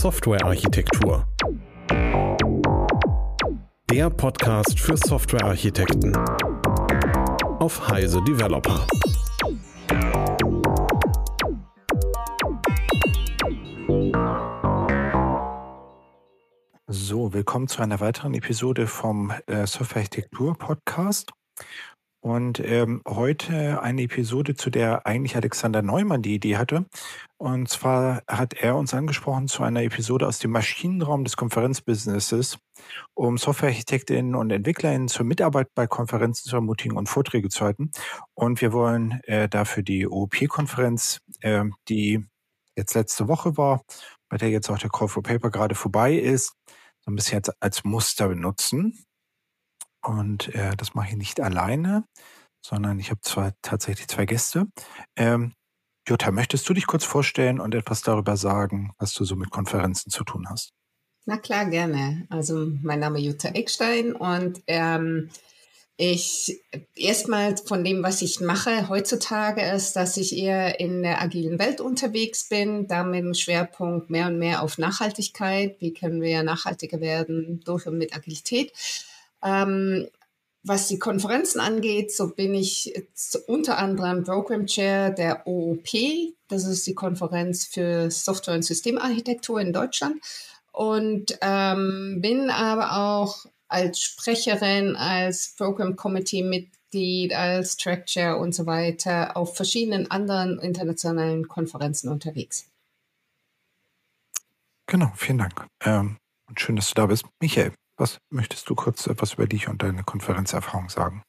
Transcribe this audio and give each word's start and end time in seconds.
Softwarearchitektur. 0.00 1.28
Der 3.90 4.08
Podcast 4.08 4.80
für 4.80 4.96
Softwarearchitekten 4.96 6.16
auf 7.58 7.86
Heise 7.86 8.24
Developer. 8.24 8.86
So, 16.86 17.34
willkommen 17.34 17.68
zu 17.68 17.82
einer 17.82 18.00
weiteren 18.00 18.32
Episode 18.32 18.86
vom 18.86 19.34
äh, 19.48 19.66
Softwarearchitektur 19.66 20.56
Podcast. 20.56 21.30
Und 22.22 22.60
ähm, 22.60 23.00
heute 23.08 23.82
eine 23.82 24.02
Episode, 24.02 24.54
zu 24.54 24.68
der 24.68 25.06
eigentlich 25.06 25.36
Alexander 25.36 25.80
Neumann 25.80 26.20
die 26.20 26.34
Idee 26.34 26.58
hatte. 26.58 26.84
Und 27.38 27.70
zwar 27.70 28.22
hat 28.28 28.52
er 28.52 28.76
uns 28.76 28.92
angesprochen 28.92 29.48
zu 29.48 29.62
einer 29.62 29.82
Episode 29.82 30.26
aus 30.26 30.38
dem 30.38 30.50
Maschinenraum 30.50 31.24
des 31.24 31.38
Konferenzbusinesses, 31.38 32.58
um 33.14 33.38
Softwarearchitektinnen 33.38 34.34
und 34.34 34.50
Entwicklerinnen 34.50 35.08
zur 35.08 35.24
Mitarbeit 35.24 35.68
bei 35.74 35.86
Konferenzen 35.86 36.50
zu 36.50 36.56
ermutigen 36.56 36.98
und 36.98 37.08
Vorträge 37.08 37.48
zu 37.48 37.64
halten. 37.64 37.90
Und 38.34 38.60
wir 38.60 38.74
wollen 38.74 39.20
äh, 39.24 39.48
dafür 39.48 39.82
die 39.82 40.06
OOP-Konferenz, 40.06 41.20
äh, 41.40 41.64
die 41.88 42.26
jetzt 42.76 42.94
letzte 42.94 43.28
Woche 43.28 43.56
war, 43.56 43.82
bei 44.28 44.36
der 44.36 44.50
jetzt 44.50 44.68
auch 44.68 44.78
der 44.78 44.90
Call 44.90 45.08
for 45.08 45.22
Paper 45.22 45.50
gerade 45.50 45.74
vorbei 45.74 46.14
ist, 46.14 46.52
so 47.00 47.10
ein 47.10 47.16
bisschen 47.16 47.38
jetzt 47.38 47.52
als 47.60 47.84
Muster 47.84 48.28
benutzen. 48.28 49.04
Und 50.02 50.54
äh, 50.54 50.76
das 50.76 50.94
mache 50.94 51.08
ich 51.10 51.16
nicht 51.16 51.40
alleine, 51.40 52.04
sondern 52.64 52.98
ich 52.98 53.10
habe 53.10 53.20
zwar 53.22 53.52
tatsächlich 53.62 54.08
zwei 54.08 54.26
Gäste. 54.26 54.66
Ähm, 55.16 55.52
Jutta, 56.08 56.30
möchtest 56.30 56.68
du 56.68 56.74
dich 56.74 56.86
kurz 56.86 57.04
vorstellen 57.04 57.60
und 57.60 57.74
etwas 57.74 58.02
darüber 58.02 58.36
sagen, 58.36 58.92
was 58.98 59.12
du 59.12 59.24
so 59.24 59.36
mit 59.36 59.50
Konferenzen 59.50 60.10
zu 60.10 60.24
tun 60.24 60.48
hast? 60.48 60.70
Na 61.26 61.36
klar, 61.36 61.66
gerne. 61.66 62.26
Also 62.30 62.72
mein 62.82 63.00
Name 63.00 63.18
ist 63.18 63.26
Jutta 63.26 63.50
Eckstein 63.50 64.12
und 64.12 64.62
ähm, 64.66 65.30
ich 65.96 66.62
erstmal 66.96 67.58
von 67.58 67.84
dem, 67.84 68.02
was 68.02 68.22
ich 68.22 68.40
mache 68.40 68.88
heutzutage, 68.88 69.60
ist, 69.60 69.92
dass 69.96 70.16
ich 70.16 70.34
eher 70.34 70.80
in 70.80 71.02
der 71.02 71.20
agilen 71.20 71.58
Welt 71.58 71.82
unterwegs 71.82 72.48
bin, 72.48 72.88
da 72.88 73.04
mit 73.04 73.22
dem 73.22 73.34
Schwerpunkt 73.34 74.08
mehr 74.08 74.28
und 74.28 74.38
mehr 74.38 74.62
auf 74.62 74.78
Nachhaltigkeit. 74.78 75.76
Wie 75.78 75.92
können 75.92 76.22
wir 76.22 76.42
nachhaltiger 76.42 77.00
werden 77.00 77.60
durch 77.66 77.86
und 77.86 77.98
mit 77.98 78.16
Agilität? 78.16 78.72
Ähm, 79.42 80.08
was 80.62 80.88
die 80.88 80.98
Konferenzen 80.98 81.60
angeht, 81.60 82.14
so 82.14 82.28
bin 82.28 82.54
ich 82.54 82.92
unter 83.46 83.78
anderem 83.78 84.24
Program 84.24 84.66
Chair 84.66 85.10
der 85.10 85.46
OOP. 85.46 85.88
Das 86.48 86.64
ist 86.66 86.86
die 86.86 86.94
Konferenz 86.94 87.64
für 87.64 88.10
Software- 88.10 88.54
und 88.54 88.64
Systemarchitektur 88.64 89.60
in 89.60 89.72
Deutschland. 89.72 90.22
Und 90.72 91.38
ähm, 91.40 92.18
bin 92.20 92.50
aber 92.50 92.92
auch 92.96 93.46
als 93.68 94.00
Sprecherin, 94.00 94.96
als 94.96 95.54
Program 95.56 95.96
Committee 95.96 96.42
Mitglied, 96.42 97.32
als 97.32 97.76
Track 97.76 98.06
Chair 98.06 98.38
und 98.38 98.54
so 98.54 98.66
weiter 98.66 99.36
auf 99.36 99.56
verschiedenen 99.56 100.10
anderen 100.10 100.58
internationalen 100.58 101.48
Konferenzen 101.48 102.10
unterwegs. 102.10 102.66
Genau, 104.86 105.12
vielen 105.16 105.38
Dank. 105.38 105.66
Ähm, 105.84 106.16
und 106.48 106.60
schön, 106.60 106.76
dass 106.76 106.88
du 106.88 106.94
da 106.94 107.06
bist. 107.06 107.24
Michael, 107.40 107.72
was 108.00 108.18
möchtest 108.30 108.68
du 108.70 108.74
kurz 108.74 109.06
etwas 109.06 109.34
über 109.34 109.46
dich 109.46 109.68
und 109.68 109.82
deine 109.82 110.02
Konferenzerfahrung 110.02 110.88
sagen? 110.88 111.22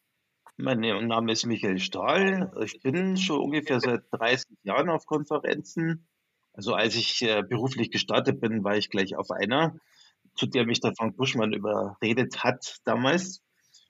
Mein 0.58 0.80
Name 0.80 1.34
ist 1.34 1.46
Michael 1.46 1.80
Stahl. 1.80 2.52
Ich 2.64 2.80
bin 2.82 3.18
schon 3.18 3.42
ungefähr 3.42 3.80
seit 3.82 4.04
30 4.12 4.58
Jahren 4.64 4.90
auf 4.90 5.06
Konferenzen. 5.06 6.08
Also 6.54 6.74
als 6.74 6.96
ich 6.96 7.22
äh, 7.24 7.44
beruflich 7.44 7.92
gestartet 7.92 8.40
bin, 8.40 8.64
war 8.64 8.78
ich 8.78 8.90
gleich 8.90 9.16
auf 9.16 9.32
einer, 9.32 9.76
zu 10.36 10.46
der 10.46 10.66
mich 10.66 10.80
der 10.80 10.94
Frank 10.96 11.18
Buschmann 11.18 11.54
überredet 11.54 12.44
hat 12.44 12.78
damals. 12.86 13.42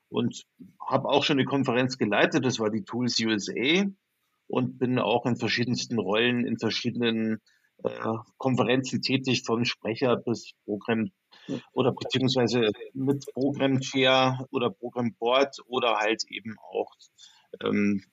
Und 0.09 0.43
habe 0.85 1.07
auch 1.07 1.23
schon 1.23 1.37
eine 1.37 1.45
Konferenz 1.45 1.97
geleitet, 1.97 2.45
das 2.45 2.59
war 2.59 2.69
die 2.69 2.83
Tools 2.83 3.19
USA. 3.19 3.85
Und 4.47 4.79
bin 4.79 4.99
auch 4.99 5.25
in 5.25 5.37
verschiedensten 5.37 5.99
Rollen, 5.99 6.45
in 6.45 6.57
verschiedenen 6.57 7.41
Konferenzen 8.37 9.01
tätig, 9.01 9.43
von 9.43 9.65
Sprecher 9.65 10.17
bis 10.17 10.51
Programm 10.65 11.11
oder 11.73 11.91
beziehungsweise 11.91 12.71
mit 12.93 13.25
Program 13.33 13.79
Chair 13.79 14.45
oder 14.51 14.69
Program 14.69 15.13
Board 15.15 15.57
oder 15.67 15.97
halt 15.97 16.23
eben 16.29 16.57
auch 16.59 16.91
ähm, 17.63 18.03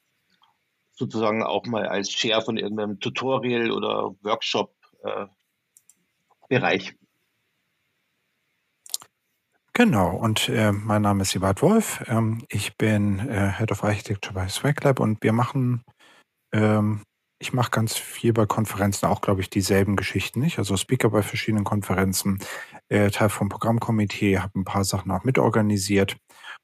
sozusagen 0.93 1.43
auch 1.43 1.67
mal 1.67 1.87
als 1.87 2.09
Chair 2.09 2.43
von 2.43 2.57
irgendeinem 2.57 2.99
Tutorial 3.01 3.71
oder 3.71 4.15
Workshop 4.23 4.75
äh, 5.05 5.27
Bereich. 6.49 6.95
Genau, 9.75 10.17
und 10.17 10.49
äh, 10.49 10.73
mein 10.73 11.03
Name 11.03 11.23
ist 11.23 11.37
Ebert 11.37 11.63
Wolf. 11.63 12.03
Ähm, 12.09 12.45
ich 12.49 12.77
bin 12.77 13.21
äh, 13.21 13.53
Head 13.53 13.71
of 13.71 13.85
Architecture 13.85 14.35
bei 14.35 14.49
SwagLab 14.49 14.99
und 14.99 15.23
wir 15.23 15.33
machen 15.33 15.85
ähm, 16.53 17.03
ich 17.39 17.53
mache 17.53 17.71
ganz 17.71 17.97
viel 17.97 18.33
bei 18.33 18.47
Konferenzen 18.47 19.07
auch, 19.07 19.21
glaube 19.21 19.41
ich, 19.41 19.51
dieselben 19.51 19.97
Geschichten 19.97 20.41
nicht. 20.41 20.59
Also 20.59 20.77
Speaker 20.77 21.11
bei 21.11 21.23
verschiedenen 21.23 21.65
Konferenzen, 21.65 22.41
äh, 22.89 23.11
Teil 23.11 23.29
vom 23.29 23.49
Programmkomitee, 23.49 24.39
habe 24.39 24.59
ein 24.59 24.65
paar 24.65 24.85
Sachen 24.85 25.11
auch 25.13 25.25
mitorganisiert. 25.25 26.17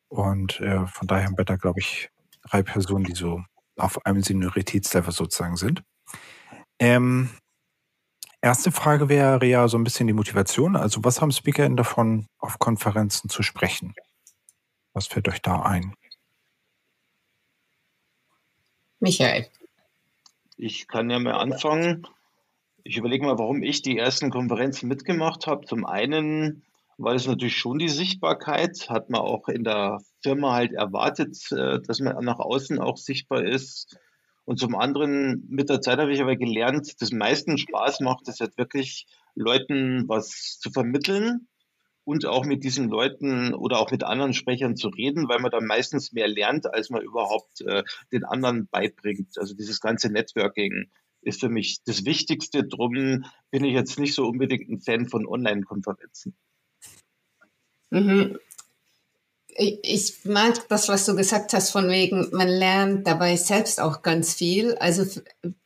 Und 0.08 0.60
äh, 0.60 0.86
von 0.86 1.06
daher 1.06 1.26
haben 1.26 1.38
wir 1.38 1.44
da, 1.44 1.56
glaube 1.56 1.80
ich, 1.80 2.10
drei 2.42 2.62
Personen, 2.62 3.04
die 3.04 3.14
so 3.14 3.42
auf 3.76 4.04
einem 4.04 4.22
Senioritätslevel 4.22 5.12
sozusagen 5.12 5.56
sind. 5.56 5.82
Ähm, 6.80 7.30
erste 8.40 8.72
Frage 8.72 9.08
wäre 9.08 9.44
ja 9.46 9.68
so 9.68 9.78
ein 9.78 9.84
bisschen 9.84 10.08
die 10.08 10.12
Motivation. 10.12 10.76
Also 10.76 11.04
was 11.04 11.20
haben 11.20 11.30
SpeakerInnen 11.30 11.76
davon, 11.76 12.26
auf 12.38 12.58
Konferenzen 12.58 13.30
zu 13.30 13.42
sprechen? 13.42 13.94
Was 14.92 15.06
fällt 15.06 15.28
euch 15.28 15.40
da 15.40 15.62
ein? 15.62 15.94
Michael. 19.00 19.48
Ich 20.56 20.86
kann 20.86 21.10
ja 21.10 21.18
mal 21.18 21.34
anfangen. 21.34 22.06
Ich 22.84 22.96
überlege 22.96 23.24
mal, 23.24 23.38
warum 23.38 23.62
ich 23.62 23.82
die 23.82 23.98
ersten 23.98 24.30
Konferenzen 24.30 24.88
mitgemacht 24.88 25.46
habe. 25.46 25.66
Zum 25.66 25.84
einen 25.84 26.62
war 26.96 27.14
es 27.14 27.26
natürlich 27.26 27.56
schon 27.56 27.78
die 27.78 27.88
Sichtbarkeit, 27.88 28.88
hat 28.88 29.10
man 29.10 29.20
auch 29.20 29.48
in 29.48 29.64
der 29.64 30.00
Firma 30.22 30.52
halt 30.52 30.72
erwartet, 30.72 31.36
äh, 31.50 31.80
dass 31.80 32.00
man 32.00 32.24
nach 32.24 32.38
außen 32.38 32.78
auch 32.78 32.96
sichtbar 32.96 33.44
ist. 33.44 33.98
Und 34.44 34.58
zum 34.58 34.76
anderen, 34.76 35.44
mit 35.48 35.70
der 35.70 35.80
Zeit 35.80 35.98
habe 35.98 36.12
ich 36.12 36.20
aber 36.20 36.36
gelernt, 36.36 37.00
dass 37.00 37.10
meisten 37.10 37.58
Spaß 37.58 38.00
macht, 38.00 38.28
es 38.28 38.40
halt 38.40 38.56
wirklich 38.58 39.06
Leuten 39.34 40.04
was 40.06 40.58
zu 40.60 40.70
vermitteln 40.70 41.48
und 42.04 42.26
auch 42.26 42.44
mit 42.44 42.64
diesen 42.64 42.88
Leuten 42.88 43.54
oder 43.54 43.78
auch 43.78 43.90
mit 43.90 44.04
anderen 44.04 44.34
Sprechern 44.34 44.76
zu 44.76 44.88
reden, 44.88 45.28
weil 45.28 45.40
man 45.40 45.50
dann 45.50 45.66
meistens 45.66 46.12
mehr 46.12 46.28
lernt, 46.28 46.72
als 46.72 46.90
man 46.90 47.02
überhaupt 47.02 47.62
äh, 47.62 47.82
den 48.12 48.24
anderen 48.24 48.68
beibringt. 48.68 49.38
Also 49.38 49.54
dieses 49.54 49.80
ganze 49.80 50.10
Networking 50.10 50.90
ist 51.22 51.40
für 51.40 51.48
mich 51.48 51.82
das 51.84 52.04
Wichtigste. 52.04 52.64
Drum 52.64 53.24
bin 53.50 53.64
ich 53.64 53.74
jetzt 53.74 53.98
nicht 53.98 54.14
so 54.14 54.26
unbedingt 54.26 54.68
ein 54.68 54.80
Fan 54.80 55.08
von 55.08 55.26
Online-Konferenzen. 55.26 56.34
Mhm 57.90 58.38
ich 59.56 60.24
mag 60.24 60.68
das, 60.68 60.88
was 60.88 61.06
du 61.06 61.14
gesagt 61.14 61.52
hast, 61.52 61.70
von 61.70 61.88
wegen, 61.88 62.28
man 62.32 62.48
lernt 62.48 63.06
dabei 63.06 63.36
selbst 63.36 63.80
auch 63.80 64.02
ganz 64.02 64.34
viel. 64.34 64.74
Also 64.76 65.20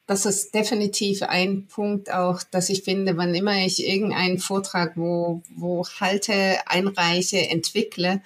das 0.08 0.24
ist 0.24 0.54
definitiv 0.54 1.22
ein 1.22 1.66
Punkt 1.66 2.10
auch, 2.10 2.42
dass 2.42 2.70
ich 2.70 2.82
finde, 2.82 3.18
wann 3.18 3.34
immer 3.34 3.64
ich 3.64 3.86
irgendeinen 3.86 4.38
Vortrag, 4.38 4.96
wo, 4.96 5.42
wo 5.54 5.86
halte, 6.00 6.56
einreiche, 6.66 7.50
entwickle, 7.50 8.22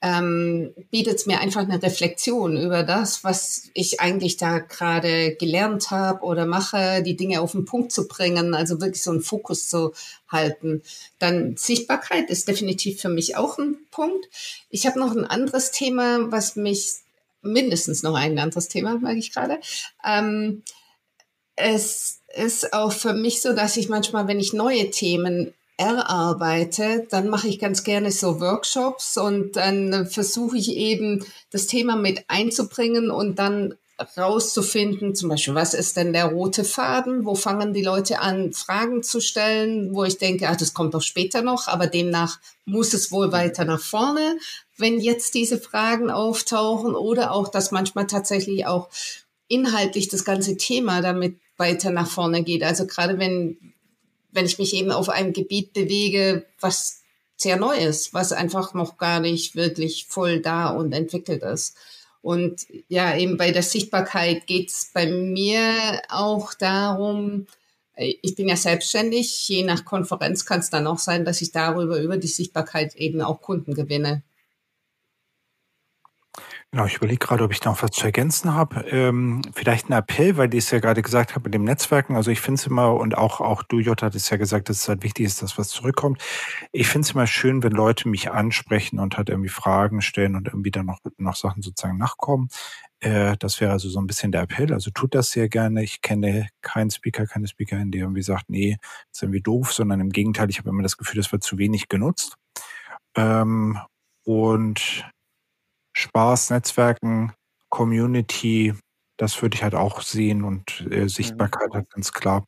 ähm, 0.00 0.72
bietet 0.92 1.16
es 1.16 1.26
mir 1.26 1.40
einfach 1.40 1.62
eine 1.62 1.82
Reflexion 1.82 2.56
über 2.56 2.84
das, 2.84 3.24
was 3.24 3.68
ich 3.74 3.98
eigentlich 3.98 4.36
da 4.36 4.60
gerade 4.60 5.34
gelernt 5.34 5.90
habe 5.90 6.24
oder 6.24 6.46
mache, 6.46 7.02
die 7.02 7.16
Dinge 7.16 7.40
auf 7.40 7.50
den 7.50 7.64
Punkt 7.64 7.90
zu 7.90 8.06
bringen, 8.06 8.54
also 8.54 8.80
wirklich 8.80 9.02
so 9.02 9.10
einen 9.10 9.20
Fokus 9.20 9.68
zu 9.68 9.94
halten. 10.28 10.82
Dann 11.18 11.56
Sichtbarkeit 11.56 12.30
ist 12.30 12.46
definitiv 12.46 13.00
für 13.00 13.08
mich 13.08 13.36
auch 13.36 13.58
ein 13.58 13.76
Punkt. 13.90 14.28
Ich 14.70 14.86
habe 14.86 15.00
noch 15.00 15.16
ein 15.16 15.24
anderes 15.24 15.72
Thema, 15.72 16.30
was 16.30 16.54
mich 16.54 16.98
mindestens 17.42 18.04
noch 18.04 18.14
ein 18.14 18.38
anderes 18.38 18.68
Thema, 18.68 18.98
mag 18.98 19.16
ich 19.16 19.32
gerade. 19.32 19.58
Ähm, 20.06 20.62
es 21.58 22.20
ist 22.34 22.72
auch 22.72 22.92
für 22.92 23.12
mich 23.12 23.42
so, 23.42 23.52
dass 23.52 23.76
ich 23.76 23.88
manchmal, 23.88 24.28
wenn 24.28 24.40
ich 24.40 24.52
neue 24.52 24.90
Themen 24.90 25.52
erarbeite, 25.76 27.06
dann 27.10 27.28
mache 27.28 27.48
ich 27.48 27.58
ganz 27.58 27.84
gerne 27.84 28.10
so 28.10 28.40
Workshops 28.40 29.16
und 29.16 29.56
dann 29.56 30.06
versuche 30.08 30.58
ich 30.58 30.76
eben 30.76 31.24
das 31.50 31.66
Thema 31.66 31.96
mit 31.96 32.24
einzubringen 32.28 33.10
und 33.10 33.38
dann 33.38 33.74
rauszufinden, 34.16 35.14
zum 35.14 35.28
Beispiel, 35.28 35.54
was 35.54 35.74
ist 35.74 35.96
denn 35.96 36.12
der 36.12 36.26
rote 36.26 36.62
Faden? 36.62 37.24
Wo 37.24 37.34
fangen 37.34 37.72
die 37.72 37.82
Leute 37.82 38.20
an, 38.20 38.52
Fragen 38.52 39.02
zu 39.02 39.20
stellen, 39.20 39.92
wo 39.92 40.04
ich 40.04 40.18
denke, 40.18 40.48
ach, 40.48 40.56
das 40.56 40.72
kommt 40.72 40.94
doch 40.94 41.02
später 41.02 41.42
noch, 41.42 41.66
aber 41.66 41.88
demnach 41.88 42.38
muss 42.64 42.94
es 42.94 43.10
wohl 43.10 43.32
weiter 43.32 43.64
nach 43.64 43.80
vorne, 43.80 44.38
wenn 44.76 45.00
jetzt 45.00 45.34
diese 45.34 45.58
Fragen 45.58 46.10
auftauchen 46.10 46.94
oder 46.94 47.32
auch, 47.32 47.48
dass 47.48 47.72
manchmal 47.72 48.06
tatsächlich 48.06 48.66
auch 48.66 48.88
inhaltlich 49.48 50.08
das 50.08 50.24
ganze 50.24 50.56
Thema 50.56 51.00
damit 51.00 51.38
weiter 51.56 51.90
nach 51.90 52.08
vorne 52.08 52.44
geht. 52.44 52.62
Also 52.62 52.86
gerade 52.86 53.18
wenn 53.18 53.56
wenn 54.32 54.46
ich 54.46 54.58
mich 54.58 54.74
eben 54.74 54.92
auf 54.92 55.08
einem 55.08 55.32
Gebiet 55.32 55.72
bewege, 55.72 56.44
was 56.60 57.02
sehr 57.36 57.56
neu 57.56 57.76
ist, 57.76 58.14
was 58.14 58.32
einfach 58.32 58.74
noch 58.74 58.98
gar 58.98 59.20
nicht 59.20 59.56
wirklich 59.56 60.06
voll 60.06 60.40
da 60.40 60.70
und 60.70 60.92
entwickelt 60.92 61.42
ist. 61.42 61.76
Und 62.20 62.66
ja, 62.88 63.16
eben 63.16 63.36
bei 63.36 63.52
der 63.52 63.62
Sichtbarkeit 63.62 64.46
geht 64.46 64.70
es 64.70 64.90
bei 64.92 65.06
mir 65.06 66.02
auch 66.08 66.52
darum, 66.54 67.46
ich 67.96 68.34
bin 68.36 68.48
ja 68.48 68.56
selbstständig, 68.56 69.48
je 69.48 69.64
nach 69.64 69.84
Konferenz 69.84 70.44
kann 70.44 70.60
es 70.60 70.70
dann 70.70 70.86
auch 70.86 70.98
sein, 70.98 71.24
dass 71.24 71.42
ich 71.42 71.50
darüber, 71.50 72.00
über 72.00 72.16
die 72.16 72.28
Sichtbarkeit 72.28 72.94
eben 72.94 73.22
auch 73.22 73.40
Kunden 73.40 73.74
gewinne. 73.74 74.22
Genau, 76.72 76.84
ich 76.84 76.96
überlege 76.96 77.18
gerade, 77.18 77.44
ob 77.44 77.50
ich 77.50 77.64
noch 77.64 77.82
was 77.82 77.92
zu 77.92 78.04
ergänzen 78.04 78.52
habe. 78.52 78.82
Ähm, 78.90 79.40
vielleicht 79.54 79.88
ein 79.88 79.94
Appell, 79.94 80.36
weil 80.36 80.52
ich 80.52 80.64
es 80.64 80.70
ja 80.70 80.80
gerade 80.80 81.00
gesagt 81.00 81.34
habe 81.34 81.44
mit 81.44 81.54
dem 81.54 81.64
Netzwerken. 81.64 82.14
Also 82.14 82.30
ich 82.30 82.42
finde 82.42 82.60
es 82.60 82.66
immer, 82.66 82.94
und 82.94 83.16
auch, 83.16 83.40
auch 83.40 83.62
du, 83.62 83.78
Jutta, 83.78 84.06
hat 84.06 84.14
es 84.14 84.28
ja 84.28 84.36
gesagt, 84.36 84.68
dass 84.68 84.80
es 84.80 84.88
halt 84.88 85.02
wichtig 85.02 85.24
ist, 85.24 85.40
dass 85.40 85.56
was 85.56 85.68
zurückkommt. 85.70 86.20
Ich 86.72 86.88
finde 86.88 87.06
es 87.06 87.12
immer 87.12 87.26
schön, 87.26 87.62
wenn 87.62 87.72
Leute 87.72 88.06
mich 88.10 88.30
ansprechen 88.30 88.98
und 88.98 89.16
halt 89.16 89.30
irgendwie 89.30 89.48
Fragen 89.48 90.02
stellen 90.02 90.36
und 90.36 90.46
irgendwie 90.48 90.70
dann 90.70 90.84
noch, 90.84 90.98
noch 91.16 91.36
Sachen 91.36 91.62
sozusagen 91.62 91.96
nachkommen. 91.96 92.48
Äh, 93.00 93.38
das 93.38 93.62
wäre 93.62 93.72
also 93.72 93.88
so 93.88 93.98
ein 93.98 94.06
bisschen 94.06 94.30
der 94.30 94.42
Appell. 94.42 94.70
Also 94.74 94.90
tut 94.90 95.14
das 95.14 95.30
sehr 95.30 95.48
gerne. 95.48 95.82
Ich 95.82 96.02
kenne 96.02 96.48
keinen 96.60 96.90
Speaker, 96.90 97.26
keine 97.26 97.48
Speakerin, 97.48 97.90
die 97.90 98.00
irgendwie 98.00 98.22
sagt, 98.22 98.50
nee, 98.50 98.76
ist 99.10 99.22
irgendwie 99.22 99.40
doof, 99.40 99.72
sondern 99.72 100.00
im 100.00 100.10
Gegenteil, 100.10 100.50
ich 100.50 100.58
habe 100.58 100.68
immer 100.68 100.82
das 100.82 100.98
Gefühl, 100.98 101.16
das 101.16 101.32
wird 101.32 101.42
zu 101.42 101.56
wenig 101.56 101.88
genutzt. 101.88 102.36
Ähm, 103.16 103.78
und 104.24 105.06
Spaß, 105.98 106.50
Netzwerken, 106.50 107.32
Community, 107.68 108.74
das 109.16 109.40
würde 109.42 109.56
ich 109.56 109.62
halt 109.62 109.74
auch 109.74 110.00
sehen 110.02 110.44
und 110.44 110.86
äh, 110.90 111.08
Sichtbarkeit 111.08 111.70
halt 111.72 111.90
ganz 111.90 112.12
klar. 112.12 112.46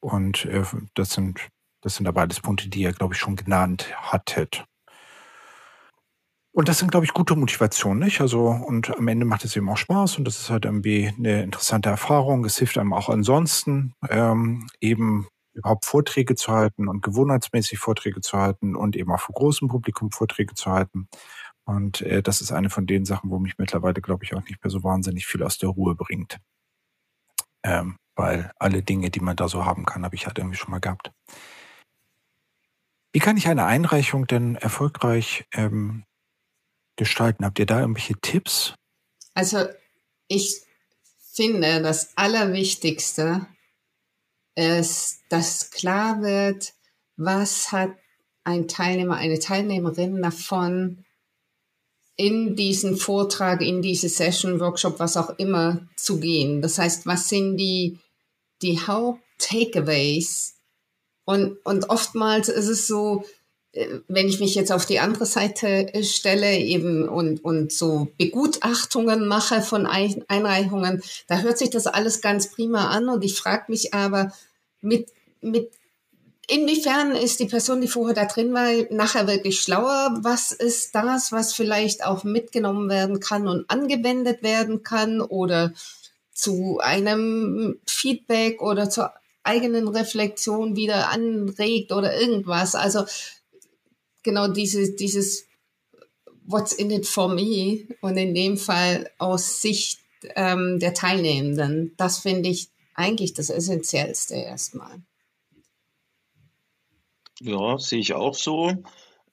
Und 0.00 0.44
äh, 0.46 0.64
das 0.94 1.10
sind 1.10 1.48
das 1.82 1.96
sind 1.96 2.06
aber 2.06 2.20
alles 2.22 2.40
Punkte, 2.40 2.68
die 2.68 2.82
ihr, 2.82 2.92
glaube 2.92 3.14
ich, 3.14 3.20
schon 3.20 3.36
genannt 3.36 3.92
hattet. 3.96 4.64
Und 6.54 6.68
das 6.68 6.78
sind, 6.78 6.90
glaube 6.90 7.06
ich, 7.06 7.14
gute 7.14 7.34
Motivationen, 7.34 8.04
nicht? 8.04 8.20
Also, 8.20 8.46
und 8.48 8.96
am 8.96 9.08
Ende 9.08 9.24
macht 9.24 9.44
es 9.44 9.56
eben 9.56 9.68
auch 9.68 9.78
Spaß 9.78 10.18
und 10.18 10.24
das 10.26 10.38
ist 10.38 10.50
halt 10.50 10.64
irgendwie 10.66 11.08
eine 11.08 11.42
interessante 11.42 11.88
Erfahrung. 11.88 12.44
Es 12.44 12.58
hilft 12.58 12.78
einem 12.78 12.92
auch 12.92 13.08
ansonsten, 13.08 13.94
ähm, 14.10 14.68
eben 14.80 15.26
überhaupt 15.54 15.86
Vorträge 15.86 16.34
zu 16.34 16.52
halten 16.52 16.88
und 16.88 17.02
gewohnheitsmäßig 17.02 17.78
Vorträge 17.78 18.20
zu 18.20 18.38
halten 18.38 18.76
und 18.76 18.96
eben 18.96 19.10
auch 19.12 19.20
vor 19.20 19.34
großem 19.34 19.68
Publikum 19.68 20.10
Vorträge 20.10 20.54
zu 20.54 20.70
halten. 20.70 21.08
Und 21.64 22.00
äh, 22.02 22.22
das 22.22 22.40
ist 22.40 22.52
eine 22.52 22.70
von 22.70 22.86
den 22.86 23.04
Sachen, 23.04 23.30
wo 23.30 23.38
mich 23.38 23.58
mittlerweile, 23.58 24.00
glaube 24.00 24.24
ich, 24.24 24.34
auch 24.34 24.42
nicht 24.42 24.62
mehr 24.62 24.70
so 24.70 24.82
wahnsinnig 24.82 25.26
viel 25.26 25.42
aus 25.42 25.58
der 25.58 25.70
Ruhe 25.70 25.94
bringt. 25.94 26.38
Ähm, 27.62 27.96
weil 28.14 28.50
alle 28.58 28.82
Dinge, 28.82 29.10
die 29.10 29.20
man 29.20 29.36
da 29.36 29.48
so 29.48 29.64
haben 29.64 29.86
kann, 29.86 30.04
habe 30.04 30.14
ich 30.14 30.26
halt 30.26 30.38
irgendwie 30.38 30.56
schon 30.56 30.70
mal 30.70 30.80
gehabt. 30.80 31.12
Wie 33.12 33.20
kann 33.20 33.36
ich 33.36 33.48
eine 33.48 33.66
Einreichung 33.66 34.26
denn 34.26 34.56
erfolgreich 34.56 35.44
ähm, 35.52 36.04
gestalten? 36.96 37.44
Habt 37.44 37.58
ihr 37.58 37.66
da 37.66 37.80
irgendwelche 37.80 38.18
Tipps? 38.20 38.74
Also 39.34 39.66
ich 40.28 40.62
finde, 41.32 41.82
das 41.82 42.16
Allerwichtigste 42.16 43.46
ist, 44.54 45.22
dass 45.28 45.70
klar 45.70 46.22
wird, 46.22 46.74
was 47.16 47.72
hat 47.72 47.92
ein 48.44 48.68
Teilnehmer, 48.68 49.16
eine 49.16 49.38
Teilnehmerin 49.38 50.20
davon, 50.20 51.04
in 52.16 52.56
diesen 52.56 52.96
Vortrag, 52.96 53.62
in 53.62 53.82
diese 53.82 54.08
Session, 54.08 54.60
Workshop, 54.60 54.98
was 54.98 55.16
auch 55.16 55.38
immer 55.38 55.88
zu 55.96 56.20
gehen. 56.20 56.60
Das 56.60 56.78
heißt, 56.78 57.06
was 57.06 57.28
sind 57.28 57.56
die, 57.56 57.98
die 58.60 58.78
Haupt-Takeaways? 58.86 60.54
Und, 61.24 61.56
und 61.64 61.88
oftmals 61.88 62.48
ist 62.48 62.68
es 62.68 62.86
so, 62.86 63.24
äh, 63.72 64.00
wenn 64.08 64.28
ich 64.28 64.40
mich 64.40 64.54
jetzt 64.54 64.72
auf 64.72 64.86
die 64.86 65.00
andere 65.00 65.26
Seite 65.26 65.90
stelle 66.02 66.58
eben 66.58 67.08
und, 67.08 67.44
und 67.44 67.72
so 67.72 68.08
Begutachtungen 68.18 69.26
mache 69.26 69.62
von 69.62 69.86
Einreichungen, 69.86 71.02
da 71.28 71.38
hört 71.38 71.58
sich 71.58 71.70
das 71.70 71.86
alles 71.86 72.20
ganz 72.20 72.50
prima 72.50 72.88
an 72.88 73.08
und 73.08 73.24
ich 73.24 73.34
frage 73.34 73.64
mich 73.68 73.94
aber, 73.94 74.32
mit, 74.82 75.08
mit 75.40 75.70
Inwiefern 76.48 77.12
ist 77.12 77.38
die 77.40 77.46
Person, 77.46 77.80
die 77.80 77.88
vorher 77.88 78.14
da 78.14 78.24
drin 78.24 78.52
war, 78.52 78.68
nachher 78.90 79.26
wirklich 79.28 79.60
schlauer? 79.60 80.18
Was 80.22 80.50
ist 80.50 80.94
das, 80.94 81.30
was 81.30 81.54
vielleicht 81.54 82.04
auch 82.04 82.24
mitgenommen 82.24 82.88
werden 82.88 83.20
kann 83.20 83.46
und 83.46 83.70
angewendet 83.70 84.42
werden 84.42 84.82
kann 84.82 85.20
oder 85.20 85.72
zu 86.32 86.80
einem 86.80 87.78
Feedback 87.86 88.60
oder 88.60 88.90
zur 88.90 89.12
eigenen 89.44 89.86
Reflexion 89.86 90.74
wieder 90.74 91.10
anregt 91.10 91.92
oder 91.92 92.18
irgendwas? 92.20 92.74
Also 92.74 93.04
genau 94.24 94.48
dieses, 94.48 94.96
dieses 94.96 95.46
What's 96.44 96.72
in 96.72 96.90
it 96.90 97.06
for 97.06 97.28
me 97.28 97.86
und 98.00 98.16
in 98.16 98.34
dem 98.34 98.56
Fall 98.56 99.08
aus 99.18 99.62
Sicht 99.62 100.00
ähm, 100.34 100.80
der 100.80 100.92
Teilnehmenden, 100.92 101.94
das 101.96 102.18
finde 102.18 102.48
ich 102.48 102.68
eigentlich 102.94 103.32
das 103.32 103.48
Essentiellste 103.48 104.34
erstmal. 104.34 105.02
Ja, 107.40 107.78
sehe 107.78 108.00
ich 108.00 108.14
auch 108.14 108.34
so. 108.34 108.72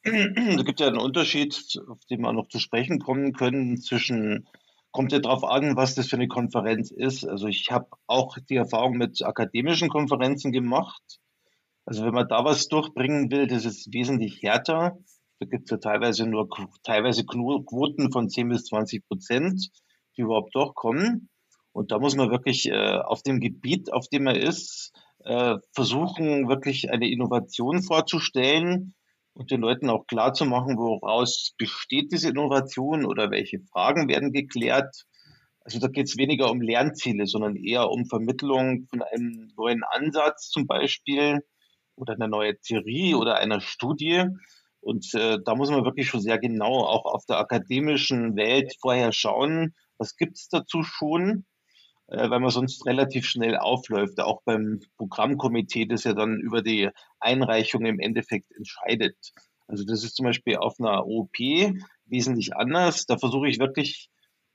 Es 0.03 0.65
gibt 0.65 0.79
ja 0.79 0.87
einen 0.87 0.97
Unterschied, 0.97 1.79
auf 1.87 1.99
den 2.05 2.21
wir 2.21 2.33
noch 2.33 2.47
zu 2.47 2.59
sprechen 2.59 2.99
kommen 2.99 3.33
können, 3.33 3.77
zwischen, 3.77 4.47
kommt 4.91 5.11
ja 5.11 5.19
darauf 5.19 5.43
an, 5.43 5.75
was 5.75 5.95
das 5.95 6.07
für 6.07 6.15
eine 6.15 6.27
Konferenz 6.27 6.91
ist. 6.91 7.25
Also 7.25 7.47
ich 7.47 7.69
habe 7.71 7.87
auch 8.07 8.37
die 8.49 8.55
Erfahrung 8.55 8.97
mit 8.97 9.21
akademischen 9.23 9.89
Konferenzen 9.89 10.51
gemacht. 10.51 11.19
Also 11.85 12.05
wenn 12.05 12.13
man 12.13 12.27
da 12.27 12.45
was 12.45 12.67
durchbringen 12.67 13.31
will, 13.31 13.47
das 13.47 13.65
ist 13.65 13.91
wesentlich 13.93 14.41
härter. 14.41 14.97
Da 15.39 15.45
gibt 15.45 15.65
es 15.65 15.71
ja 15.71 15.77
teilweise 15.77 16.25
nur 16.25 16.49
teilweise 16.83 17.25
Quoten 17.25 18.11
von 18.11 18.29
10 18.29 18.49
bis 18.49 18.65
20 18.65 19.07
Prozent, 19.07 19.69
die 20.15 20.21
überhaupt 20.21 20.53
durchkommen. 20.55 21.29
Und 21.71 21.91
da 21.91 21.99
muss 21.99 22.15
man 22.15 22.29
wirklich 22.29 22.67
äh, 22.67 22.97
auf 22.97 23.21
dem 23.23 23.39
Gebiet, 23.39 23.91
auf 23.91 24.07
dem 24.07 24.27
er 24.27 24.37
ist, 24.37 24.91
äh, 25.25 25.55
versuchen, 25.73 26.47
wirklich 26.47 26.91
eine 26.91 27.09
Innovation 27.09 27.81
vorzustellen 27.81 28.93
und 29.33 29.51
den 29.51 29.61
Leuten 29.61 29.89
auch 29.89 30.05
klar 30.07 30.33
zu 30.33 30.45
machen, 30.45 30.77
woraus 30.77 31.53
besteht 31.57 32.11
diese 32.11 32.29
Innovation 32.29 33.05
oder 33.05 33.31
welche 33.31 33.59
Fragen 33.71 34.07
werden 34.07 34.31
geklärt. 34.31 35.05
Also 35.61 35.79
da 35.79 35.87
geht 35.87 36.07
es 36.07 36.17
weniger 36.17 36.49
um 36.49 36.61
Lernziele, 36.61 37.27
sondern 37.27 37.55
eher 37.55 37.89
um 37.89 38.05
Vermittlung 38.05 38.87
von 38.89 39.01
einem 39.01 39.51
neuen 39.55 39.83
Ansatz 39.83 40.49
zum 40.49 40.67
Beispiel 40.67 41.39
oder 41.95 42.13
einer 42.13 42.27
neuen 42.27 42.57
Theorie 42.61 43.13
oder 43.13 43.35
einer 43.35 43.61
Studie. 43.61 44.25
Und 44.81 45.13
äh, 45.13 45.37
da 45.43 45.55
muss 45.55 45.69
man 45.69 45.83
wirklich 45.83 46.07
schon 46.07 46.21
sehr 46.21 46.39
genau 46.39 46.85
auch 46.85 47.05
auf 47.05 47.25
der 47.25 47.37
akademischen 47.37 48.35
Welt 48.35 48.75
vorher 48.79 49.11
schauen, 49.11 49.75
was 49.97 50.15
gibt 50.15 50.37
es 50.37 50.47
dazu 50.47 50.83
schon 50.83 51.45
weil 52.09 52.39
man 52.39 52.49
sonst 52.49 52.85
relativ 52.85 53.25
schnell 53.25 53.57
aufläuft, 53.57 54.19
auch 54.19 54.41
beim 54.43 54.79
Programmkomitee, 54.97 55.85
das 55.85 56.03
ja 56.03 56.13
dann 56.13 56.39
über 56.39 56.61
die 56.61 56.89
Einreichung 57.19 57.85
im 57.85 57.99
Endeffekt 57.99 58.51
entscheidet. 58.55 59.15
Also 59.67 59.83
das 59.85 60.03
ist 60.03 60.15
zum 60.15 60.25
Beispiel 60.25 60.57
auf 60.57 60.75
einer 60.79 61.05
OP 61.05 61.37
wesentlich 62.05 62.55
anders. 62.55 63.05
Da 63.05 63.17
versuche 63.17 63.47
ich 63.47 63.59
wirklich 63.59 64.09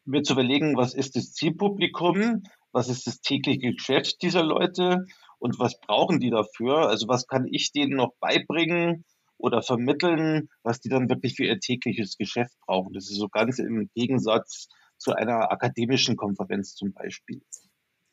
mir 0.04 0.22
zu 0.22 0.32
überlegen, 0.32 0.76
was 0.76 0.94
ist 0.94 1.16
das 1.16 1.32
Zielpublikum, 1.32 2.42
was 2.72 2.88
ist 2.88 3.06
das 3.06 3.20
tägliche 3.20 3.72
Geschäft 3.72 4.22
dieser 4.22 4.42
Leute 4.42 5.04
und 5.38 5.58
was 5.58 5.78
brauchen 5.80 6.18
die 6.18 6.30
dafür? 6.30 6.88
Also 6.88 7.06
was 7.06 7.26
kann 7.26 7.46
ich 7.48 7.70
denen 7.70 7.96
noch 7.96 8.12
beibringen 8.18 9.04
oder 9.38 9.62
vermitteln, 9.62 10.48
was 10.62 10.80
die 10.80 10.88
dann 10.88 11.08
wirklich 11.08 11.34
für 11.36 11.44
ihr 11.44 11.60
tägliches 11.60 12.16
Geschäft 12.16 12.54
brauchen? 12.66 12.92
Das 12.92 13.08
ist 13.08 13.18
so 13.18 13.28
ganz 13.28 13.60
im 13.60 13.88
Gegensatz 13.94 14.68
zu 15.04 15.12
einer 15.12 15.52
akademischen 15.52 16.16
Konferenz 16.16 16.74
zum 16.74 16.92
Beispiel. 16.92 17.42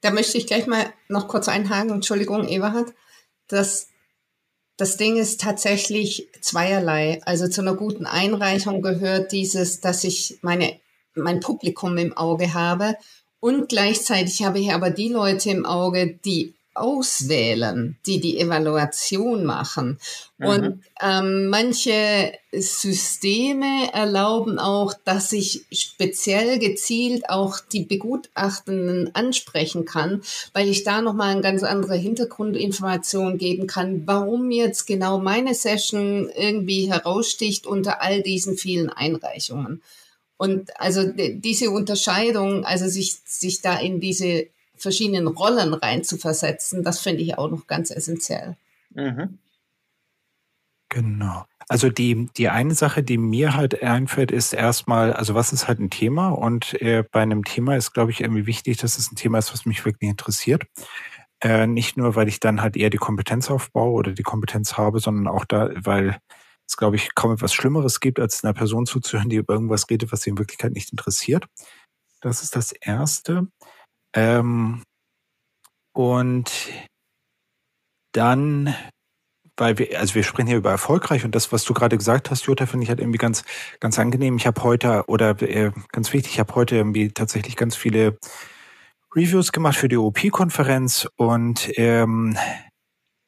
Da 0.01 0.11
möchte 0.11 0.37
ich 0.37 0.47
gleich 0.47 0.67
mal 0.67 0.85
noch 1.07 1.27
kurz 1.27 1.47
einhaken. 1.47 1.91
Entschuldigung, 1.91 2.47
Eberhard. 2.47 2.93
Das, 3.47 3.87
das 4.77 4.97
Ding 4.97 5.15
ist 5.15 5.39
tatsächlich 5.39 6.29
zweierlei. 6.41 7.21
Also 7.25 7.47
zu 7.47 7.61
einer 7.61 7.75
guten 7.75 8.05
Einreichung 8.05 8.81
gehört 8.81 9.31
dieses, 9.31 9.79
dass 9.79 10.03
ich 10.03 10.39
meine, 10.41 10.79
mein 11.15 11.39
Publikum 11.39 11.97
im 11.97 12.15
Auge 12.17 12.53
habe 12.53 12.97
und 13.39 13.69
gleichzeitig 13.69 14.43
habe 14.43 14.59
ich 14.59 14.73
aber 14.73 14.89
die 14.89 15.09
Leute 15.09 15.49
im 15.49 15.65
Auge, 15.65 16.19
die 16.25 16.55
auswählen, 16.73 17.97
die 18.05 18.19
die 18.19 18.39
Evaluation 18.39 19.43
machen. 19.43 19.99
Mhm. 20.37 20.47
Und 20.47 20.83
ähm, 21.01 21.49
manche 21.49 22.33
Systeme 22.53 23.91
erlauben 23.93 24.57
auch, 24.57 24.93
dass 25.03 25.31
ich 25.33 25.65
speziell 25.71 26.59
gezielt 26.59 27.29
auch 27.29 27.59
die 27.59 27.83
Begutachtenden 27.83 29.13
ansprechen 29.13 29.85
kann, 29.85 30.21
weil 30.53 30.69
ich 30.69 30.83
da 30.83 31.01
nochmal 31.01 31.31
eine 31.31 31.41
ganz 31.41 31.63
andere 31.63 31.95
Hintergrundinformation 31.95 33.37
geben 33.37 33.67
kann, 33.67 34.03
warum 34.05 34.51
jetzt 34.51 34.87
genau 34.87 35.19
meine 35.19 35.53
Session 35.53 36.29
irgendwie 36.35 36.89
heraussticht 36.89 37.67
unter 37.67 38.01
all 38.01 38.21
diesen 38.21 38.57
vielen 38.57 38.89
Einreichungen. 38.89 39.81
Und 40.37 40.79
also 40.81 41.03
diese 41.05 41.69
Unterscheidung, 41.69 42.65
also 42.65 42.87
sich, 42.87 43.17
sich 43.25 43.61
da 43.61 43.77
in 43.77 43.99
diese 43.99 44.47
verschiedenen 44.81 45.27
Rollen 45.27 45.73
rein 45.73 46.03
zu 46.03 46.17
versetzen, 46.17 46.83
das 46.83 46.99
finde 46.99 47.21
ich 47.21 47.37
auch 47.37 47.49
noch 47.49 47.67
ganz 47.67 47.91
essentiell. 47.91 48.57
Mhm. 48.93 49.39
Genau. 50.89 51.45
Also 51.69 51.89
die, 51.89 52.27
die 52.35 52.49
eine 52.49 52.75
Sache, 52.75 53.01
die 53.01 53.17
mir 53.17 53.55
halt 53.55 53.81
einfällt, 53.81 54.29
ist 54.29 54.51
erstmal, 54.53 55.13
also 55.13 55.35
was 55.35 55.53
ist 55.53 55.69
halt 55.69 55.79
ein 55.79 55.89
Thema? 55.89 56.29
Und 56.29 56.79
äh, 56.81 57.05
bei 57.09 57.21
einem 57.21 57.45
Thema 57.45 57.77
ist, 57.77 57.93
glaube 57.93 58.11
ich, 58.11 58.19
irgendwie 58.19 58.45
wichtig, 58.45 58.77
dass 58.77 58.97
es 58.97 59.09
ein 59.09 59.15
Thema 59.15 59.37
ist, 59.37 59.53
was 59.53 59.65
mich 59.65 59.85
wirklich 59.85 60.09
interessiert. 60.09 60.65
Äh, 61.41 61.67
nicht 61.67 61.95
nur, 61.95 62.15
weil 62.15 62.27
ich 62.27 62.41
dann 62.41 62.61
halt 62.61 62.75
eher 62.75 62.89
die 62.89 62.97
Kompetenz 62.97 63.49
aufbaue 63.49 63.93
oder 63.93 64.11
die 64.11 64.23
Kompetenz 64.23 64.77
habe, 64.77 64.99
sondern 64.99 65.27
auch 65.27 65.45
da, 65.45 65.69
weil 65.75 66.19
es, 66.67 66.75
glaube 66.75 66.97
ich, 66.97 67.15
kaum 67.15 67.31
etwas 67.31 67.53
Schlimmeres 67.53 68.01
gibt, 68.01 68.19
als 68.19 68.43
einer 68.43 68.53
Person 68.53 68.85
zuzuhören, 68.85 69.29
die 69.29 69.37
über 69.37 69.53
irgendwas 69.53 69.89
redet, 69.89 70.11
was 70.11 70.23
sie 70.23 70.31
in 70.31 70.37
Wirklichkeit 70.37 70.73
nicht 70.73 70.91
interessiert. 70.91 71.45
Das 72.19 72.43
ist 72.43 72.55
das 72.55 72.73
Erste. 72.73 73.47
Ähm, 74.13 74.83
und 75.93 76.51
dann 78.13 78.75
weil 79.61 79.77
wir, 79.77 79.99
also 79.99 80.15
wir 80.15 80.23
sprechen 80.23 80.47
hier 80.47 80.57
über 80.57 80.71
erfolgreich 80.71 81.23
und 81.23 81.35
das, 81.35 81.51
was 81.51 81.63
du 81.63 81.73
gerade 81.73 81.95
gesagt 81.95 82.31
hast, 82.31 82.47
Jutta, 82.47 82.65
finde 82.65 82.83
ich 82.83 82.89
halt 82.89 82.99
irgendwie 82.99 83.19
ganz, 83.19 83.43
ganz 83.79 83.99
angenehm. 83.99 84.37
Ich 84.37 84.47
habe 84.47 84.63
heute, 84.63 85.03
oder 85.07 85.39
äh, 85.41 85.71
ganz 85.91 86.11
wichtig, 86.13 86.33
ich 86.33 86.39
habe 86.39 86.55
heute 86.55 86.77
irgendwie 86.77 87.09
tatsächlich 87.09 87.55
ganz 87.55 87.75
viele 87.75 88.17
Reviews 89.15 89.51
gemacht 89.51 89.77
für 89.77 89.87
die 89.87 89.97
OP-Konferenz 89.97 91.07
und 91.15 91.69
ähm, 91.77 92.37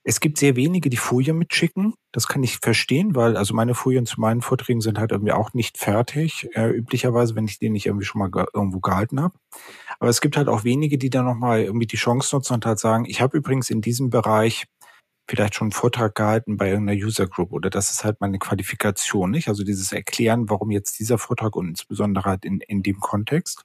es 0.05 0.19
gibt 0.19 0.37
sehr 0.37 0.55
wenige, 0.55 0.89
die 0.89 0.97
Folien 0.97 1.37
mitschicken. 1.37 1.93
Das 2.11 2.27
kann 2.27 2.43
ich 2.43 2.57
verstehen, 2.57 3.15
weil 3.15 3.37
also 3.37 3.53
meine 3.53 3.73
Folien 3.73 4.05
zu 4.05 4.19
meinen 4.19 4.41
Vorträgen 4.41 4.81
sind 4.81 4.99
halt 4.99 5.11
irgendwie 5.11 5.31
auch 5.31 5.53
nicht 5.53 5.77
fertig, 5.77 6.49
äh, 6.53 6.69
üblicherweise, 6.69 7.35
wenn 7.35 7.45
ich 7.45 7.59
den 7.59 7.73
nicht 7.73 7.85
irgendwie 7.85 8.05
schon 8.05 8.19
mal 8.19 8.29
ge 8.29 8.45
irgendwo 8.53 8.79
gehalten 8.79 9.21
habe. 9.21 9.35
Aber 9.99 10.09
es 10.09 10.19
gibt 10.19 10.35
halt 10.35 10.49
auch 10.49 10.65
wenige, 10.65 10.97
die 10.97 11.09
dann 11.09 11.25
nochmal 11.25 11.61
irgendwie 11.61 11.87
die 11.87 11.97
Chance 11.97 12.35
nutzen 12.35 12.53
und 12.53 12.65
halt 12.65 12.79
sagen, 12.79 13.05
ich 13.05 13.21
habe 13.21 13.37
übrigens 13.37 13.69
in 13.69 13.81
diesem 13.81 14.09
Bereich 14.09 14.65
vielleicht 15.29 15.55
schon 15.55 15.67
einen 15.67 15.71
Vortrag 15.71 16.15
gehalten 16.15 16.57
bei 16.57 16.69
irgendeiner 16.69 16.99
User 16.99 17.27
Group 17.27 17.53
oder 17.53 17.69
das 17.69 17.91
ist 17.91 18.03
halt 18.03 18.19
meine 18.19 18.39
Qualifikation, 18.39 19.31
nicht? 19.31 19.47
Also 19.47 19.63
dieses 19.63 19.93
Erklären, 19.93 20.49
warum 20.49 20.69
jetzt 20.71 20.99
dieser 20.99 21.17
Vortrag 21.17 21.55
und 21.55 21.69
insbesondere 21.69 22.25
halt 22.25 22.43
in, 22.43 22.59
in 22.59 22.83
dem 22.83 22.99
Kontext. 22.99 23.63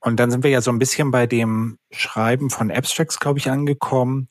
Und 0.00 0.18
dann 0.18 0.30
sind 0.30 0.42
wir 0.42 0.50
ja 0.50 0.60
so 0.60 0.72
ein 0.72 0.78
bisschen 0.78 1.10
bei 1.10 1.26
dem 1.26 1.78
Schreiben 1.92 2.50
von 2.50 2.70
Abstracts, 2.70 3.20
glaube 3.20 3.38
ich, 3.38 3.50
angekommen. 3.50 4.28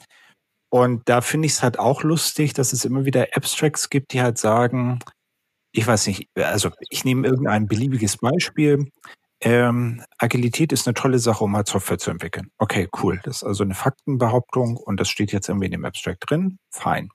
Und 0.70 1.08
da 1.10 1.22
finde 1.22 1.48
ich 1.48 1.54
es 1.54 1.64
halt 1.64 1.80
auch 1.80 2.04
lustig, 2.04 2.54
dass 2.54 2.74
es 2.74 2.86
immer 2.86 3.06
wieder 3.06 3.28
Abstracts 3.34 3.90
gibt, 3.90 4.14
die 4.14 4.22
halt 4.22 4.38
sagen, 4.38 5.00
ich 5.72 5.86
weiß 5.86 6.08
nicht, 6.08 6.30
also 6.36 6.72
ich 6.90 7.06
nehme 7.06 7.28
irgendein 7.28 7.68
beliebiges 7.68 8.18
Beispiel. 8.18 8.92
Ähm, 9.42 10.04
Agilität 10.18 10.72
ist 10.74 10.88
eine 10.88 10.94
tolle 10.94 11.20
Sache, 11.20 11.44
um 11.44 11.56
halt 11.56 11.68
Software 11.68 11.98
zu 11.98 12.12
entwickeln. 12.12 12.52
Okay, 12.58 12.90
cool. 13.02 13.20
Das 13.24 13.38
ist 13.38 13.44
also 13.44 13.64
eine 13.64 13.76
Faktenbehauptung 13.76 14.78
und 14.78 15.00
das 15.00 15.10
steht 15.10 15.32
jetzt 15.32 15.48
irgendwie 15.48 15.68
in 15.68 15.72
dem 15.72 15.86
Abstract 15.86 16.30
drin. 16.30 16.60
Fein. 16.72 17.10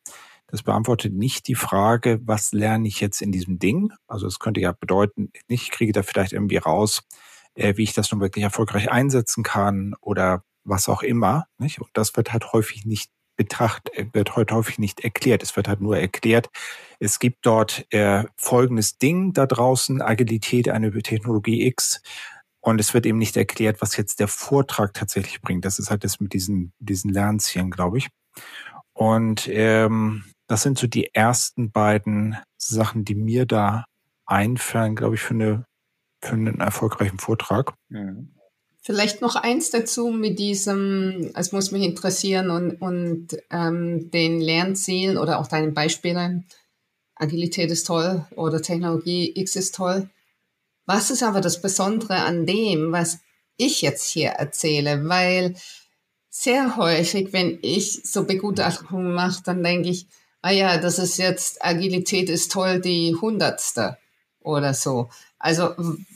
Das 0.46 0.62
beantwortet 0.62 1.12
nicht 1.12 1.48
die 1.48 1.54
Frage, 1.54 2.20
was 2.22 2.52
lerne 2.52 2.88
ich 2.88 3.00
jetzt 3.00 3.20
in 3.20 3.32
diesem 3.32 3.58
Ding? 3.58 3.92
Also 4.06 4.26
es 4.26 4.38
könnte 4.38 4.60
ja 4.60 4.72
bedeuten, 4.72 5.30
ich 5.48 5.70
kriege 5.70 5.92
da 5.92 6.02
vielleicht 6.02 6.32
irgendwie 6.32 6.58
raus, 6.58 7.02
äh, 7.54 7.76
wie 7.76 7.82
ich 7.82 7.92
das 7.92 8.10
nun 8.10 8.20
wirklich 8.20 8.44
erfolgreich 8.44 8.90
einsetzen 8.90 9.42
kann 9.42 9.94
oder 10.00 10.44
was 10.64 10.88
auch 10.88 11.02
immer. 11.02 11.46
Nicht? 11.58 11.80
Und 11.80 11.90
das 11.92 12.16
wird 12.16 12.32
halt 12.32 12.52
häufig 12.52 12.86
nicht 12.86 13.10
betracht, 13.36 13.90
äh, 13.94 14.06
wird 14.12 14.36
heute 14.36 14.54
häufig 14.54 14.78
nicht 14.78 15.00
erklärt. 15.00 15.42
Es 15.42 15.56
wird 15.56 15.68
halt 15.68 15.80
nur 15.80 15.98
erklärt, 15.98 16.48
es 16.98 17.18
gibt 17.18 17.44
dort 17.46 17.86
äh, 17.92 18.24
folgendes 18.36 18.98
Ding 18.98 19.32
da 19.32 19.46
draußen, 19.46 20.02
Agilität, 20.02 20.68
eine 20.68 20.90
Technologie 21.02 21.66
X. 21.66 22.00
Und 22.60 22.80
es 22.80 22.94
wird 22.94 23.04
eben 23.04 23.18
nicht 23.18 23.36
erklärt, 23.36 23.82
was 23.82 23.96
jetzt 23.96 24.20
der 24.20 24.28
Vortrag 24.28 24.94
tatsächlich 24.94 25.42
bringt. 25.42 25.66
Das 25.66 25.78
ist 25.78 25.90
halt 25.90 26.02
das 26.02 26.18
mit 26.18 26.32
diesen, 26.32 26.72
diesen 26.78 27.12
Lernzielen, 27.12 27.70
glaube 27.70 27.98
ich. 27.98 28.08
Und 28.94 29.48
ähm, 29.48 30.24
das 30.46 30.62
sind 30.62 30.78
so 30.78 30.86
die 30.86 31.14
ersten 31.14 31.70
beiden 31.72 32.36
Sachen, 32.56 33.04
die 33.04 33.14
mir 33.14 33.44
da 33.44 33.84
einfallen, 34.26 34.94
glaube 34.94 35.16
ich, 35.16 35.20
für, 35.20 35.34
eine, 35.34 35.66
für 36.22 36.32
einen 36.32 36.60
erfolgreichen 36.60 37.18
Vortrag. 37.18 37.74
Mhm. 37.88 38.33
Vielleicht 38.86 39.22
noch 39.22 39.34
eins 39.34 39.70
dazu 39.70 40.08
mit 40.08 40.38
diesem, 40.38 41.30
es 41.34 41.52
muss 41.52 41.70
mich 41.70 41.84
interessieren 41.84 42.50
und, 42.50 42.82
und 42.82 43.28
ähm, 43.50 44.10
den 44.10 44.42
Lernzielen 44.42 45.16
oder 45.16 45.38
auch 45.38 45.46
deinen 45.46 45.72
Beispielen. 45.72 46.44
Agilität 47.14 47.70
ist 47.70 47.86
toll 47.86 48.26
oder 48.36 48.60
Technologie 48.60 49.32
X 49.36 49.56
ist 49.56 49.74
toll. 49.74 50.10
Was 50.84 51.10
ist 51.10 51.22
aber 51.22 51.40
das 51.40 51.62
Besondere 51.62 52.16
an 52.16 52.44
dem, 52.44 52.92
was 52.92 53.20
ich 53.56 53.80
jetzt 53.80 54.06
hier 54.06 54.30
erzähle? 54.30 55.08
Weil 55.08 55.54
sehr 56.28 56.76
häufig, 56.76 57.32
wenn 57.32 57.58
ich 57.62 58.02
so 58.04 58.24
Begutachtungen 58.24 59.14
mache, 59.14 59.42
dann 59.44 59.64
denke 59.64 59.88
ich, 59.88 60.08
ah 60.42 60.50
ja, 60.50 60.76
das 60.76 60.98
ist 60.98 61.16
jetzt 61.16 61.64
Agilität 61.64 62.28
ist 62.28 62.52
toll, 62.52 62.82
die 62.82 63.16
hundertste 63.18 63.96
oder 64.40 64.74
so. 64.74 65.08
Also 65.44 65.74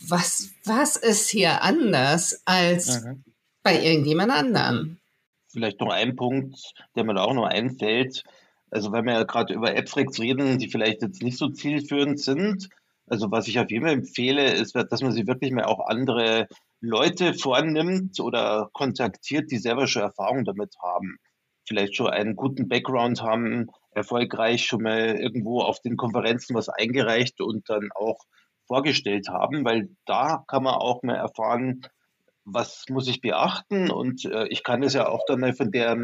was, 0.08 0.54
was 0.64 0.96
ist 0.96 1.28
hier 1.28 1.60
anders 1.60 2.40
als 2.46 3.04
mhm. 3.04 3.24
bei 3.62 3.78
irgendjemand 3.78 4.32
anderem? 4.32 4.96
Vielleicht 5.48 5.80
noch 5.80 5.90
ein 5.90 6.16
Punkt, 6.16 6.58
der 6.96 7.04
mir 7.04 7.12
da 7.12 7.24
auch 7.24 7.34
noch 7.34 7.44
einfällt. 7.44 8.24
Also 8.70 8.90
wenn 8.90 9.04
wir 9.04 9.12
ja 9.12 9.24
gerade 9.24 9.52
über 9.52 9.76
Abstracts 9.76 10.18
reden, 10.18 10.58
die 10.58 10.70
vielleicht 10.70 11.02
jetzt 11.02 11.22
nicht 11.22 11.36
so 11.36 11.50
zielführend 11.50 12.18
sind. 12.18 12.70
Also 13.06 13.30
was 13.30 13.48
ich 13.48 13.58
auf 13.58 13.70
jeden 13.70 13.84
Fall 13.84 13.92
empfehle, 13.92 14.50
ist, 14.54 14.74
dass 14.74 15.02
man 15.02 15.12
sich 15.12 15.26
wirklich 15.26 15.52
mal 15.52 15.64
auch 15.64 15.88
andere 15.88 16.48
Leute 16.80 17.34
vornimmt 17.34 18.20
oder 18.20 18.70
kontaktiert, 18.72 19.50
die 19.50 19.58
selber 19.58 19.88
schon 19.88 20.00
Erfahrung 20.00 20.46
damit 20.46 20.74
haben. 20.82 21.18
Vielleicht 21.66 21.96
schon 21.96 22.08
einen 22.08 22.34
guten 22.34 22.66
Background 22.66 23.22
haben, 23.22 23.66
erfolgreich 23.90 24.64
schon 24.64 24.84
mal 24.84 25.16
irgendwo 25.16 25.60
auf 25.60 25.80
den 25.80 25.98
Konferenzen 25.98 26.54
was 26.54 26.70
eingereicht 26.70 27.42
und 27.42 27.68
dann 27.68 27.90
auch 27.94 28.24
vorgestellt 28.68 29.28
haben, 29.28 29.64
weil 29.64 29.88
da 30.06 30.44
kann 30.46 30.62
man 30.62 30.74
auch 30.74 31.02
mal 31.02 31.16
erfahren, 31.16 31.80
was 32.44 32.84
muss 32.88 33.08
ich 33.08 33.20
beachten 33.20 33.90
und 33.90 34.24
äh, 34.24 34.46
ich 34.48 34.62
kann 34.62 34.82
es 34.82 34.94
ja 34.94 35.08
auch 35.08 35.22
dann 35.26 35.40
mal 35.40 35.52
von 35.52 35.70
der, 35.70 35.96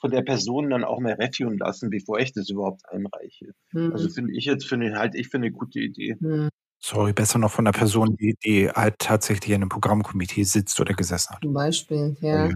von 0.00 0.10
der 0.10 0.22
Person 0.22 0.70
dann 0.70 0.84
auch 0.84 0.98
mal 0.98 1.12
reviewen 1.12 1.58
lassen, 1.58 1.90
bevor 1.90 2.18
ich 2.18 2.32
das 2.32 2.48
überhaupt 2.48 2.88
einreiche. 2.88 3.52
Mhm. 3.72 3.92
Also 3.92 4.08
finde 4.08 4.32
ich 4.36 4.46
jetzt, 4.46 4.66
finde 4.66 4.98
halt 4.98 5.14
ich 5.14 5.28
für 5.28 5.36
eine 5.36 5.52
gute 5.52 5.80
Idee. 5.80 6.16
Mhm. 6.18 6.48
Sorry, 6.80 7.12
besser 7.12 7.38
noch 7.38 7.50
von 7.50 7.64
der 7.64 7.72
Person, 7.72 8.16
die, 8.16 8.36
die 8.44 8.68
halt 8.68 8.98
tatsächlich 8.98 9.50
in 9.50 9.62
einem 9.62 9.68
Programmkomitee 9.70 10.42
sitzt 10.42 10.78
oder 10.80 10.92
gesessen 10.92 11.34
hat. 11.34 11.42
Zum 11.42 11.54
Beispiel, 11.54 12.16
ja. 12.20 12.50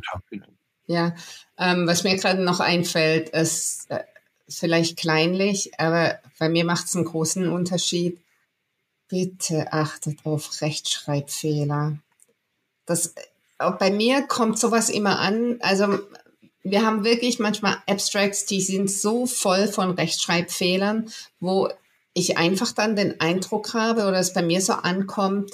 Ja, 0.86 1.14
ähm, 1.58 1.86
was 1.86 2.02
mir 2.04 2.16
gerade 2.16 2.42
noch 2.42 2.60
einfällt, 2.60 3.28
ist 3.30 3.90
äh, 3.90 4.00
vielleicht 4.48 4.98
kleinlich, 4.98 5.78
aber 5.78 6.18
bei 6.38 6.48
mir 6.48 6.64
macht 6.64 6.86
es 6.86 6.96
einen 6.96 7.04
großen 7.04 7.48
Unterschied 7.48 8.20
Bitte 9.08 9.72
achtet 9.72 10.24
auf 10.24 10.60
Rechtschreibfehler. 10.60 11.98
Das, 12.86 13.14
bei 13.78 13.90
mir 13.90 14.22
kommt 14.22 14.58
sowas 14.58 14.90
immer 14.90 15.18
an. 15.18 15.58
Also 15.60 15.98
wir 16.62 16.84
haben 16.84 17.04
wirklich 17.04 17.38
manchmal 17.38 17.76
Abstracts, 17.86 18.44
die 18.46 18.60
sind 18.60 18.90
so 18.90 19.26
voll 19.26 19.68
von 19.68 19.90
Rechtschreibfehlern, 19.90 21.10
wo 21.40 21.68
ich 22.14 22.36
einfach 22.36 22.72
dann 22.72 22.96
den 22.96 23.20
Eindruck 23.20 23.74
habe 23.74 24.02
oder 24.02 24.18
es 24.18 24.32
bei 24.32 24.42
mir 24.42 24.60
so 24.60 24.74
ankommt, 24.74 25.52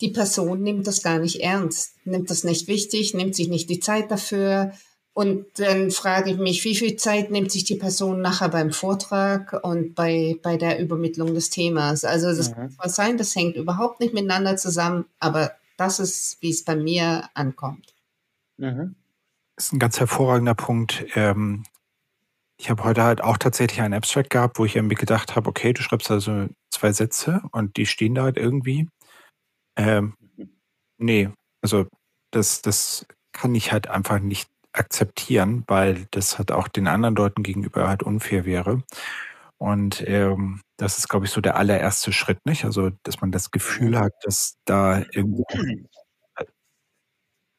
die 0.00 0.08
Person 0.08 0.62
nimmt 0.62 0.86
das 0.86 1.02
gar 1.02 1.18
nicht 1.18 1.40
ernst, 1.40 1.94
nimmt 2.04 2.28
das 2.28 2.44
nicht 2.44 2.66
wichtig, 2.66 3.14
nimmt 3.14 3.36
sich 3.36 3.48
nicht 3.48 3.70
die 3.70 3.80
Zeit 3.80 4.10
dafür, 4.10 4.72
und 5.14 5.46
dann 5.58 5.90
frage 5.90 6.30
ich 6.30 6.38
mich, 6.38 6.64
wie 6.64 6.74
viel 6.74 6.96
Zeit 6.96 7.30
nimmt 7.30 7.52
sich 7.52 7.64
die 7.64 7.76
Person 7.76 8.22
nachher 8.22 8.48
beim 8.48 8.72
Vortrag 8.72 9.52
und 9.62 9.94
bei, 9.94 10.36
bei 10.42 10.56
der 10.56 10.80
Übermittlung 10.80 11.34
des 11.34 11.50
Themas? 11.50 12.04
Also 12.04 12.34
das 12.34 12.50
mhm. 12.50 12.76
kann 12.78 12.90
sein, 12.90 13.18
das 13.18 13.36
hängt 13.36 13.56
überhaupt 13.56 14.00
nicht 14.00 14.14
miteinander 14.14 14.56
zusammen, 14.56 15.04
aber 15.18 15.52
das 15.76 16.00
ist, 16.00 16.38
wie 16.40 16.50
es 16.50 16.64
bei 16.64 16.76
mir 16.76 17.28
ankommt. 17.34 17.94
Mhm. 18.56 18.94
Das 19.56 19.66
ist 19.66 19.72
ein 19.72 19.78
ganz 19.78 20.00
hervorragender 20.00 20.54
Punkt. 20.54 21.04
Ähm, 21.14 21.64
ich 22.56 22.70
habe 22.70 22.84
heute 22.84 23.02
halt 23.02 23.20
auch 23.20 23.36
tatsächlich 23.36 23.82
einen 23.82 23.94
Abstract 23.94 24.30
gehabt, 24.30 24.58
wo 24.58 24.64
ich 24.64 24.76
irgendwie 24.76 24.94
gedacht 24.94 25.36
habe, 25.36 25.50
okay, 25.50 25.74
du 25.74 25.82
schreibst 25.82 26.10
also 26.10 26.46
zwei 26.70 26.92
Sätze 26.92 27.42
und 27.50 27.76
die 27.76 27.84
stehen 27.84 28.14
da 28.14 28.22
halt 28.22 28.38
irgendwie. 28.38 28.88
Ähm, 29.76 30.14
mhm. 30.36 30.48
nee, 30.96 31.30
also 31.60 31.86
das, 32.30 32.62
das 32.62 33.04
kann 33.32 33.54
ich 33.54 33.72
halt 33.72 33.88
einfach 33.88 34.20
nicht 34.20 34.51
akzeptieren, 34.72 35.64
weil 35.66 36.06
das 36.10 36.38
halt 36.38 36.52
auch 36.52 36.68
den 36.68 36.86
anderen 36.88 37.14
Leuten 37.14 37.42
gegenüber 37.42 37.88
halt 37.88 38.02
unfair 38.02 38.44
wäre. 38.44 38.82
Und 39.58 40.02
ähm, 40.08 40.60
das 40.76 40.98
ist, 40.98 41.08
glaube 41.08 41.26
ich, 41.26 41.30
so 41.30 41.40
der 41.40 41.56
allererste 41.56 42.12
Schritt, 42.12 42.44
nicht? 42.44 42.64
Also, 42.64 42.90
dass 43.04 43.20
man 43.20 43.30
das 43.30 43.52
Gefühl 43.52 43.98
hat, 43.98 44.12
dass 44.22 44.56
da 44.64 45.04
irgendwie, 45.12 45.44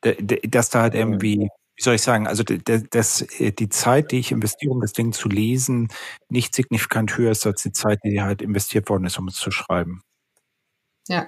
dass 0.50 0.70
da 0.70 0.82
halt 0.82 0.96
irgendwie, 0.96 1.48
wie 1.76 1.82
soll 1.82 1.96
ich 1.96 2.02
sagen, 2.02 2.28
also 2.28 2.44
dass 2.44 3.22
äh, 3.40 3.52
die 3.54 3.70
Zeit, 3.70 4.12
die 4.12 4.20
ich 4.20 4.34
investiere, 4.34 4.74
um 4.74 4.82
das 4.82 4.92
Ding 4.92 5.14
zu 5.14 5.30
lesen, 5.30 5.88
nicht 6.30 6.54
signifikant 6.54 7.18
höher 7.18 7.32
ist 7.32 7.46
als 7.46 7.64
die 7.64 7.72
Zeit, 7.72 8.00
die 8.04 8.22
halt 8.22 8.42
investiert 8.42 8.90
worden 8.90 9.06
ist, 9.06 9.18
um 9.18 9.30
es 9.30 9.36
zu 9.36 9.52
schreiben. 9.52 10.02
Ja. 11.08 11.28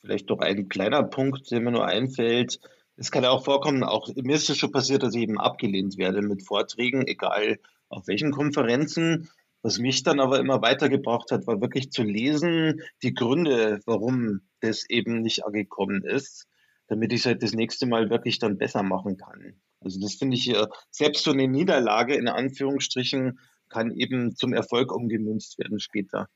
Vielleicht 0.00 0.30
doch 0.30 0.40
ein 0.40 0.68
kleiner 0.68 1.02
Punkt, 1.02 1.50
der 1.50 1.60
mir 1.60 1.70
nur 1.70 1.86
einfällt. 1.86 2.60
Es 2.96 3.10
kann 3.10 3.24
ja 3.24 3.30
auch 3.30 3.44
vorkommen, 3.44 3.84
auch 3.84 4.08
mir 4.14 4.36
ist 4.36 4.50
es 4.50 4.58
schon 4.58 4.72
passiert, 4.72 5.02
dass 5.02 5.14
ich 5.14 5.22
eben 5.22 5.40
abgelehnt 5.40 5.96
werde 5.98 6.22
mit 6.22 6.46
Vorträgen, 6.46 7.06
egal 7.06 7.58
auf 7.88 8.06
welchen 8.06 8.30
Konferenzen. 8.30 9.30
Was 9.62 9.78
mich 9.78 10.02
dann 10.02 10.20
aber 10.20 10.40
immer 10.40 10.60
weitergebracht 10.60 11.30
hat, 11.30 11.46
war 11.46 11.60
wirklich 11.60 11.92
zu 11.92 12.02
lesen, 12.02 12.82
die 13.02 13.14
Gründe, 13.14 13.80
warum 13.86 14.40
das 14.60 14.88
eben 14.90 15.22
nicht 15.22 15.46
angekommen 15.46 16.02
ist, 16.04 16.46
damit 16.88 17.12
ich 17.12 17.20
es 17.20 17.26
halt 17.26 17.42
das 17.42 17.52
nächste 17.52 17.86
Mal 17.86 18.10
wirklich 18.10 18.40
dann 18.40 18.58
besser 18.58 18.82
machen 18.82 19.16
kann. 19.16 19.54
Also 19.80 20.00
das 20.00 20.14
finde 20.14 20.36
ich, 20.36 20.52
selbst 20.90 21.24
so 21.24 21.30
eine 21.30 21.48
Niederlage 21.48 22.14
in 22.14 22.28
Anführungsstrichen 22.28 23.38
kann 23.68 23.90
eben 23.92 24.36
zum 24.36 24.52
Erfolg 24.52 24.92
umgemünzt 24.92 25.58
werden 25.58 25.80
später. 25.80 26.28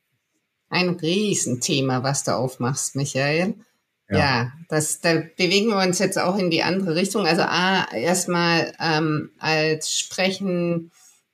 Ein 0.69 0.89
Riesenthema, 0.89 2.03
was 2.03 2.23
du 2.23 2.35
aufmachst, 2.35 2.95
Michael. 2.95 3.55
Ja, 4.09 4.17
ja 4.17 4.51
das, 4.69 5.01
da 5.01 5.23
bewegen 5.37 5.69
wir 5.69 5.77
uns 5.77 5.99
jetzt 5.99 6.19
auch 6.19 6.37
in 6.37 6.49
die 6.49 6.63
andere 6.63 6.95
Richtung. 6.95 7.25
Also 7.25 7.43
A, 7.43 7.91
erstmal 7.93 8.73
ähm, 8.79 9.31
als 9.39 9.91
Sprechen, 9.91 10.91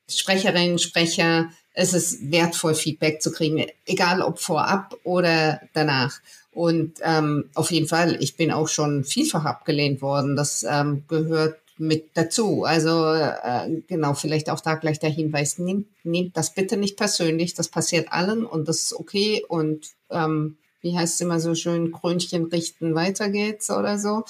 Sprecherinnen, 0.09 0.79
Sprecher, 0.79 1.49
es 1.73 1.93
ist 1.93 2.31
wertvoll, 2.31 2.75
Feedback 2.75 3.21
zu 3.21 3.31
kriegen, 3.31 3.65
egal 3.85 4.21
ob 4.21 4.39
vorab 4.39 4.95
oder 5.03 5.61
danach. 5.73 6.19
Und 6.51 6.99
ähm, 7.01 7.49
auf 7.55 7.71
jeden 7.71 7.87
Fall, 7.87 8.17
ich 8.21 8.37
bin 8.37 8.51
auch 8.51 8.67
schon 8.67 9.03
vielfach 9.03 9.45
abgelehnt 9.45 10.01
worden. 10.03 10.35
Das 10.35 10.63
ähm, 10.69 11.03
gehört 11.07 11.57
mit 11.77 12.11
dazu. 12.13 12.63
Also 12.63 13.11
äh, 13.13 13.81
genau, 13.87 14.13
vielleicht 14.13 14.49
auch 14.49 14.59
da 14.59 14.75
gleich 14.75 14.99
der 14.99 15.09
Hinweis, 15.09 15.57
nehmt, 15.57 15.87
nehmt 16.03 16.37
das 16.37 16.53
bitte 16.53 16.77
nicht 16.77 16.97
persönlich, 16.97 17.55
das 17.55 17.67
passiert 17.67 18.11
allen 18.11 18.45
und 18.45 18.67
das 18.67 18.83
ist 18.83 18.93
okay 18.93 19.43
und 19.47 19.87
ähm, 20.11 20.57
wie 20.83 20.95
heißt 20.95 21.15
es 21.15 21.21
immer 21.21 21.39
so 21.39 21.55
schön, 21.55 21.91
Krönchen 21.91 22.45
richten, 22.45 22.93
weiter 22.93 23.29
geht's 23.29 23.71
oder 23.71 23.97
so. 23.97 24.25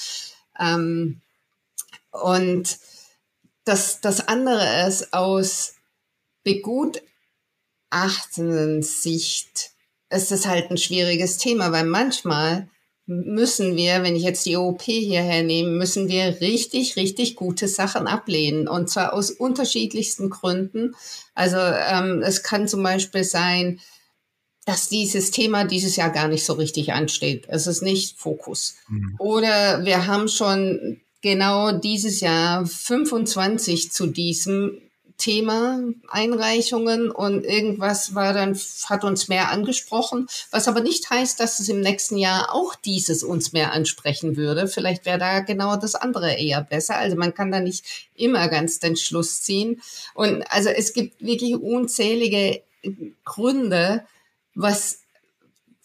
Ähm, 0.57 1.19
und 2.11 2.77
das, 3.65 3.99
das 3.99 4.27
andere 4.27 4.87
ist 4.87 5.13
aus 5.13 5.73
begutachtenden 6.43 8.83
Sicht 8.83 9.71
ist 10.09 10.31
es 10.31 10.45
halt 10.45 10.69
ein 10.69 10.77
schwieriges 10.77 11.37
Thema, 11.37 11.71
weil 11.71 11.85
manchmal 11.85 12.69
müssen 13.05 13.75
wir, 13.75 14.03
wenn 14.03 14.15
ich 14.15 14.23
jetzt 14.23 14.45
die 14.45 14.55
OP 14.55 14.83
hierher 14.83 15.43
nehme, 15.43 15.71
müssen 15.71 16.07
wir 16.07 16.39
richtig, 16.39 16.95
richtig 16.95 17.35
gute 17.35 17.67
Sachen 17.67 18.07
ablehnen. 18.07 18.67
Und 18.67 18.89
zwar 18.89 19.13
aus 19.13 19.31
unterschiedlichsten 19.31 20.29
Gründen. 20.29 20.95
Also 21.35 21.57
ähm, 21.57 22.21
es 22.21 22.43
kann 22.43 22.67
zum 22.67 22.81
Beispiel 22.81 23.25
sein, 23.25 23.81
dass 24.65 24.89
dieses 24.89 25.31
Thema 25.31 25.65
dieses 25.65 25.95
Jahr 25.95 26.09
gar 26.09 26.27
nicht 26.27 26.45
so 26.45 26.53
richtig 26.53 26.93
ansteht. 26.93 27.45
Es 27.47 27.67
ist 27.67 27.81
nicht 27.81 28.17
Fokus. 28.17 28.75
Mhm. 28.87 29.15
Oder 29.19 29.83
wir 29.85 30.07
haben 30.07 30.27
schon 30.27 31.01
genau 31.21 31.71
dieses 31.71 32.21
Jahr 32.21 32.65
25 32.65 33.91
zu 33.91 34.07
diesem 34.07 34.79
Thema 35.17 35.79
Einreichungen 36.09 37.11
und 37.11 37.45
irgendwas 37.45 38.15
war 38.15 38.33
dann, 38.33 38.59
hat 38.89 39.03
uns 39.03 39.27
mehr 39.27 39.51
angesprochen, 39.51 40.27
was 40.51 40.67
aber 40.67 40.81
nicht 40.81 41.09
heißt, 41.09 41.39
dass 41.39 41.59
es 41.59 41.69
im 41.69 41.81
nächsten 41.81 42.17
Jahr 42.17 42.53
auch 42.53 42.75
dieses 42.75 43.23
uns 43.23 43.53
mehr 43.53 43.71
ansprechen 43.73 44.35
würde. 44.35 44.67
Vielleicht 44.67 45.05
wäre 45.05 45.19
da 45.19 45.39
genau 45.39 45.77
das 45.77 45.95
andere 45.95 46.33
eher 46.33 46.61
besser. 46.61 46.97
Also 46.97 47.15
man 47.15 47.33
kann 47.33 47.51
da 47.51 47.59
nicht 47.59 47.85
immer 48.15 48.47
ganz 48.49 48.79
den 48.79 48.97
Schluss 48.97 49.41
ziehen. 49.43 49.81
Und 50.13 50.43
also 50.49 50.69
es 50.69 50.93
gibt 50.93 51.21
wirklich 51.21 51.55
unzählige 51.55 52.61
Gründe, 53.23 54.03
was 54.55 55.03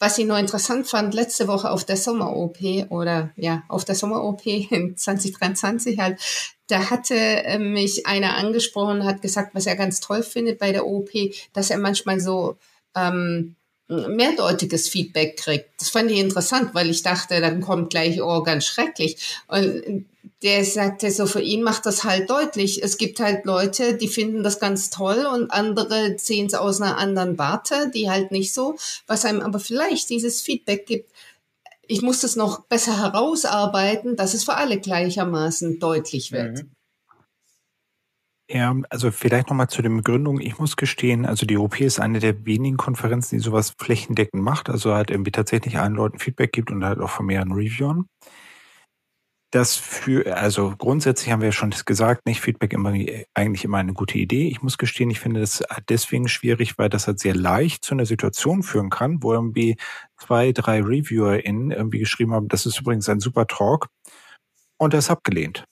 was 0.00 0.18
ich 0.18 0.26
noch 0.26 0.38
interessant 0.38 0.86
fand, 0.86 1.12
letzte 1.14 1.48
Woche 1.48 1.70
auf 1.70 1.84
der 1.84 1.96
Sommer-OP 1.96 2.58
oder 2.90 3.30
ja, 3.36 3.64
auf 3.68 3.84
der 3.84 3.96
Sommer-OP 3.96 4.46
in 4.46 4.96
2023 4.96 5.98
halt, 5.98 6.20
da 6.68 6.90
hatte 6.90 7.16
äh, 7.16 7.58
mich 7.58 8.06
einer 8.06 8.36
angesprochen, 8.36 9.04
hat 9.04 9.22
gesagt, 9.22 9.54
was 9.54 9.66
er 9.66 9.76
ganz 9.76 10.00
toll 10.00 10.22
findet 10.22 10.58
bei 10.58 10.70
der 10.70 10.86
OP, 10.86 11.10
dass 11.52 11.70
er 11.70 11.78
manchmal 11.78 12.20
so 12.20 12.56
ähm, 12.94 13.56
mehrdeutiges 13.88 14.88
Feedback 14.88 15.38
kriegt. 15.38 15.70
Das 15.78 15.88
fand 15.88 16.10
ich 16.10 16.18
interessant, 16.18 16.74
weil 16.74 16.90
ich 16.90 17.02
dachte, 17.02 17.40
dann 17.40 17.60
kommt 17.60 17.90
gleich, 17.90 18.20
oh, 18.22 18.42
ganz 18.42 18.66
schrecklich. 18.66 19.38
Und 19.48 20.06
der 20.42 20.64
sagte 20.64 21.10
so, 21.10 21.26
für 21.26 21.40
ihn 21.40 21.62
macht 21.62 21.86
das 21.86 22.04
halt 22.04 22.30
deutlich. 22.30 22.82
Es 22.82 22.98
gibt 22.98 23.18
halt 23.18 23.44
Leute, 23.44 23.94
die 23.94 24.08
finden 24.08 24.42
das 24.42 24.60
ganz 24.60 24.90
toll 24.90 25.26
und 25.26 25.50
andere 25.50 26.16
sehen 26.18 26.46
es 26.46 26.54
aus 26.54 26.80
einer 26.80 26.98
anderen 26.98 27.38
Warte, 27.38 27.90
die 27.92 28.10
halt 28.10 28.30
nicht 28.30 28.52
so, 28.52 28.76
was 29.06 29.24
einem 29.24 29.40
aber 29.40 29.58
vielleicht 29.58 30.10
dieses 30.10 30.40
Feedback 30.42 30.86
gibt. 30.86 31.10
Ich 31.86 32.02
muss 32.02 32.20
das 32.20 32.36
noch 32.36 32.60
besser 32.64 32.98
herausarbeiten, 32.98 34.14
dass 34.16 34.34
es 34.34 34.44
für 34.44 34.54
alle 34.54 34.78
gleichermaßen 34.78 35.80
deutlich 35.80 36.30
wird. 36.32 36.58
Mhm. 36.58 36.70
Ja, 38.50 38.74
also 38.88 39.10
vielleicht 39.10 39.50
nochmal 39.50 39.68
zu 39.68 39.82
den 39.82 39.96
Begründungen. 39.98 40.40
Ich 40.40 40.58
muss 40.58 40.76
gestehen, 40.76 41.26
also 41.26 41.44
die 41.44 41.58
OP 41.58 41.80
ist 41.80 42.00
eine 42.00 42.18
der 42.18 42.46
wenigen 42.46 42.78
Konferenzen, 42.78 43.36
die 43.36 43.42
sowas 43.44 43.74
flächendeckend 43.78 44.42
macht, 44.42 44.70
also 44.70 44.94
halt 44.94 45.10
irgendwie 45.10 45.32
tatsächlich 45.32 45.78
allen 45.78 45.94
Leuten 45.94 46.18
Feedback 46.18 46.52
gibt 46.52 46.70
und 46.70 46.82
halt 46.82 46.98
auch 46.98 47.10
von 47.10 47.26
mehreren 47.26 47.52
Reviewern. 47.52 48.06
Das 49.50 49.76
für, 49.76 50.36
also 50.36 50.74
grundsätzlich 50.76 51.30
haben 51.32 51.40
wir 51.40 51.48
ja 51.48 51.52
schon 51.52 51.70
gesagt, 51.86 52.26
nicht 52.26 52.42
Feedback 52.42 52.74
immer 52.74 52.92
eigentlich 53.32 53.64
immer 53.64 53.78
eine 53.78 53.94
gute 53.94 54.18
Idee. 54.18 54.46
Ich 54.48 54.60
muss 54.60 54.76
gestehen, 54.76 55.08
ich 55.08 55.20
finde 55.20 55.40
das 55.40 55.64
deswegen 55.88 56.28
schwierig, 56.28 56.76
weil 56.76 56.90
das 56.90 57.06
halt 57.06 57.18
sehr 57.18 57.34
leicht 57.34 57.82
zu 57.82 57.94
einer 57.94 58.04
Situation 58.04 58.62
führen 58.62 58.90
kann, 58.90 59.22
wo 59.22 59.32
irgendwie 59.32 59.76
zwei, 60.18 60.52
drei 60.52 60.82
ReviewerInnen 60.82 61.70
irgendwie 61.70 61.98
geschrieben 61.98 62.34
haben, 62.34 62.48
das 62.48 62.66
ist 62.66 62.78
übrigens 62.80 63.08
ein 63.08 63.20
super 63.20 63.46
Talk 63.46 63.88
und 64.78 64.94
ist 64.94 65.10
abgelehnt. 65.10 65.64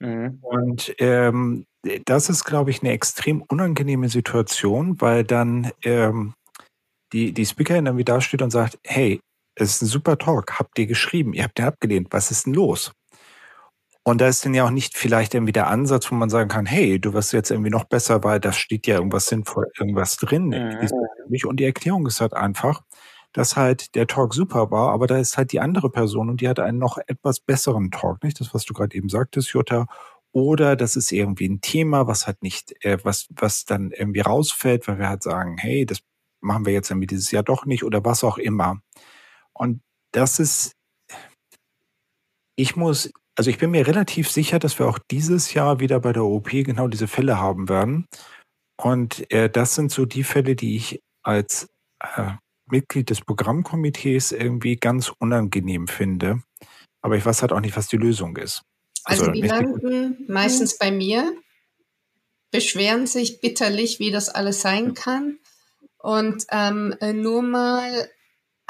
Mhm. 0.00 0.38
Und 0.42 0.94
ähm, 0.98 1.66
das 2.04 2.28
ist, 2.28 2.44
glaube 2.44 2.70
ich, 2.70 2.82
eine 2.82 2.92
extrem 2.92 3.42
unangenehme 3.42 4.08
Situation, 4.08 5.00
weil 5.00 5.24
dann 5.24 5.70
ähm, 5.82 6.34
die, 7.12 7.32
die 7.32 7.46
Speakerin 7.46 7.84
dann 7.84 7.96
wieder 7.96 8.14
dasteht 8.14 8.42
und 8.42 8.50
sagt, 8.50 8.78
hey, 8.84 9.20
es 9.56 9.76
ist 9.76 9.82
ein 9.82 9.86
super 9.86 10.18
Talk, 10.18 10.58
habt 10.58 10.78
ihr 10.78 10.86
geschrieben, 10.86 11.32
ihr 11.32 11.44
habt 11.44 11.58
den 11.58 11.66
abgelehnt, 11.66 12.08
was 12.10 12.30
ist 12.30 12.46
denn 12.46 12.54
los? 12.54 12.92
Und 14.06 14.20
da 14.20 14.28
ist 14.28 14.44
dann 14.44 14.52
ja 14.52 14.66
auch 14.66 14.70
nicht 14.70 14.98
vielleicht 14.98 15.32
irgendwie 15.32 15.52
der 15.52 15.68
Ansatz, 15.68 16.10
wo 16.10 16.14
man 16.14 16.28
sagen 16.28 16.50
kann, 16.50 16.66
hey, 16.66 17.00
du 17.00 17.14
wirst 17.14 17.32
jetzt 17.32 17.50
irgendwie 17.50 17.70
noch 17.70 17.84
besser, 17.84 18.22
weil 18.22 18.38
da 18.38 18.52
steht 18.52 18.86
ja 18.86 18.96
irgendwas 18.96 19.26
sinnvoll, 19.26 19.70
irgendwas 19.78 20.16
drin. 20.16 20.48
Mhm. 20.48 21.48
Und 21.48 21.58
die 21.58 21.64
Erklärung 21.64 22.06
ist 22.06 22.20
halt 22.20 22.34
einfach, 22.34 22.82
dass 23.34 23.56
halt 23.56 23.94
der 23.96 24.06
Talk 24.06 24.32
super 24.32 24.70
war, 24.70 24.92
aber 24.92 25.06
da 25.06 25.18
ist 25.18 25.36
halt 25.36 25.52
die 25.52 25.60
andere 25.60 25.90
Person 25.90 26.30
und 26.30 26.40
die 26.40 26.48
hat 26.48 26.60
einen 26.60 26.78
noch 26.78 26.98
etwas 27.06 27.40
besseren 27.40 27.90
Talk, 27.90 28.22
nicht? 28.22 28.40
Das, 28.40 28.54
was 28.54 28.64
du 28.64 28.72
gerade 28.72 28.96
eben 28.96 29.08
sagtest, 29.08 29.50
Jutta. 29.50 29.86
Oder 30.32 30.76
das 30.76 30.96
ist 30.96 31.12
irgendwie 31.12 31.48
ein 31.48 31.60
Thema, 31.60 32.06
was 32.06 32.26
halt 32.26 32.42
nicht, 32.42 32.74
äh, 32.84 32.98
was, 33.04 33.26
was 33.30 33.64
dann 33.64 33.90
irgendwie 33.90 34.20
rausfällt, 34.20 34.88
weil 34.88 34.98
wir 34.98 35.08
halt 35.08 35.22
sagen, 35.22 35.58
hey, 35.58 35.84
das 35.84 36.00
machen 36.40 36.64
wir 36.64 36.72
jetzt 36.72 36.90
irgendwie 36.90 37.08
dieses 37.08 37.30
Jahr 37.32 37.42
doch 37.42 37.66
nicht 37.66 37.84
oder 37.84 38.04
was 38.04 38.24
auch 38.24 38.38
immer. 38.38 38.80
Und 39.52 39.82
das 40.12 40.38
ist, 40.38 40.76
ich 42.56 42.76
muss, 42.76 43.12
also 43.36 43.50
ich 43.50 43.58
bin 43.58 43.72
mir 43.72 43.86
relativ 43.86 44.30
sicher, 44.30 44.60
dass 44.60 44.78
wir 44.78 44.86
auch 44.88 44.98
dieses 45.10 45.54
Jahr 45.54 45.80
wieder 45.80 45.98
bei 46.00 46.12
der 46.12 46.24
OP 46.24 46.50
genau 46.50 46.86
diese 46.88 47.08
Fälle 47.08 47.38
haben 47.38 47.68
werden. 47.68 48.06
Und 48.76 49.30
äh, 49.32 49.50
das 49.50 49.74
sind 49.74 49.90
so 49.90 50.04
die 50.06 50.24
Fälle, 50.24 50.56
die 50.56 50.76
ich 50.76 51.02
als 51.22 51.68
äh, 52.00 52.32
Mitglied 52.66 53.10
des 53.10 53.20
Programmkomitees 53.20 54.32
irgendwie 54.32 54.76
ganz 54.76 55.12
unangenehm 55.18 55.88
finde. 55.88 56.42
Aber 57.02 57.16
ich 57.16 57.26
weiß 57.26 57.42
halt 57.42 57.52
auch 57.52 57.60
nicht, 57.60 57.76
was 57.76 57.88
die 57.88 57.96
Lösung 57.96 58.36
ist. 58.36 58.62
Also, 59.04 59.24
also 59.26 59.32
die 59.32 59.42
landen 59.42 60.24
meistens 60.28 60.78
bei 60.78 60.90
mir, 60.90 61.34
beschweren 62.50 63.06
sich 63.06 63.40
bitterlich, 63.40 63.98
wie 63.98 64.10
das 64.10 64.28
alles 64.28 64.62
sein 64.62 64.94
kann. 64.94 65.38
Und 65.98 66.46
ähm, 66.50 66.94
nur 67.00 67.42
mal 67.42 68.08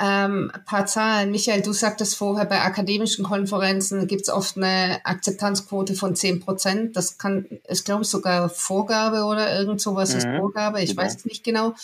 ähm, 0.00 0.50
ein 0.52 0.64
paar 0.64 0.86
Zahlen. 0.86 1.30
Michael, 1.30 1.62
du 1.62 1.72
sagtest 1.72 2.16
vorher, 2.16 2.46
bei 2.46 2.60
akademischen 2.60 3.24
Konferenzen 3.24 4.06
gibt 4.08 4.22
es 4.22 4.28
oft 4.28 4.56
eine 4.56 5.00
Akzeptanzquote 5.04 5.94
von 5.94 6.16
10 6.16 6.40
Prozent. 6.40 6.96
Das 6.96 7.18
kann, 7.18 7.46
ist, 7.68 7.84
glaube 7.84 8.02
ich, 8.02 8.08
sogar 8.08 8.48
Vorgabe 8.48 9.24
oder 9.24 9.56
irgend 9.56 9.80
sowas 9.80 10.12
mhm. 10.12 10.18
ist 10.18 10.26
Vorgabe. 10.38 10.82
Ich 10.82 10.90
genau. 10.90 11.02
weiß 11.02 11.16
es 11.16 11.24
nicht 11.24 11.44
genau. 11.44 11.74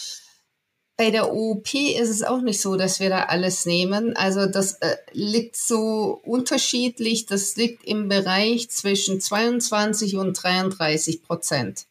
Bei 1.01 1.11
der 1.11 1.33
OOP 1.33 1.73
ist 1.73 2.11
es 2.11 2.23
auch 2.23 2.43
nicht 2.43 2.61
so, 2.61 2.77
dass 2.77 3.01
wir 3.01 3.09
da 3.09 3.23
alles 3.23 3.65
nehmen. 3.65 4.15
Also 4.17 4.45
das 4.45 4.75
äh, 4.83 4.99
liegt 5.13 5.57
so 5.57 6.21
unterschiedlich. 6.25 7.25
Das 7.25 7.57
liegt 7.57 7.87
im 7.87 8.11
Bereich 8.11 8.69
zwischen 8.69 9.19
22 9.19 10.19
und 10.19 10.35
33 10.35 11.23
Prozent. 11.23 11.87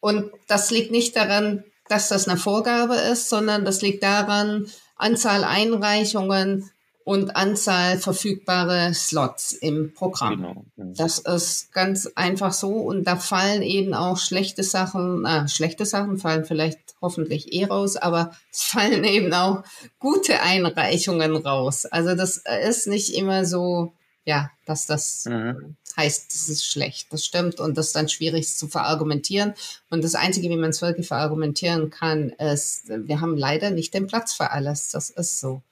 Und 0.00 0.32
das 0.48 0.72
liegt 0.72 0.90
nicht 0.90 1.14
daran, 1.14 1.62
dass 1.88 2.08
das 2.08 2.26
eine 2.26 2.38
Vorgabe 2.38 2.96
ist, 2.96 3.28
sondern 3.28 3.64
das 3.64 3.82
liegt 3.82 4.02
daran, 4.02 4.68
Anzahl 4.96 5.44
Einreichungen 5.44 6.68
und 7.08 7.36
Anzahl 7.36 7.98
verfügbare 7.98 8.92
Slots 8.92 9.52
im 9.52 9.94
Programm. 9.94 10.66
Genau. 10.76 10.92
Das 10.92 11.18
ist 11.20 11.72
ganz 11.72 12.06
einfach 12.14 12.52
so 12.52 12.68
und 12.68 13.04
da 13.04 13.16
fallen 13.16 13.62
eben 13.62 13.94
auch 13.94 14.18
schlechte 14.18 14.62
Sachen, 14.62 15.24
äh, 15.24 15.48
schlechte 15.48 15.86
Sachen 15.86 16.18
fallen 16.18 16.44
vielleicht 16.44 16.78
hoffentlich 17.00 17.54
eh 17.54 17.64
raus, 17.64 17.96
aber 17.96 18.32
es 18.52 18.62
fallen 18.62 19.04
eben 19.04 19.32
auch 19.32 19.62
gute 19.98 20.42
Einreichungen 20.42 21.34
raus. 21.34 21.86
Also 21.86 22.14
das 22.14 22.42
ist 22.68 22.86
nicht 22.88 23.14
immer 23.14 23.46
so, 23.46 23.94
ja, 24.26 24.50
dass 24.66 24.84
das 24.84 25.24
mhm. 25.24 25.76
heißt, 25.96 26.26
das 26.30 26.50
ist 26.50 26.66
schlecht. 26.66 27.10
Das 27.10 27.24
stimmt 27.24 27.58
und 27.58 27.78
das 27.78 27.86
ist 27.86 27.96
dann 27.96 28.10
schwierig 28.10 28.54
zu 28.54 28.68
verargumentieren. 28.68 29.54
Und 29.88 30.04
das 30.04 30.14
Einzige, 30.14 30.50
wie 30.50 30.58
man 30.58 30.70
es 30.70 30.82
wirklich 30.82 31.08
verargumentieren 31.08 31.88
kann, 31.88 32.28
ist, 32.32 32.90
wir 32.90 33.22
haben 33.22 33.38
leider 33.38 33.70
nicht 33.70 33.94
den 33.94 34.08
Platz 34.08 34.34
für 34.34 34.50
alles. 34.50 34.90
Das 34.90 35.08
ist 35.08 35.40
so. 35.40 35.62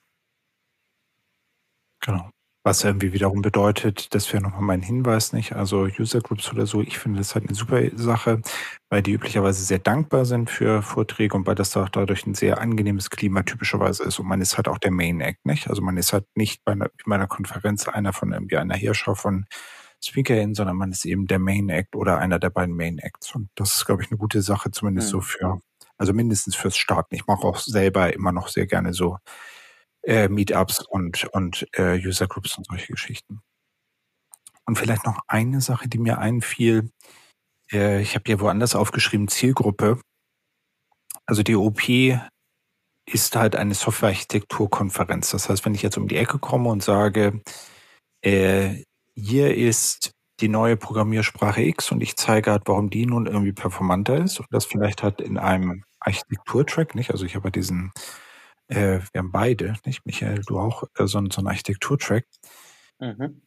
Genau. 2.00 2.30
Was 2.66 2.82
irgendwie 2.82 3.12
wiederum 3.12 3.42
bedeutet, 3.42 4.12
das 4.12 4.32
wäre 4.32 4.42
nochmal 4.42 4.62
mein 4.62 4.82
Hinweis, 4.82 5.32
nicht? 5.32 5.52
Also 5.54 5.82
User 5.82 6.20
Groups 6.20 6.50
oder 6.50 6.66
so, 6.66 6.82
ich 6.82 6.98
finde 6.98 7.18
das 7.18 7.37
halt 7.37 7.46
eine 7.46 7.54
super 7.54 7.80
Sache, 7.94 8.40
weil 8.90 9.02
die 9.02 9.12
üblicherweise 9.12 9.62
sehr 9.62 9.78
dankbar 9.78 10.24
sind 10.24 10.50
für 10.50 10.82
Vorträge 10.82 11.37
und 11.37 11.46
weil 11.46 11.54
das 11.54 11.76
auch 11.76 11.88
dadurch 11.88 12.26
ein 12.26 12.35
sehr 12.35 12.61
angenehmes 12.61 13.09
Klima 13.11 13.44
typischerweise 13.44 14.02
ist. 14.02 14.18
Und 14.18 14.26
man 14.26 14.40
ist 14.40 14.56
halt 14.56 14.66
auch 14.66 14.78
der 14.78 14.90
Main 14.90 15.20
Act, 15.20 15.46
nicht? 15.46 15.68
Also 15.70 15.80
man 15.80 15.96
ist 15.96 16.12
halt 16.12 16.26
nicht 16.35 16.64
bei 16.64 16.72
einer, 16.72 16.90
bei 17.06 17.14
einer 17.14 17.28
Konferenz 17.28 17.87
einer 17.87 18.12
von 18.12 18.32
irgendwie 18.32 18.56
einer 18.56 18.74
Herrscher 18.74 19.14
von 19.14 19.46
SpeakerInnen, 20.04 20.56
sondern 20.56 20.76
man 20.76 20.90
ist 20.90 21.04
eben 21.04 21.28
der 21.28 21.38
Main 21.38 21.68
Act 21.68 21.94
oder 21.94 22.18
einer 22.18 22.40
der 22.40 22.50
beiden 22.50 22.74
Main 22.74 22.98
Acts. 22.98 23.32
Und 23.37 23.48
das 23.54 23.74
ist, 23.74 23.87
glaube 23.87 24.02
ich, 24.02 24.11
eine 24.11 24.18
gute 24.18 24.42
Sache, 24.42 24.72
zumindest 24.72 25.09
mhm. 25.09 25.12
so 25.12 25.20
für, 25.20 25.61
also 25.98 26.12
mindestens 26.12 26.56
fürs 26.56 26.76
Starten. 26.76 27.14
Ich 27.14 27.28
mache 27.28 27.46
auch 27.46 27.59
selber 27.59 28.12
immer 28.12 28.32
noch 28.32 28.48
sehr 28.48 28.66
gerne 28.66 28.92
so 28.92 29.18
äh, 30.06 30.28
Meetups 30.28 30.80
und, 30.80 31.24
und 31.32 31.66
äh, 31.72 31.98
User 31.98 32.28
Groups 32.28 32.56
und 32.56 32.66
solche 32.66 32.92
Geschichten. 32.92 33.40
Und 34.64 34.78
vielleicht 34.78 35.04
noch 35.04 35.20
eine 35.28 35.60
Sache, 35.60 35.88
die 35.88 35.98
mir 35.98 36.18
einfiel. 36.18 36.90
Äh, 37.72 38.00
ich 38.02 38.14
habe 38.14 38.30
ja 38.30 38.40
woanders 38.40 38.74
aufgeschrieben, 38.74 39.28
Zielgruppe. 39.28 40.00
Also 41.26 41.42
die 41.42 41.56
OP 41.56 41.88
ist 43.06 43.36
halt 43.36 43.56
eine 43.56 43.74
Softwarearchitekturkonferenz. 43.74 45.30
Das 45.30 45.48
heißt, 45.48 45.64
wenn 45.64 45.74
ich 45.74 45.82
jetzt 45.82 45.96
um 45.96 46.08
die 46.08 46.16
Ecke 46.16 46.38
komme 46.38 46.70
und 46.70 46.82
sage, 46.82 47.42
äh, 48.22 48.82
hier 49.14 49.56
ist 49.56 50.12
die 50.40 50.48
neue 50.48 50.76
Programmiersprache 50.76 51.62
X 51.62 51.90
und 51.92 52.02
ich 52.02 52.16
zeige 52.16 52.50
halt, 52.50 52.62
warum 52.66 52.90
die 52.90 53.06
nun 53.06 53.26
irgendwie 53.26 53.52
performanter 53.52 54.18
ist 54.18 54.38
und 54.38 54.46
das 54.50 54.66
vielleicht 54.66 55.02
halt 55.02 55.20
in 55.20 55.38
einem 55.38 55.84
Architekturtrack, 56.00 56.94
nicht? 56.94 57.10
Also 57.10 57.24
ich 57.24 57.36
habe 57.36 57.50
diesen 57.50 57.92
äh, 58.68 59.00
wir 59.12 59.18
haben 59.18 59.33
beide, 59.33 59.74
nicht 59.85 60.05
Michael, 60.07 60.42
du 60.46 60.59
auch, 60.59 60.85
äh, 60.94 61.07
so, 61.07 61.22
so 61.31 61.38
einen 61.38 61.46
Architekturtrack. 61.48 62.24
Mhm. 62.98 63.42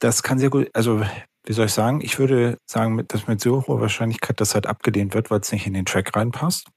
Das 0.00 0.22
kann 0.22 0.38
sehr 0.38 0.50
gut, 0.50 0.70
also 0.74 1.04
wie 1.44 1.52
soll 1.52 1.66
ich 1.66 1.72
sagen, 1.72 2.00
ich 2.02 2.18
würde 2.18 2.58
sagen, 2.70 3.04
dass 3.08 3.26
mit 3.26 3.40
so 3.40 3.66
hoher 3.66 3.80
Wahrscheinlichkeit 3.80 4.40
das 4.40 4.54
halt 4.54 4.66
abgelehnt 4.66 5.14
wird, 5.14 5.30
weil 5.30 5.40
es 5.40 5.50
nicht 5.50 5.66
in 5.66 5.74
den 5.74 5.86
Track 5.86 6.14
reinpasst. 6.14 6.68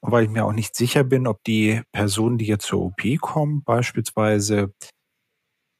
Und 0.00 0.12
weil 0.12 0.24
ich 0.24 0.30
mir 0.30 0.44
auch 0.44 0.52
nicht 0.52 0.76
sicher 0.76 1.04
bin, 1.04 1.26
ob 1.26 1.42
die 1.44 1.82
Personen, 1.92 2.38
die 2.38 2.46
jetzt 2.46 2.66
zur 2.66 2.80
OP 2.80 3.02
kommen, 3.20 3.62
beispielsweise 3.64 4.72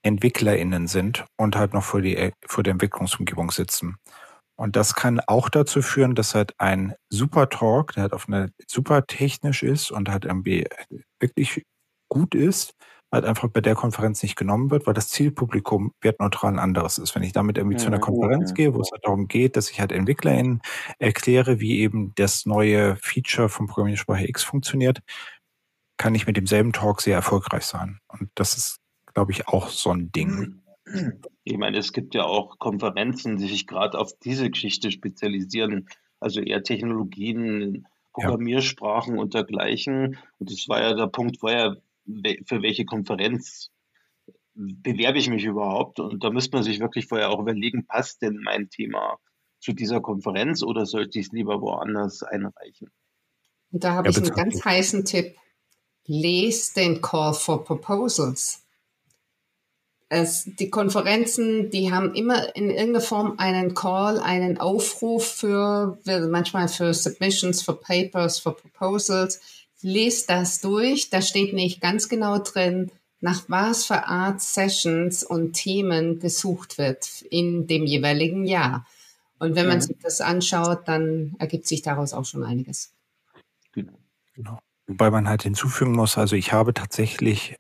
EntwicklerInnen 0.03 0.89
sind 0.89 1.25
und 1.37 1.57
halt 1.57 1.73
noch 1.73 1.85
vor, 1.85 2.03
die, 2.03 2.33
vor 2.47 2.65
der 2.65 2.73
Entwicklungsumgebung 2.73 3.51
sitzen. 3.51 3.97
Und 4.59 4.75
das 4.75 4.95
kann 4.95 5.21
auch 5.21 5.49
dazu 5.49 5.83
führen, 5.83 6.17
dass 6.17 6.35
halt 6.35 6.53
ein 6.59 6.95
super 7.11 7.49
Talk, 7.49 7.93
der 7.93 8.03
halt 8.03 8.13
auf 8.13 8.27
eine 8.27 8.51
super 8.67 9.07
technisch 9.07 9.63
ist 9.63 9.93
und 9.93 10.09
halt 10.09 10.25
irgendwie 10.25 10.67
wirklich 11.21 11.65
gut 12.09 12.35
ist, 12.35 12.75
halt 13.13 13.25
einfach 13.25 13.49
bei 13.49 13.61
der 13.61 13.77
Konferenz 13.77 14.21
nicht 14.21 14.35
genommen 14.35 14.73
wird, 14.73 14.87
weil 14.87 14.95
das 14.95 15.11
Zielpublikum 15.11 15.93
wertneutral 16.01 16.55
ein 16.55 16.59
anderes 16.59 16.99
ist. 16.99 17.15
Wenn 17.15 17.23
ich 17.23 17.33
damit 17.33 17.57
irgendwie 17.57 17.77
ja, 17.77 17.83
zu 17.83 17.87
einer 17.87 18.01
Konferenz 18.01 18.51
ja. 18.51 18.55
gehe, 18.55 18.75
wo 18.75 18.81
es 18.81 18.91
halt 18.91 19.05
darum 19.05 19.29
geht, 19.29 19.57
dass 19.57 19.71
ich 19.71 19.81
halt 19.81 19.93
EntwicklerInnen 19.93 20.61
erkläre, 20.99 21.61
wie 21.61 21.79
eben 21.79 22.13
das 22.17 22.45
neue 22.45 22.97
Feature 22.97 23.49
von 23.49 23.69
Programmiersprache 23.69 24.29
X 24.29 24.43
funktioniert, 24.43 25.01
kann 25.99 26.17
ich 26.17 26.27
mit 26.27 26.37
demselben 26.37 26.73
Talk 26.73 27.01
sehr 27.01 27.15
erfolgreich 27.15 27.65
sein. 27.65 28.01
Und 28.09 28.29
das 28.35 28.57
ist, 28.57 28.79
glaube 29.15 29.31
ich, 29.31 29.47
auch 29.47 29.69
so 29.69 29.91
ein 29.93 30.11
Ding. 30.11 30.63
Ich 31.45 31.57
meine, 31.57 31.79
es 31.79 31.93
gibt 31.93 32.15
ja 32.15 32.25
auch 32.25 32.59
Konferenzen, 32.59 33.37
die 33.37 33.49
sich 33.49 33.67
gerade 33.67 33.99
auf 33.99 34.13
diese 34.19 34.51
Geschichte 34.51 34.91
spezialisieren, 34.91 35.89
also 36.21 36.41
eher 36.41 36.63
Technologien, 36.63 37.87
Programmiersprachen 38.13 39.17
ja. 39.17 39.21
und 39.21 39.35
dergleichen. 39.35 40.19
Und 40.39 40.51
das 40.51 40.69
war 40.69 40.83
ja 40.83 40.95
der 40.95 41.07
Punkt, 41.07 41.43
war 41.43 41.53
ja, 41.53 41.77
für 42.45 42.63
welche 42.63 42.85
Konferenz 42.85 43.71
bewerbe 44.55 45.19
ich 45.19 45.31
mich 45.31 45.45
überhaupt? 45.45 46.01
Und 46.01 46.25
da 46.25 46.31
müsste 46.31 46.57
man 46.57 46.65
sich 46.65 46.81
wirklich 46.81 47.07
vorher 47.07 47.31
auch 47.31 47.41
überlegen, 47.41 47.87
passt 47.87 48.23
denn 48.23 48.41
mein 48.43 48.69
Thema 48.71 49.19
zu 49.61 49.73
dieser 49.73 50.01
Konferenz 50.01 50.63
oder 50.63 50.87
sollte 50.87 51.19
ich 51.19 51.27
es 51.27 51.33
lieber 51.33 51.61
woanders 51.61 52.23
einreichen? 52.23 52.91
Und 53.71 53.85
da 53.85 53.95
habe 53.95 54.11
ja, 54.11 54.19
ich 54.19 54.25
einen 54.25 54.35
ganz 54.35 54.65
heißen 54.65 55.05
Tipp. 55.05 55.37
Lest 56.07 56.77
den 56.77 57.03
Call 57.03 57.35
for 57.35 57.65
Proposals 57.65 58.67
es, 60.09 60.45
die 60.45 60.71
Konferenzen, 60.71 61.71
die 61.71 61.93
haben 61.93 62.15
immer 62.15 62.55
in 62.57 62.71
irgendeiner 62.71 63.03
Form 63.03 63.35
einen 63.39 63.75
Call, 63.75 64.19
einen 64.21 64.59
Aufruf 64.59 65.27
für, 65.27 65.99
manchmal 66.07 66.69
für 66.69 66.95
Submissions, 66.95 67.63
für 67.63 67.75
Papers, 67.75 68.39
für 68.39 68.53
Proposals. 68.53 69.41
Lest 69.83 70.31
das 70.31 70.61
durch. 70.61 71.11
Da 71.11 71.21
steht 71.21 71.53
nicht 71.53 71.81
ganz 71.81 72.09
genau 72.09 72.39
drin, 72.39 72.91
nach 73.21 73.45
was 73.49 73.85
für 73.85 74.07
Art 74.07 74.41
Sessions 74.41 75.25
und 75.25 75.53
Themen 75.53 76.21
gesucht 76.21 76.79
wird 76.79 77.23
in 77.31 77.67
dem 77.67 77.85
jeweiligen 77.85 78.45
Jahr. 78.45 78.87
Und 79.39 79.55
wenn 79.55 79.69
man 79.69 79.81
sich 79.81 79.97
das 80.03 80.21
anschaut, 80.21 80.89
dann 80.89 81.37
ergibt 81.39 81.67
sich 81.67 81.83
daraus 81.83 82.13
auch 82.13 82.25
schon 82.25 82.43
einiges. 82.43 82.93
Genau. 83.73 84.59
Wobei 84.87 85.11
man 85.11 85.29
halt 85.29 85.43
hinzufügen 85.43 85.93
muss, 85.93 86.17
also 86.17 86.35
ich 86.35 86.53
habe 86.53 86.73
tatsächlich 86.73 87.57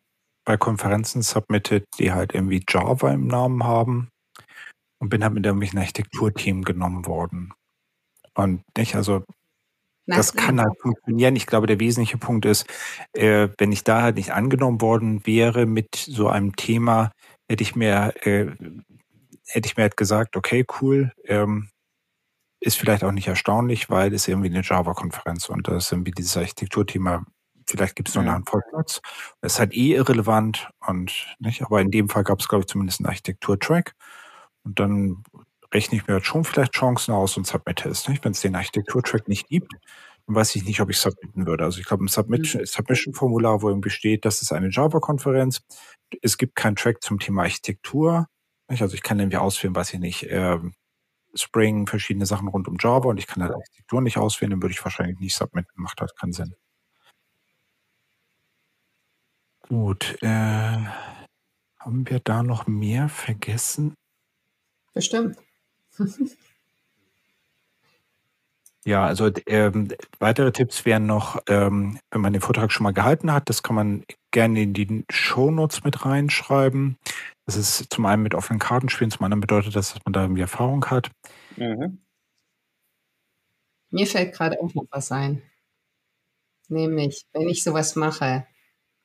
bei 0.48 0.56
Konferenzen 0.56 1.20
submitted, 1.20 1.84
die 1.98 2.10
halt 2.10 2.34
irgendwie 2.34 2.64
Java 2.66 3.12
im 3.12 3.26
Namen 3.26 3.64
haben 3.64 4.08
und 4.98 5.10
bin 5.10 5.22
halt 5.22 5.34
mit 5.34 5.44
irgendwelchen 5.44 5.78
Architekturthemen 5.78 6.64
genommen 6.64 7.04
worden. 7.04 7.52
Und 8.34 8.62
nicht, 8.74 8.94
also 8.94 9.24
das 10.06 10.32
kann 10.32 10.58
halt 10.58 10.80
funktionieren. 10.80 11.36
Ich 11.36 11.46
glaube, 11.46 11.66
der 11.66 11.80
wesentliche 11.80 12.16
Punkt 12.16 12.46
ist, 12.46 12.66
äh, 13.12 13.48
wenn 13.58 13.72
ich 13.72 13.84
da 13.84 14.00
halt 14.00 14.16
nicht 14.16 14.32
angenommen 14.32 14.80
worden 14.80 15.26
wäre 15.26 15.66
mit 15.66 15.94
so 15.96 16.28
einem 16.28 16.56
Thema, 16.56 17.12
hätte 17.46 17.62
ich 17.62 17.76
mir, 17.76 18.14
äh, 18.22 18.46
hätte 19.48 19.66
ich 19.66 19.76
mir 19.76 19.82
halt 19.82 19.98
gesagt, 19.98 20.34
okay, 20.34 20.64
cool, 20.80 21.12
ähm, 21.26 21.68
ist 22.60 22.78
vielleicht 22.78 23.04
auch 23.04 23.12
nicht 23.12 23.28
erstaunlich, 23.28 23.90
weil 23.90 24.14
es 24.14 24.26
irgendwie 24.26 24.48
eine 24.48 24.62
Java-Konferenz 24.62 25.50
und 25.50 25.68
das 25.68 25.84
ist 25.84 25.92
irgendwie 25.92 26.12
dieses 26.12 26.38
Architekturthema 26.38 27.26
vielleicht 27.68 27.96
gibt 27.96 28.08
es 28.08 28.14
noch 28.14 28.24
ja. 28.24 28.34
einen 28.34 28.44
Vollplatz. 28.44 29.00
Das 29.40 29.54
ist 29.54 29.58
halt 29.58 29.74
eh 29.74 29.94
irrelevant 29.94 30.70
und 30.86 31.36
nicht, 31.38 31.62
aber 31.62 31.80
in 31.80 31.90
dem 31.90 32.08
Fall 32.08 32.24
gab 32.24 32.40
es, 32.40 32.48
glaube 32.48 32.62
ich, 32.62 32.66
zumindest 32.66 33.00
einen 33.00 33.06
Architekturtrack. 33.06 33.94
Und 34.64 34.80
dann 34.80 35.22
rechne 35.72 35.98
ich 35.98 36.06
mir 36.06 36.16
jetzt 36.16 36.26
schon 36.26 36.44
vielleicht 36.44 36.72
Chancen 36.72 37.12
aus 37.12 37.36
und 37.36 37.46
submitte 37.46 37.88
es. 37.88 38.08
Wenn 38.08 38.32
es 38.32 38.40
den 38.40 38.56
Architekturtrack 38.56 39.28
nicht 39.28 39.48
gibt, 39.48 39.72
dann 40.26 40.36
weiß 40.36 40.56
ich 40.56 40.64
nicht, 40.64 40.80
ob 40.80 40.90
ich 40.90 40.98
submitten 40.98 41.46
würde. 41.46 41.64
Also 41.64 41.80
ich 41.80 41.86
glaube, 41.86 42.04
ein 42.04 42.08
Submission, 42.08 42.62
mhm. 42.62 42.66
Submission-Formular, 42.66 43.62
wo 43.62 43.68
irgendwie 43.68 43.90
steht, 43.90 44.24
das 44.24 44.42
ist 44.42 44.52
eine 44.52 44.70
Java-Konferenz. 44.70 45.62
Es 46.22 46.38
gibt 46.38 46.54
keinen 46.54 46.76
Track 46.76 47.02
zum 47.02 47.18
Thema 47.18 47.42
Architektur. 47.42 48.26
Nicht? 48.68 48.82
Also 48.82 48.94
ich 48.94 49.02
kann 49.02 49.18
irgendwie 49.18 49.38
auswählen, 49.38 49.74
weiß 49.74 49.94
ich 49.94 50.00
nicht, 50.00 50.24
äh, 50.24 50.58
Spring, 51.34 51.86
verschiedene 51.86 52.26
Sachen 52.26 52.48
rund 52.48 52.68
um 52.68 52.76
Java 52.80 53.08
und 53.08 53.18
ich 53.18 53.26
kann 53.26 53.42
halt 53.42 53.54
Architektur 53.54 54.00
nicht 54.00 54.16
auswählen, 54.16 54.50
dann 54.50 54.62
würde 54.62 54.72
ich 54.72 54.82
wahrscheinlich 54.82 55.18
nicht 55.18 55.36
submitten. 55.36 55.70
Macht 55.76 56.00
halt 56.00 56.16
keinen 56.18 56.32
Sinn. 56.32 56.54
Gut, 59.68 60.16
äh, 60.22 60.78
haben 61.78 62.08
wir 62.08 62.20
da 62.20 62.42
noch 62.42 62.66
mehr 62.66 63.08
vergessen? 63.08 63.94
Bestimmt. 64.94 65.36
Ja, 68.84 69.04
also 69.04 69.30
ähm, 69.46 69.88
weitere 70.18 70.50
Tipps 70.50 70.86
wären 70.86 71.04
noch, 71.04 71.42
ähm, 71.46 71.98
wenn 72.10 72.22
man 72.22 72.32
den 72.32 72.40
Vortrag 72.40 72.72
schon 72.72 72.84
mal 72.84 72.94
gehalten 72.94 73.30
hat, 73.30 73.50
das 73.50 73.62
kann 73.62 73.76
man 73.76 74.04
gerne 74.30 74.62
in 74.62 74.72
die 74.72 75.04
Shownotes 75.10 75.84
mit 75.84 76.06
reinschreiben. 76.06 76.96
Das 77.44 77.56
ist 77.56 77.92
zum 77.92 78.06
einen 78.06 78.22
mit 78.22 78.34
offenen 78.34 78.58
Karten 78.58 78.88
spielen, 78.88 79.10
zum 79.10 79.24
anderen 79.24 79.42
bedeutet 79.42 79.76
das, 79.76 79.92
dass 79.92 80.02
man 80.06 80.14
da 80.14 80.22
irgendwie 80.22 80.40
Erfahrung 80.40 80.86
hat. 80.86 81.10
Mhm. 81.56 81.98
Mir 83.90 84.06
fällt 84.06 84.34
gerade 84.34 84.58
auch 84.58 84.72
noch 84.72 84.86
was 84.90 85.12
ein. 85.12 85.42
Nämlich, 86.68 87.26
wenn 87.34 87.48
ich 87.48 87.62
sowas 87.62 87.94
mache, 87.94 88.46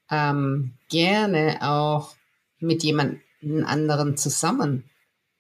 ähm, 0.10 0.74
gerne 0.89 1.60
auch 1.62 2.16
mit 2.60 2.84
jemand 2.84 3.20
anderen 3.66 4.18
zusammen. 4.18 4.89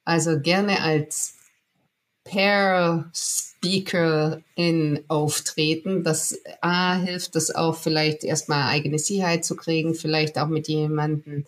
Also 0.05 0.39
gerne 0.39 0.81
als 0.81 1.35
Pair 2.23 3.09
Speaker 3.13 4.41
in 4.55 5.03
auftreten. 5.07 6.03
Das 6.03 6.37
A 6.61 6.95
hilft 6.95 7.35
das 7.35 7.53
auch 7.53 7.75
vielleicht 7.75 8.23
erstmal 8.23 8.69
eigene 8.69 8.99
Sicherheit 8.99 9.45
zu 9.45 9.55
kriegen, 9.55 9.95
vielleicht 9.95 10.37
auch 10.37 10.47
mit 10.47 10.67
jemandem, 10.67 11.45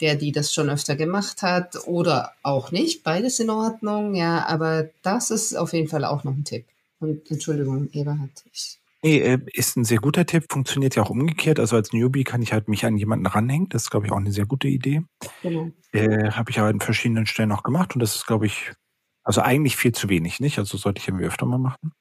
der 0.00 0.14
die 0.14 0.32
das 0.32 0.52
schon 0.52 0.68
öfter 0.68 0.94
gemacht 0.94 1.42
hat 1.42 1.86
oder 1.86 2.32
auch 2.42 2.70
nicht. 2.70 3.02
Beides 3.02 3.40
in 3.40 3.50
Ordnung, 3.50 4.14
ja, 4.14 4.46
aber 4.46 4.90
das 5.02 5.30
ist 5.30 5.56
auf 5.56 5.72
jeden 5.72 5.88
Fall 5.88 6.04
auch 6.04 6.24
noch 6.24 6.34
ein 6.34 6.44
Tipp. 6.44 6.66
Und 7.00 7.30
Entschuldigung, 7.30 7.88
Eberhard. 7.92 8.44
Ich 8.52 8.78
Nee, 9.06 9.18
äh, 9.18 9.38
ist 9.52 9.76
ein 9.76 9.84
sehr 9.84 9.98
guter 9.98 10.26
Tipp, 10.26 10.46
funktioniert 10.50 10.96
ja 10.96 11.04
auch 11.04 11.10
umgekehrt. 11.10 11.60
Also 11.60 11.76
als 11.76 11.92
Newbie 11.92 12.24
kann 12.24 12.42
ich 12.42 12.52
halt 12.52 12.66
mich 12.66 12.84
an 12.84 12.96
jemanden 12.96 13.26
ranhängen. 13.26 13.68
Das 13.68 13.84
ist, 13.84 13.90
glaube 13.90 14.06
ich, 14.06 14.10
auch 14.12 14.16
eine 14.16 14.32
sehr 14.32 14.46
gute 14.46 14.66
Idee. 14.66 15.04
Genau. 15.42 15.70
Äh, 15.92 16.32
Habe 16.32 16.50
ich 16.50 16.58
aber 16.58 16.70
an 16.70 16.80
verschiedenen 16.80 17.24
Stellen 17.24 17.52
auch 17.52 17.62
gemacht 17.62 17.94
und 17.94 18.00
das 18.00 18.16
ist, 18.16 18.26
glaube 18.26 18.46
ich, 18.46 18.72
also 19.22 19.42
eigentlich 19.42 19.76
viel 19.76 19.92
zu 19.92 20.08
wenig, 20.08 20.40
nicht? 20.40 20.58
Also 20.58 20.76
sollte 20.76 21.00
ich 21.00 21.06
irgendwie 21.06 21.26
öfter 21.26 21.46
mal 21.46 21.58
machen. 21.58 21.92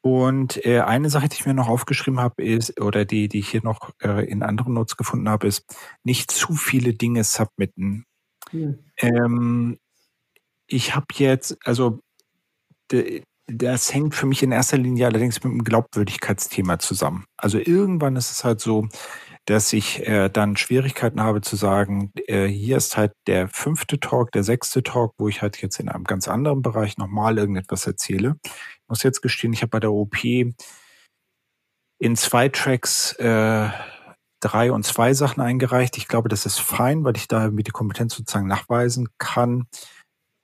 Und 0.00 0.66
äh, 0.66 0.80
eine 0.80 1.10
Sache, 1.10 1.28
die 1.28 1.36
ich 1.36 1.46
mir 1.46 1.54
noch 1.54 1.68
aufgeschrieben 1.68 2.18
habe, 2.18 2.42
ist, 2.42 2.80
oder 2.80 3.04
die, 3.04 3.28
die 3.28 3.38
ich 3.38 3.50
hier 3.50 3.62
noch 3.62 3.92
äh, 4.02 4.28
in 4.28 4.42
anderen 4.42 4.74
Notes 4.74 4.96
gefunden 4.96 5.28
habe, 5.28 5.46
ist, 5.46 5.64
nicht 6.02 6.32
zu 6.32 6.54
viele 6.54 6.92
Dinge 6.92 7.22
submitten. 7.22 8.04
Hm. 8.50 8.80
Ähm, 8.96 9.78
ich 10.66 10.96
habe 10.96 11.06
jetzt, 11.12 11.56
also 11.64 12.00
de, 12.90 13.22
das 13.52 13.92
hängt 13.92 14.14
für 14.14 14.26
mich 14.26 14.42
in 14.42 14.52
erster 14.52 14.78
Linie 14.78 15.06
allerdings 15.06 15.42
mit 15.42 15.52
dem 15.52 15.64
Glaubwürdigkeitsthema 15.64 16.78
zusammen. 16.78 17.24
Also 17.36 17.58
irgendwann 17.58 18.16
ist 18.16 18.30
es 18.30 18.44
halt 18.44 18.60
so, 18.60 18.88
dass 19.46 19.72
ich 19.72 20.06
äh, 20.06 20.28
dann 20.28 20.56
Schwierigkeiten 20.56 21.20
habe 21.20 21.40
zu 21.40 21.56
sagen, 21.56 22.12
äh, 22.26 22.46
hier 22.46 22.76
ist 22.76 22.96
halt 22.96 23.12
der 23.26 23.48
fünfte 23.48 23.98
Talk, 23.98 24.32
der 24.32 24.44
sechste 24.44 24.82
Talk, 24.82 25.14
wo 25.18 25.28
ich 25.28 25.42
halt 25.42 25.60
jetzt 25.60 25.80
in 25.80 25.88
einem 25.88 26.04
ganz 26.04 26.28
anderen 26.28 26.62
Bereich 26.62 26.98
nochmal 26.98 27.38
irgendetwas 27.38 27.86
erzähle. 27.86 28.36
Ich 28.44 28.88
muss 28.88 29.02
jetzt 29.02 29.22
gestehen, 29.22 29.52
ich 29.52 29.62
habe 29.62 29.70
bei 29.70 29.80
der 29.80 29.92
OP 29.92 30.24
in 30.24 32.16
zwei 32.16 32.48
Tracks 32.48 33.12
äh, 33.14 33.68
drei 34.40 34.72
und 34.72 34.84
zwei 34.84 35.14
Sachen 35.14 35.40
eingereicht. 35.40 35.96
Ich 35.96 36.08
glaube, 36.08 36.28
das 36.28 36.46
ist 36.46 36.60
fein, 36.60 37.04
weil 37.04 37.16
ich 37.16 37.28
da 37.28 37.44
irgendwie 37.44 37.62
die 37.62 37.72
Kompetenz 37.72 38.14
sozusagen 38.14 38.46
nachweisen 38.46 39.08
kann. 39.18 39.66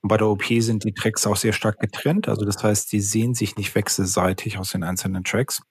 Und 0.07 0.09
bei 0.09 0.15
der 0.15 0.27
OP 0.27 0.45
sind 0.59 0.85
die 0.85 0.93
Tracks 0.93 1.27
auch 1.27 1.35
sehr 1.35 1.51
stark 1.51 1.79
getrennt. 1.79 2.29
Also 2.29 2.45
das 2.45 2.63
heißt, 2.63 2.89
die 2.93 3.01
sehen 3.01 3.33
sich 3.33 3.57
nicht 3.57 3.75
wechselseitig 3.75 4.57
aus 4.57 4.71
den 4.71 4.83
einzelnen 4.83 5.25
Tracks. 5.25 5.61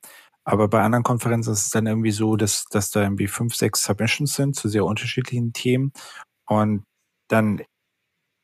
Aber 0.44 0.68
bei 0.68 0.82
anderen 0.82 1.04
Konferenzen 1.04 1.54
ist 1.54 1.64
es 1.64 1.70
dann 1.70 1.86
irgendwie 1.86 2.10
so, 2.10 2.36
dass, 2.36 2.66
dass 2.66 2.90
da 2.90 3.00
irgendwie 3.00 3.28
fünf, 3.28 3.54
sechs 3.54 3.82
Submissions 3.82 4.34
sind 4.34 4.54
zu 4.54 4.68
sehr 4.68 4.84
unterschiedlichen 4.84 5.54
Themen. 5.54 5.90
Und 6.46 6.84
dann, 7.30 7.62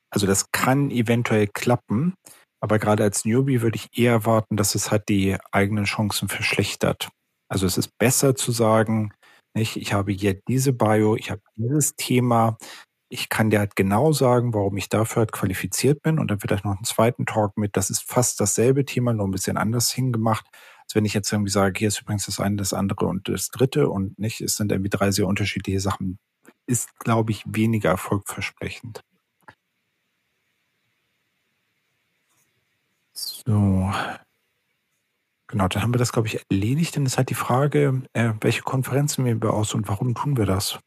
also 0.09 0.25
das 0.25 0.49
kann 0.51 0.89
eventuell 0.89 1.45
klappen. 1.45 2.15
Aber 2.59 2.79
gerade 2.79 3.03
als 3.03 3.23
Newbie 3.23 3.61
würde 3.61 3.75
ich 3.75 3.95
eher 3.95 4.13
erwarten, 4.13 4.57
dass 4.57 4.73
es 4.73 4.89
halt 4.89 5.07
die 5.09 5.37
eigenen 5.51 5.83
Chancen 5.83 6.27
verschlechtert. 6.27 7.09
Also 7.51 7.67
es 7.67 7.77
ist 7.77 7.91
besser 7.99 8.33
zu 8.33 8.51
sagen, 8.51 9.13
nicht, 9.55 9.77
ich 9.77 9.93
habe 9.93 10.11
hier 10.11 10.39
diese 10.47 10.73
Bio, 10.73 11.15
ich 11.15 11.29
habe 11.29 11.41
dieses 11.55 11.93
Thema, 11.95 12.57
ich 13.13 13.29
kann 13.29 13.51
dir 13.51 13.59
halt 13.59 13.75
genau 13.75 14.11
sagen, 14.11 14.53
warum 14.55 14.75
ich 14.77 14.89
dafür 14.89 15.21
halt 15.21 15.31
qualifiziert 15.31 16.01
bin 16.01 16.17
und 16.17 16.31
dann 16.31 16.39
vielleicht 16.39 16.65
noch 16.65 16.75
einen 16.75 16.83
zweiten 16.83 17.27
Talk 17.27 17.57
mit, 17.57 17.77
das 17.77 17.91
ist 17.91 18.01
fast 18.01 18.39
dasselbe 18.39 18.85
Thema, 18.85 19.13
nur 19.13 19.27
ein 19.27 19.31
bisschen 19.31 19.55
anders 19.55 19.91
hingemacht, 19.91 20.47
als 20.81 20.95
wenn 20.95 21.05
ich 21.05 21.13
jetzt 21.13 21.31
irgendwie 21.31 21.51
sage, 21.51 21.77
hier 21.77 21.89
ist 21.89 22.01
übrigens 22.01 22.25
das 22.25 22.39
eine, 22.39 22.55
das 22.55 22.73
andere 22.73 23.05
und 23.05 23.29
das 23.29 23.49
dritte 23.49 23.87
und 23.89 24.17
nicht, 24.17 24.41
es 24.41 24.55
sind 24.57 24.71
irgendwie 24.71 24.89
drei 24.89 25.11
sehr 25.11 25.27
unterschiedliche 25.27 25.79
Sachen, 25.79 26.17
ist, 26.65 26.97
glaube 26.99 27.31
ich, 27.31 27.43
weniger 27.45 27.91
erfolgversprechend. 27.91 29.03
So. 33.13 33.91
Genau, 35.47 35.67
dann 35.67 35.83
haben 35.83 35.93
wir 35.93 35.99
das, 35.99 36.11
glaube 36.11 36.27
ich, 36.27 36.39
erledigt. 36.49 36.95
Dann 36.95 37.05
ist 37.05 37.17
halt 37.17 37.29
die 37.29 37.35
Frage, 37.35 38.01
äh, 38.13 38.33
welche 38.41 38.63
Konferenzen 38.63 39.23
wählen 39.23 39.41
wir 39.41 39.53
aus 39.53 39.75
und 39.75 39.87
warum 39.87 40.15
tun 40.15 40.35
wir 40.35 40.47
das? 40.47 40.79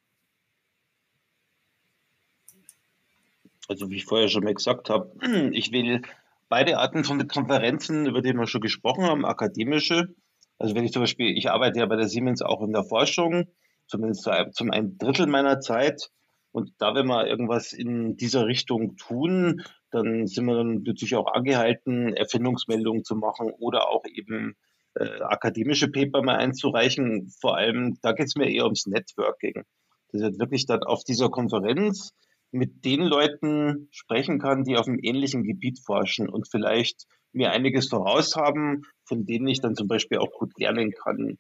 Also 3.69 3.91
wie 3.91 3.97
ich 3.97 4.05
vorher 4.05 4.29
schon 4.29 4.45
mal 4.45 4.55
gesagt 4.55 4.91
habe, 4.91 5.13
ich 5.53 5.73
will 5.73 6.03
beide 6.49 6.79
Arten 6.79 7.05
von 7.05 7.27
Konferenzen, 7.27 8.07
über 8.07 8.23
die 8.23 8.33
wir 8.33 8.47
schon 8.47 8.61
gesprochen 8.61 9.05
haben, 9.05 9.25
akademische. 9.25 10.15
Also 10.59 10.75
wenn 10.75 10.85
ich 10.85 10.93
zum 10.93 11.03
Beispiel, 11.03 11.37
ich 11.37 11.51
arbeite 11.51 11.81
ja 11.81 11.87
bei 11.87 11.97
der 11.97 12.09
Siemens 12.09 12.43
auch 12.43 12.63
in 12.63 12.73
der 12.73 12.85
Forschung, 12.85 13.47
zumindest 13.87 14.29
zum 14.53 14.71
ein 14.71 14.99
Drittel 14.99 15.27
meiner 15.27 15.61
Zeit. 15.61 16.11
Und 16.53 16.73
da, 16.79 16.95
wenn 16.95 17.07
wir 17.07 17.27
irgendwas 17.27 17.73
in 17.73 18.17
dieser 18.17 18.47
Richtung 18.47 18.97
tun, 18.97 19.63
dann 19.91 20.27
sind 20.27 20.47
wir 20.47 20.57
dann 20.57 20.83
natürlich 20.85 21.15
auch 21.15 21.33
angehalten, 21.33 22.15
Erfindungsmeldungen 22.15 23.05
zu 23.05 23.15
machen 23.15 23.51
oder 23.59 23.91
auch 23.91 24.05
eben 24.07 24.57
äh, 24.95 25.21
akademische 25.21 25.89
Paper 25.89 26.23
mal 26.23 26.37
einzureichen. 26.37 27.31
Vor 27.41 27.57
allem, 27.57 27.99
da 28.01 28.13
geht 28.13 28.27
es 28.27 28.37
mir 28.37 28.49
eher 28.49 28.65
ums 28.65 28.87
Networking. 28.87 29.65
Das 30.13 30.23
wird 30.23 30.39
wirklich 30.39 30.65
dann 30.65 30.83
auf 30.83 31.05
dieser 31.05 31.29
Konferenz 31.29 32.15
mit 32.51 32.85
den 32.85 33.03
Leuten 33.03 33.89
sprechen 33.91 34.39
kann, 34.39 34.65
die 34.65 34.77
auf 34.77 34.87
einem 34.87 34.99
ähnlichen 35.03 35.43
Gebiet 35.43 35.79
forschen 35.79 36.29
und 36.29 36.49
vielleicht 36.49 37.07
mir 37.33 37.51
einiges 37.51 37.89
voraus 37.89 38.37
haben, 38.37 38.83
von 39.05 39.27
denen 39.27 39.47
ich 39.47 39.61
dann 39.61 39.75
zum 39.75 39.89
Beispiel 39.89 40.19
auch 40.19 40.33
gut 40.33 40.59
lernen 40.59 40.93
kann. 40.93 41.39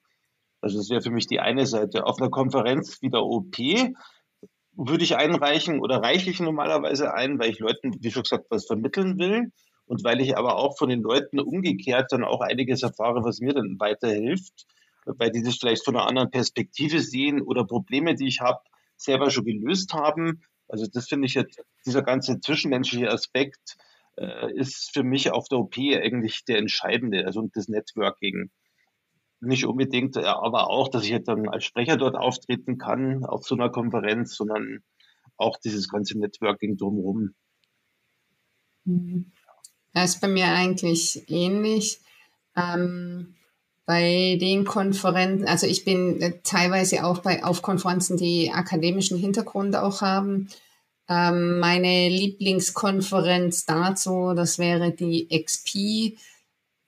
Also 0.61 0.79
das 0.79 0.90
wäre 0.90 1.03
für 1.03 1.11
mich 1.11 1.27
die 1.27 1.40
eine 1.40 1.66
Seite. 1.66 2.05
Auf 2.05 2.21
einer 2.21 2.31
Konferenz 2.31 3.01
wie 3.03 3.11
der 3.11 3.23
OP 3.23 3.57
würde 4.73 5.05
ich 5.05 5.16
einreichen 5.16 5.81
oder 5.81 6.03
reiche 6.03 6.31
ich 6.31 6.40
normalerweise 6.40 7.14
ein, 7.14 7.38
weil 7.38 7.51
ich 7.51 7.61
Leuten, 7.61 7.97
wie 8.01 8.11
schon 8.11 8.25
gesagt, 8.25 8.47
was 8.51 8.66
vermitteln 8.66 9.19
will 9.19 9.53
und 9.87 10.05
weil 10.05 10.21
ich 10.21 10.37
aber 10.37 10.57
auch 10.57 10.77
von 10.77 10.88
den 10.88 11.01
Leuten 11.01 11.40
umgekehrt 11.40 12.12
dann 12.12 12.25
auch 12.25 12.40
einiges 12.40 12.83
erfahre, 12.83 13.25
was 13.25 13.40
mir 13.40 13.55
dann 13.55 13.77
weiterhilft, 13.79 14.66
weil 15.07 15.31
die 15.31 15.42
das 15.42 15.57
vielleicht 15.57 15.85
von 15.85 15.97
einer 15.97 16.07
anderen 16.07 16.31
Perspektive 16.31 17.01
sehen 17.01 17.40
oder 17.40 17.64
Probleme, 17.64 18.14
die 18.14 18.27
ich 18.27 18.40
habe, 18.40 18.61
selber 18.97 19.31
schon 19.31 19.45
gelöst 19.45 19.92
haben 19.95 20.42
also 20.68 20.87
das 20.92 21.09
finde 21.09 21.26
ich 21.26 21.35
jetzt, 21.35 21.61
dieser 21.85 22.02
ganze 22.02 22.40
zwischenmenschliche 22.40 23.11
Aspekt 23.11 23.76
äh, 24.16 24.52
ist 24.55 24.90
für 24.92 25.02
mich 25.02 25.31
auf 25.31 25.48
der 25.48 25.59
OP 25.59 25.76
eigentlich 25.79 26.44
der 26.44 26.59
entscheidende, 26.59 27.24
also 27.26 27.48
das 27.52 27.68
Networking. 27.68 28.50
Nicht 29.40 29.66
unbedingt, 29.66 30.16
äh, 30.16 30.24
aber 30.24 30.70
auch, 30.70 30.88
dass 30.88 31.05
ich 31.05 31.11
jetzt 31.11 31.29
dann 31.29 31.48
als 31.48 31.64
Sprecher 31.64 31.96
dort 31.96 32.16
auftreten 32.16 32.79
kann 32.79 33.24
auf 33.24 33.46
so 33.46 33.55
einer 33.55 33.70
Konferenz, 33.70 34.35
sondern 34.35 34.83
auch 35.37 35.59
dieses 35.59 35.88
ganze 35.88 36.18
Networking 36.18 36.76
drumherum. 36.76 37.35
Mhm. 38.85 39.33
Das 39.92 40.14
ist 40.14 40.20
bei 40.20 40.29
mir 40.29 40.48
eigentlich 40.48 41.24
ähnlich. 41.31 42.00
Ähm, 42.55 43.35
bei 43.87 44.37
den 44.40 44.64
Konferenzen, 44.64 45.46
also 45.46 45.66
ich 45.66 45.85
bin 45.85 46.20
äh, 46.20 46.33
teilweise 46.42 47.05
auch 47.05 47.20
bei, 47.20 47.44
auf 47.44 47.62
Konferenzen, 47.62 48.16
die 48.16 48.51
akademischen 48.53 49.16
Hintergrund 49.16 49.77
auch 49.77 50.03
haben. 50.03 50.49
Ähm, 51.09 51.61
meine 51.61 52.09
Lieblingskonferenz 52.09 53.64
dazu, 53.64 54.33
das 54.35 54.59
wäre 54.59 54.90
die 54.90 55.29
XP. 55.29 56.18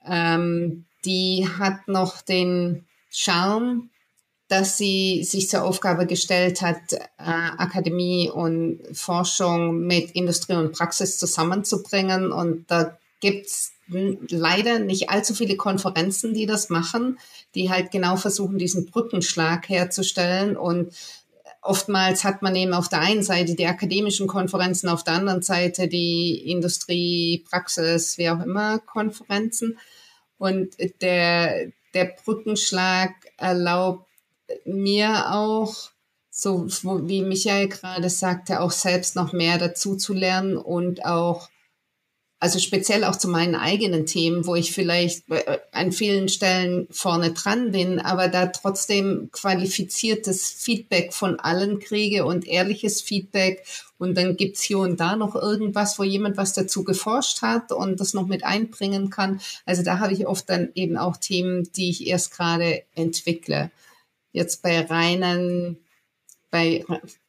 Ähm, 0.05 0.87
die 1.05 1.49
hat 1.49 1.87
noch 1.87 2.21
den 2.21 2.85
Charme, 3.11 3.91
dass 4.49 4.77
sie 4.77 5.23
sich 5.23 5.49
zur 5.49 5.63
Aufgabe 5.63 6.05
gestellt 6.05 6.63
hat, 6.63 6.95
äh, 6.95 6.99
Akademie 7.19 8.29
und 8.29 8.81
Forschung 8.93 9.87
mit 9.87 10.11
Industrie 10.13 10.55
und 10.57 10.73
Praxis 10.73 11.17
zusammenzubringen. 11.17 12.33
Und 12.33 12.69
da 12.69 12.99
gibt's 13.21 13.73
leider 13.88 14.79
nicht 14.79 15.11
allzu 15.11 15.35
viele 15.35 15.57
Konferenzen, 15.57 16.35
die 16.35 16.46
das 16.46 16.68
machen, 16.68 17.18
die 17.55 17.70
halt 17.70 17.90
genau 17.90 18.16
versuchen, 18.16 18.59
diesen 18.59 18.87
Brückenschlag 18.87 19.68
herzustellen. 19.68 20.57
Und 20.57 20.92
oftmals 21.62 22.24
hat 22.24 22.42
man 22.42 22.55
eben 22.55 22.72
auf 22.72 22.88
der 22.88 23.01
einen 23.01 23.22
Seite 23.22 23.55
die 23.55 23.66
akademischen 23.66 24.27
Konferenzen, 24.27 24.88
auf 24.88 25.05
der 25.05 25.14
anderen 25.14 25.42
Seite 25.42 25.88
die 25.88 26.51
Industrie, 26.51 27.44
Praxis, 27.48 28.18
wie 28.18 28.31
auch 28.31 28.42
immer 28.42 28.79
Konferenzen. 28.79 29.79
Und 30.38 30.77
der, 31.01 31.72
der 31.94 32.05
Brückenschlag 32.24 33.12
erlaubt 33.37 34.07
mir 34.64 35.33
auch, 35.33 35.90
so 36.31 36.68
wie 36.68 37.22
Michael 37.22 37.68
gerade 37.68 38.09
sagte, 38.09 38.61
auch 38.61 38.70
selbst 38.70 39.16
noch 39.16 39.33
mehr 39.33 39.59
dazu 39.59 39.96
zu 39.96 40.14
lernen 40.14 40.57
und 40.57 41.05
auch 41.05 41.48
also 42.40 42.61
speziell 42.61 43.03
auch 43.03 43.16
zu 43.16 43.29
meinen 43.29 43.57
eigenen 43.57 44.07
Themen, 44.07 44.46
wo 44.46 44.55
ich 44.55 44.72
vielleicht 44.72 45.29
äh, 45.29 45.59
an 45.72 45.90
vielen 45.90 46.29
Stellen 46.29 46.87
vorne 46.90 47.33
dran 47.33 47.72
bin, 47.72 47.98
aber 47.98 48.29
da 48.29 48.46
trotzdem 48.46 49.31
qualifiziertes 49.33 50.48
Feedback 50.48 51.12
von 51.12 51.40
allen 51.40 51.81
kriege 51.81 52.24
und 52.24 52.46
ehrliches 52.46 53.03
Feedback. 53.03 53.64
Und 53.98 54.16
dann 54.16 54.37
gibt's 54.37 54.62
hier 54.62 54.79
und 54.79 55.01
da 55.01 55.16
noch 55.16 55.35
irgendwas, 55.35 55.98
wo 55.98 56.05
jemand 56.05 56.37
was 56.37 56.53
dazu 56.53 56.85
geforscht 56.85 57.42
hat 57.42 57.72
und 57.72 57.98
das 57.98 58.14
noch 58.14 58.29
mit 58.29 58.44
einbringen 58.44 59.11
kann. 59.11 59.40
Also 59.66 59.83
da 59.83 59.98
habe 59.98 60.12
ich 60.12 60.29
oft 60.29 60.48
dann 60.48 60.70
eben 60.77 60.96
auch 60.96 61.16
Themen, 61.16 61.68
die 61.72 61.90
ich 61.90 62.07
erst 62.07 62.31
gerade 62.31 62.85
entwickle. 62.94 63.72
Jetzt 64.31 64.62
bei 64.62 64.81
reinen, 64.83 65.79
bei, 66.53 66.85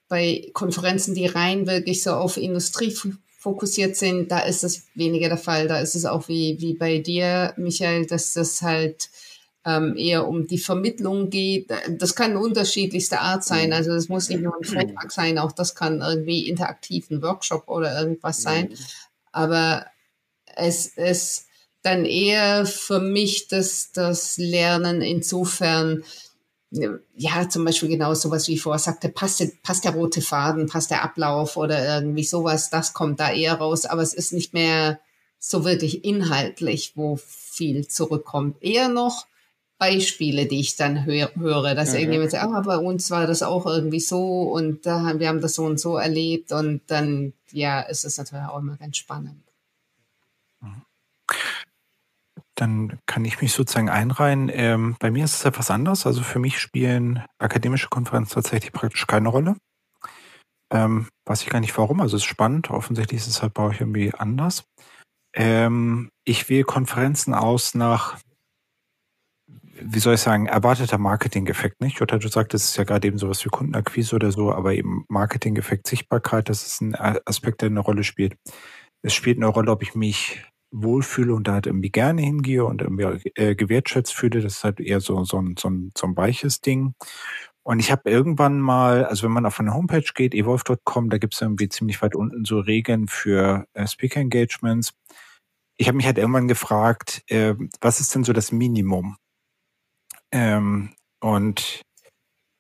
bei 0.08 0.52
Konferenzen, 0.54 1.16
die 1.16 1.26
rein 1.26 1.66
wirklich 1.66 2.04
so 2.04 2.12
auf 2.12 2.38
Industrie 2.38 2.92
fokussiert 3.40 3.96
sind, 3.96 4.30
da 4.32 4.40
ist 4.40 4.64
es 4.64 4.88
weniger 4.96 5.30
der 5.30 5.38
Fall. 5.38 5.68
Da 5.68 5.80
ist 5.80 5.96
es 5.96 6.06
auch 6.06 6.28
wie, 6.28 6.58
wie 6.60 6.74
bei 6.74 7.00
dir, 7.00 7.54
Michael, 7.58 8.06
dass 8.06 8.34
das 8.34 8.62
halt 8.62 9.10
ähm, 9.66 9.96
eher 9.98 10.28
um 10.28 10.46
die 10.46 10.58
Vermittlung 10.58 11.30
geht. 11.30 11.72
Das 11.90 12.16
kann 12.16 12.36
unterschiedlichste 12.36 13.22
Art 13.22 13.46
sein. 13.46 13.68
Mhm. 13.68 13.74
Also 13.74 13.94
es 13.94 14.10
muss 14.10 14.28
nicht 14.30 14.42
nur 14.42 14.56
ein 14.56 14.66
Vortrag 14.66 15.12
sein, 15.12 15.40
auch 15.40 15.54
das 15.54 15.74
kann 15.74 16.02
irgendwie 16.02 16.50
interaktiven 16.50 17.22
Workshop 17.22 17.68
oder 17.68 18.00
irgendwas 18.00 18.42
sein. 18.42 18.70
Mhm. 18.70 18.76
Aber 19.32 19.86
es 20.56 20.88
ist 20.98 21.46
dann 21.82 22.04
eher 22.04 22.66
für 22.66 23.00
mich 23.00 23.48
das, 23.48 23.94
das 23.94 24.38
Lernen 24.38 25.02
insofern, 25.02 26.04
ja, 26.72 27.50
zum 27.50 27.66
Beispiel 27.66 27.90
genau 27.90 28.14
sowas 28.14 28.48
wie 28.48 28.54
ich 28.54 28.62
vorher 28.62 28.80
sagte, 28.80 29.10
passt, 29.10 29.44
passt 29.64 29.86
der 29.86 29.94
rote 29.94 30.22
Faden, 30.22 30.68
passt 30.68 30.92
der 30.92 31.04
Ablauf 31.04 31.58
oder 31.58 31.96
irgendwie 31.96 32.24
sowas, 32.24 32.70
das 32.70 32.94
kommt 32.94 33.20
da 33.20 33.32
eher 33.32 33.56
raus, 33.56 33.86
aber 33.86 34.02
es 34.02 34.14
ist 34.14 34.34
nicht 34.34 34.54
mehr 34.54 35.00
so 35.40 35.66
wirklich 35.66 36.04
inhaltlich, 36.04 36.94
wo 36.96 37.18
viel 37.18 37.88
zurückkommt. 37.88 38.62
Eher 38.62 38.90
noch 38.90 39.26
Beispiele, 39.80 40.46
die 40.46 40.60
ich 40.60 40.76
dann 40.76 41.06
hör, 41.06 41.34
höre, 41.36 41.74
dass 41.74 41.94
mhm. 41.94 42.00
irgendjemand 42.00 42.32
sagt, 42.32 42.44
ah, 42.44 42.62
bei 42.62 42.78
uns 42.78 43.10
war 43.10 43.26
das 43.26 43.42
auch 43.42 43.66
irgendwie 43.66 44.02
so 44.02 44.44
und 44.44 44.86
da, 44.86 45.18
wir 45.18 45.30
haben 45.30 45.42
das 45.42 45.56
so 45.56 45.64
und 45.64 45.80
so 45.80 45.98
erlebt 45.98 46.52
und 46.52 46.82
dann, 46.88 47.34
ja, 47.52 47.80
ist 47.82 48.06
es 48.06 48.18
natürlich 48.18 48.46
auch 48.46 48.60
immer 48.60 48.76
ganz 48.76 48.98
spannend. 48.98 49.42
Mhm. 50.60 50.84
Dann 52.60 53.00
kann 53.06 53.24
ich 53.24 53.42
mich 53.42 53.54
sozusagen 53.54 53.90
einreihen. 53.90 54.52
Ähm, 54.52 54.98
bei 55.00 55.12
mir 55.12 55.24
ist 55.24 55.36
es 55.36 55.46
etwas 55.46 55.72
anders. 55.72 56.06
Also 56.06 56.24
für 56.24 56.40
mich 56.40 56.60
spielen 56.60 57.24
akademische 57.38 57.88
Konferenzen 57.88 58.34
tatsächlich 58.34 58.74
praktisch 58.74 59.08
keine 59.08 59.30
Rolle. 59.30 59.56
Ähm, 60.70 61.08
weiß 61.26 61.42
ich 61.44 61.50
gar 61.50 61.62
nicht 61.62 61.78
warum. 61.78 62.02
Also 62.02 62.18
es 62.18 62.24
ist 62.24 62.30
spannend. 62.30 62.70
Offensichtlich 62.70 63.22
ist 63.22 63.28
es 63.28 63.42
halt 63.42 63.54
bei 63.54 63.64
euch 63.64 63.80
irgendwie 63.80 64.14
anders. 64.14 64.66
Ähm, 65.34 66.10
ich 66.26 66.50
wähle 66.50 66.66
Konferenzen 66.66 67.34
aus 67.34 67.76
nach, 67.76 68.20
wie 69.82 70.00
soll 70.00 70.16
ich 70.16 70.22
sagen, 70.22 70.48
erwarteter 70.48 70.98
Marketing-Effekt. 70.98 71.80
Nicht? 71.80 72.00
Jutta, 72.00 72.18
du 72.18 72.28
sagtest, 72.28 72.66
es 72.66 72.72
ist 72.72 72.78
ja 72.78 72.84
gerade 72.84 73.08
eben 73.08 73.20
sowas 73.20 73.46
wie 73.46 73.50
Kundenakquise 73.50 74.18
oder 74.18 74.34
so, 74.34 74.52
aber 74.52 74.74
eben 74.74 75.06
Marketing-Effekt, 75.08 75.88
Sichtbarkeit, 75.88 76.50
das 76.50 76.68
ist 76.68 76.82
ein 76.82 76.94
Aspekt, 77.26 77.62
der 77.62 77.68
eine 77.68 77.80
Rolle 77.80 78.04
spielt. 78.04 78.36
Es 79.02 79.14
spielt 79.14 79.38
eine 79.38 79.48
Rolle, 79.48 79.72
ob 79.72 79.82
ich 79.82 79.96
mich 79.96 80.44
wohlfühle 80.72 81.34
und 81.34 81.48
da 81.48 81.54
halt 81.54 81.68
irgendwie 81.68 81.92
gerne 81.92 82.22
hingehe 82.22 82.66
und 82.66 82.82
irgendwie 82.82 83.32
äh, 83.36 83.56
gewertschätzt 83.56 84.14
fühle. 84.14 84.42
Das 84.42 84.58
ist 84.58 84.64
halt 84.64 84.80
eher 84.80 85.02
so, 85.02 85.24
so, 85.24 85.40
ein, 85.42 85.56
so, 85.58 85.70
ein, 85.70 85.92
so 85.98 86.08
ein 86.08 86.16
weiches 86.16 86.62
Ding. 86.62 86.94
Und 87.64 87.80
ich 87.80 87.92
habe 87.92 88.10
irgendwann 88.10 88.60
mal, 88.60 89.06
also 89.06 89.24
wenn 89.24 89.32
man 89.32 89.46
auf 89.46 89.60
eine 89.60 89.74
Homepage 89.74 90.12
geht, 90.16 90.34
evolve.com, 90.34 91.10
da 91.10 91.18
gibt 91.18 91.36
es 91.36 91.42
irgendwie 91.42 91.70
ziemlich 91.70 92.02
weit 92.02 92.16
unten 92.16 92.46
so 92.46 92.60
Regeln 92.60 93.08
für 93.08 93.68
äh, 93.74 93.86
Speaker 93.88 94.22
Engagements. 94.22 94.94
Ich 95.78 95.88
habe 95.88 95.98
mich 95.98 96.06
halt 96.06 96.18
irgendwann 96.18 96.48
gefragt, 96.48 97.24
äh, 97.28 97.56
was 97.82 98.00
ist 98.00 98.16
denn 98.16 98.24
so 98.24 98.34
das 98.34 98.52
Minimum? 98.52 99.18
Ähm, 100.32 100.94
und 101.20 101.82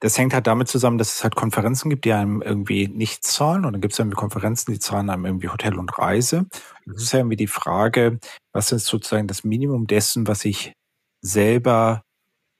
das 0.02 0.18
hängt 0.18 0.34
halt 0.34 0.48
damit 0.48 0.70
zusammen, 0.70 0.98
dass 0.98 1.16
es 1.16 1.24
halt 1.24 1.36
Konferenzen 1.36 1.90
gibt, 1.90 2.06
die 2.06 2.14
einem 2.14 2.42
irgendwie 2.42 2.88
nichts 2.88 3.34
zahlen. 3.34 3.66
Und 3.66 3.74
dann 3.74 3.82
gibt 3.82 3.94
es 3.94 4.00
irgendwie 4.00 4.16
Konferenzen, 4.16 4.72
die 4.72 4.80
zahlen 4.80 5.10
einem 5.10 5.26
irgendwie 5.26 5.50
Hotel 5.50 5.78
und 5.78 5.98
Reise. 5.98 6.46
Das 6.86 7.04
ist 7.04 7.12
ja 7.12 7.20
irgendwie 7.20 7.36
die 7.36 7.48
Frage, 7.48 8.20
was 8.54 8.72
ist 8.72 8.86
sozusagen 8.86 9.28
das 9.28 9.44
Minimum 9.44 9.88
dessen, 9.88 10.28
was 10.28 10.46
ich 10.46 10.74
selber, 11.22 12.04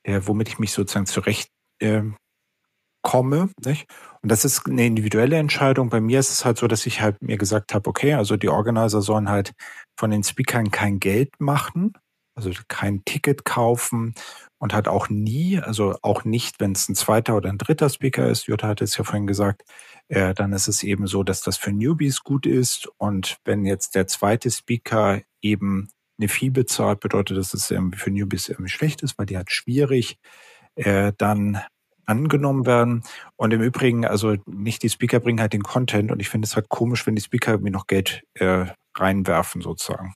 äh, 0.04 0.22
womit 0.26 0.50
ich 0.50 0.60
mich 0.60 0.74
sozusagen 0.74 1.06
zurecht 1.06 1.50
äh, 1.82 2.04
komme. 3.02 3.50
Nicht? 3.66 3.88
Und 4.22 4.30
das 4.30 4.44
ist 4.44 4.68
eine 4.68 4.86
individuelle 4.86 5.38
Entscheidung. 5.38 5.90
Bei 5.90 6.02
mir 6.02 6.20
ist 6.20 6.32
es 6.32 6.44
halt 6.44 6.58
so, 6.58 6.68
dass 6.68 6.86
ich 6.86 7.00
halt 7.00 7.22
mir 7.22 7.38
gesagt 7.38 7.74
habe, 7.74 7.90
okay, 7.90 8.16
also 8.16 8.36
die 8.36 8.50
Organizer 8.50 9.02
sollen 9.02 9.30
halt 9.30 9.54
von 9.98 10.12
den 10.12 10.24
Speakern 10.24 10.72
kein 10.72 11.00
Geld 11.00 11.30
machen, 11.40 11.94
also 12.36 12.52
kein 12.68 13.02
Ticket 13.06 13.46
kaufen 13.46 14.14
und 14.60 14.74
hat 14.74 14.88
auch 14.88 15.10
nie, 15.10 15.60
also 15.60 15.96
auch 16.02 16.26
nicht, 16.26 16.60
wenn 16.60 16.74
es 16.74 16.88
ein 16.90 16.96
zweiter 16.96 17.36
oder 17.36 17.50
ein 17.50 17.58
dritter 17.58 17.90
Speaker 17.90 18.30
ist, 18.30 18.48
Jutta 18.48 18.68
hat 18.68 18.82
es 18.82 18.98
ja 18.98 19.04
vorhin 19.04 19.26
gesagt, 19.26 19.64
äh, 20.10 20.34
dann 20.34 20.54
ist 20.54 20.68
es 20.68 20.84
eben 20.84 21.08
so, 21.08 21.24
dass 21.24 21.42
das 21.42 21.58
für 21.58 21.72
Newbies 21.72 22.24
gut 22.24 22.46
ist. 22.46 22.88
Und 22.98 23.38
wenn 23.46 23.66
jetzt 23.66 23.96
der 23.96 24.08
zweite 24.08 24.52
Speaker 24.52 25.22
eben 25.42 25.90
eine 26.20 26.28
Fee 26.28 26.50
bezahlt, 26.50 27.00
bedeutet 27.00 27.38
das, 27.38 27.52
dass 27.52 27.72
es 27.72 27.78
für 27.96 28.12
Newbies 28.12 28.50
irgendwie 28.50 28.72
schlecht 28.72 29.02
ist, 29.02 29.18
weil 29.18 29.26
die 29.26 29.38
halt 29.38 29.52
schwierig 29.52 30.18
äh, 30.76 31.14
dann 31.18 31.62
angenommen 32.06 32.66
werden. 32.66 33.04
Und 33.38 33.54
im 33.54 33.62
Übrigen, 33.62 34.06
also 34.06 34.36
nicht 34.46 34.84
die 34.84 34.90
Speaker 34.90 35.20
bringen 35.20 35.40
halt 35.40 35.54
den 35.54 35.64
Content 35.64 36.12
und 36.12 36.20
ich 36.20 36.30
finde 36.30 36.48
es 36.48 36.56
halt 36.56 36.68
komisch, 36.68 37.08
wenn 37.08 37.16
die 37.16 37.22
Speaker 37.22 37.52
irgendwie 37.52 37.72
noch 37.72 37.88
Geld 37.88 38.24
äh, 38.34 38.66
reinwerfen 38.96 39.62
sozusagen. 39.62 40.14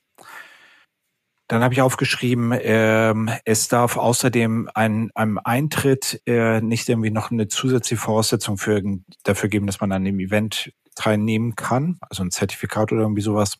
Dann 1.48 1.62
habe 1.62 1.74
ich 1.74 1.82
aufgeschrieben, 1.82 2.54
ähm, 2.58 3.30
es 3.44 3.68
darf 3.68 3.98
außerdem 3.98 4.70
ein, 4.74 5.10
einem 5.14 5.38
Eintritt 5.42 6.22
äh, 6.26 6.62
nicht 6.62 6.88
irgendwie 6.88 7.10
noch 7.10 7.30
eine 7.30 7.48
zusätzliche 7.48 8.00
Voraussetzung 8.00 8.56
für, 8.56 8.82
dafür 9.24 9.50
geben, 9.50 9.66
dass 9.66 9.80
man 9.80 9.92
an 9.92 10.04
dem 10.04 10.20
Event 10.20 10.72
teilnehmen 10.94 11.54
kann, 11.54 11.98
also 12.00 12.22
ein 12.22 12.30
Zertifikat 12.30 12.92
oder 12.92 13.02
irgendwie 13.02 13.20
sowas, 13.22 13.58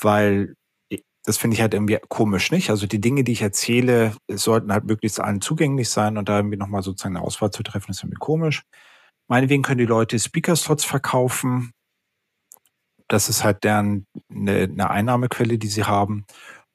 weil 0.00 0.54
das 1.28 1.36
finde 1.36 1.54
ich 1.54 1.60
halt 1.60 1.74
irgendwie 1.74 1.98
komisch, 2.08 2.50
nicht? 2.50 2.70
Also 2.70 2.86
die 2.86 3.02
Dinge, 3.02 3.22
die 3.22 3.32
ich 3.32 3.42
erzähle, 3.42 4.14
sollten 4.30 4.72
halt 4.72 4.84
möglichst 4.84 5.20
allen 5.20 5.42
zugänglich 5.42 5.90
sein 5.90 6.16
und 6.16 6.28
da 6.28 6.38
irgendwie 6.38 6.56
nochmal 6.56 6.82
sozusagen 6.82 7.16
eine 7.16 7.24
Auswahl 7.24 7.50
zu 7.50 7.62
treffen, 7.62 7.90
ist 7.90 8.02
irgendwie 8.02 8.16
komisch. 8.18 8.62
Meinetwegen 9.28 9.62
können 9.62 9.78
die 9.78 9.84
Leute 9.84 10.18
Speaker-Slots 10.18 10.84
verkaufen. 10.84 11.72
Das 13.08 13.28
ist 13.28 13.44
halt 13.44 13.62
deren 13.62 14.06
eine, 14.30 14.62
eine 14.62 14.90
Einnahmequelle, 14.90 15.58
die 15.58 15.68
sie 15.68 15.84
haben. 15.84 16.24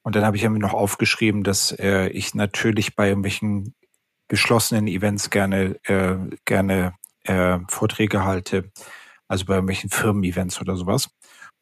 Und 0.04 0.14
dann 0.14 0.24
habe 0.24 0.36
ich 0.36 0.44
irgendwie 0.44 0.60
noch 0.60 0.74
aufgeschrieben, 0.74 1.42
dass 1.42 1.72
äh, 1.72 2.08
ich 2.08 2.34
natürlich 2.34 2.94
bei 2.94 3.08
irgendwelchen 3.08 3.74
geschlossenen 4.28 4.86
Events 4.86 5.30
gerne, 5.30 5.80
äh, 5.84 6.16
gerne 6.44 6.94
äh, 7.24 7.58
Vorträge 7.68 8.24
halte, 8.24 8.70
also 9.28 9.46
bei 9.46 9.54
irgendwelchen 9.54 9.90
Firmen-Events 9.90 10.60
oder 10.60 10.76
sowas. 10.76 11.08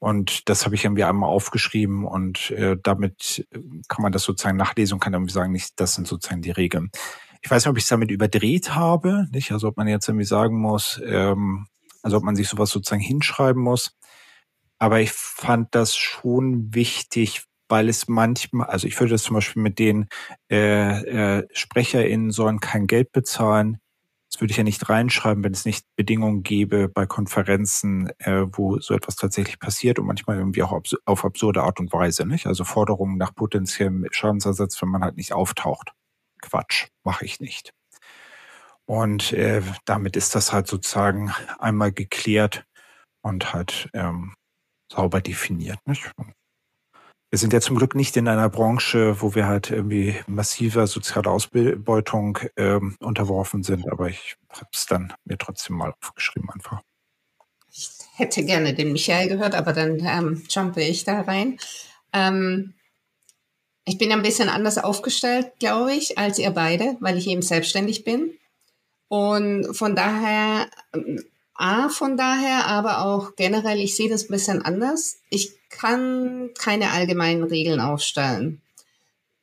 Und 0.01 0.49
das 0.49 0.65
habe 0.65 0.75
ich 0.75 0.85
irgendwie 0.85 1.05
einmal 1.05 1.31
aufgeschrieben 1.31 2.05
und 2.05 2.51
äh, 2.51 2.77
damit 2.83 3.47
kann 3.87 4.03
man 4.03 4.11
das 4.11 4.25
sozusagen 4.25 4.57
nachlesen 4.57 4.95
und 4.95 5.01
kann 5.01 5.13
irgendwie 5.13 5.33
sagen, 5.33 5.53
nicht, 5.53 5.79
das 5.79 5.95
sind 5.95 6.09
sozusagen 6.09 6.43
die 6.43 6.51
Regeln. 6.51 6.91
Ich 7.41 7.51
weiß 7.51 7.65
nicht, 7.65 7.71
ob 7.71 7.77
ich 7.77 7.85
es 7.85 7.89
damit 7.89 8.11
überdreht 8.11 8.75
habe, 8.75 9.29
nicht? 9.31 9.53
Also 9.53 9.69
ob 9.69 9.77
man 9.77 9.87
jetzt 9.87 10.09
irgendwie 10.09 10.27
sagen 10.27 10.61
muss, 10.61 11.01
ähm, 11.07 11.67
also 12.03 12.17
ob 12.17 12.25
man 12.25 12.35
sich 12.35 12.49
sowas 12.49 12.71
sozusagen 12.71 13.01
hinschreiben 13.01 13.63
muss. 13.63 13.97
Aber 14.81 15.01
ich 15.01 15.13
fand 15.13 15.73
das 15.77 15.95
schon 15.95 16.75
wichtig, 16.75 17.45
weil 17.73 17.89
es 17.89 18.07
manchmal, 18.07 18.67
also 18.67 18.87
ich 18.87 19.01
würde 19.01 19.13
das 19.13 19.23
zum 19.23 19.33
Beispiel 19.33 19.63
mit 19.63 19.79
den 19.79 20.07
äh, 20.51 21.39
äh, 21.39 21.49
SprecherInnen 21.55 22.31
sollen 22.31 22.61
kein 22.61 22.87
Geld 22.87 23.13
bezahlen. 23.13 23.79
Das 24.31 24.43
würde 24.43 24.51
ich 24.51 24.59
ja 24.59 24.63
nicht 24.63 24.91
reinschreiben, 24.91 25.43
wenn 25.43 25.55
es 25.55 25.65
nicht 25.65 25.87
Bedingungen 25.97 26.43
gäbe 26.43 26.91
bei 26.91 27.07
Konferenzen, 27.07 28.11
äh, 28.19 28.45
wo 28.47 28.79
so 28.79 28.93
etwas 28.93 29.17
tatsächlich 29.17 29.59
passiert 29.59 29.99
und 29.99 30.05
manchmal 30.05 30.37
irgendwie 30.37 30.63
auch 30.63 30.83
auf 31.07 31.25
absurde 31.25 31.63
Art 31.63 31.81
und 31.81 31.95
Weise, 31.95 32.27
nicht? 32.27 32.47
Also 32.47 32.65
Forderungen 32.65 33.17
nach 33.17 33.35
potenziellem 33.35 34.07
Schadensersatz, 34.11 34.83
wenn 34.83 34.91
man 34.91 35.03
halt 35.03 35.17
nicht 35.17 35.33
auftaucht. 35.33 35.93
Quatsch, 36.43 36.89
mache 37.05 37.25
ich 37.25 37.41
nicht. 37.41 37.73
Und 38.85 39.33
äh, 39.33 39.63
damit 39.87 40.17
ist 40.17 40.35
das 40.35 40.53
halt 40.53 40.67
sozusagen 40.67 41.33
einmal 41.59 41.91
geklärt 41.91 42.67
und 43.23 43.55
halt 43.55 43.89
ähm, 43.95 44.35
sauber 44.93 45.23
definiert. 45.23 45.79
Nicht? 45.87 46.13
Wir 47.33 47.39
sind 47.39 47.55
ja 47.55 47.63
zum 47.63 47.79
Glück 47.79 47.95
nicht 47.95 48.15
in 48.19 48.29
einer 48.29 48.51
Branche, 48.51 49.23
wo 49.23 49.35
wir 49.35 49.47
halt 49.47 49.71
irgendwie 49.71 50.15
massiver 50.27 50.87
sozialer 50.87 51.31
Ausbeutung 51.31 52.39
ähm, 52.59 52.95
unterworfen 53.01 53.63
sind, 53.63 53.91
aber 53.91 54.11
ich 54.11 54.37
habe 54.51 54.69
es 54.71 54.85
dann 54.85 55.15
mir 55.25 55.39
trotzdem 55.39 55.77
mal 55.77 55.95
aufgeschrieben 55.99 56.51
einfach. 56.51 56.83
Ich 57.73 57.89
hätte 58.17 58.45
gerne 58.45 58.75
den 58.75 58.93
Michael 58.93 59.31
gehört, 59.31 59.55
aber 59.55 59.73
dann 59.73 59.99
ähm, 60.01 60.43
jumpe 60.51 60.83
ich 60.83 61.05
da 61.05 61.23
rein. 61.23 61.57
Ähm, 62.13 62.75
ich 63.87 63.97
bin 63.97 64.13
ein 64.13 64.21
bisschen 64.21 64.51
anders 64.51 64.77
aufgestellt, 64.77 65.53
glaube 65.59 65.95
ich, 65.95 66.19
als 66.19 66.39
ihr 66.39 66.51
beide, 66.51 66.99
weil 67.01 67.17
ich 67.17 67.29
eben 67.29 67.41
selbstständig 67.41 68.05
bin. 68.05 68.35
Und 69.09 69.75
von 69.75 69.97
daher 69.97 70.69
A, 71.55 71.89
von 71.89 72.19
daher, 72.19 72.67
aber 72.67 73.07
auch 73.07 73.37
generell, 73.37 73.81
ich 73.81 73.97
sehe 73.97 74.11
das 74.11 74.25
ein 74.25 74.33
bisschen 74.33 74.61
anders. 74.61 75.21
Ich 75.31 75.62
kann 75.73 76.51
keine 76.57 76.91
allgemeinen 76.91 77.43
Regeln 77.43 77.81
aufstellen. 77.81 78.63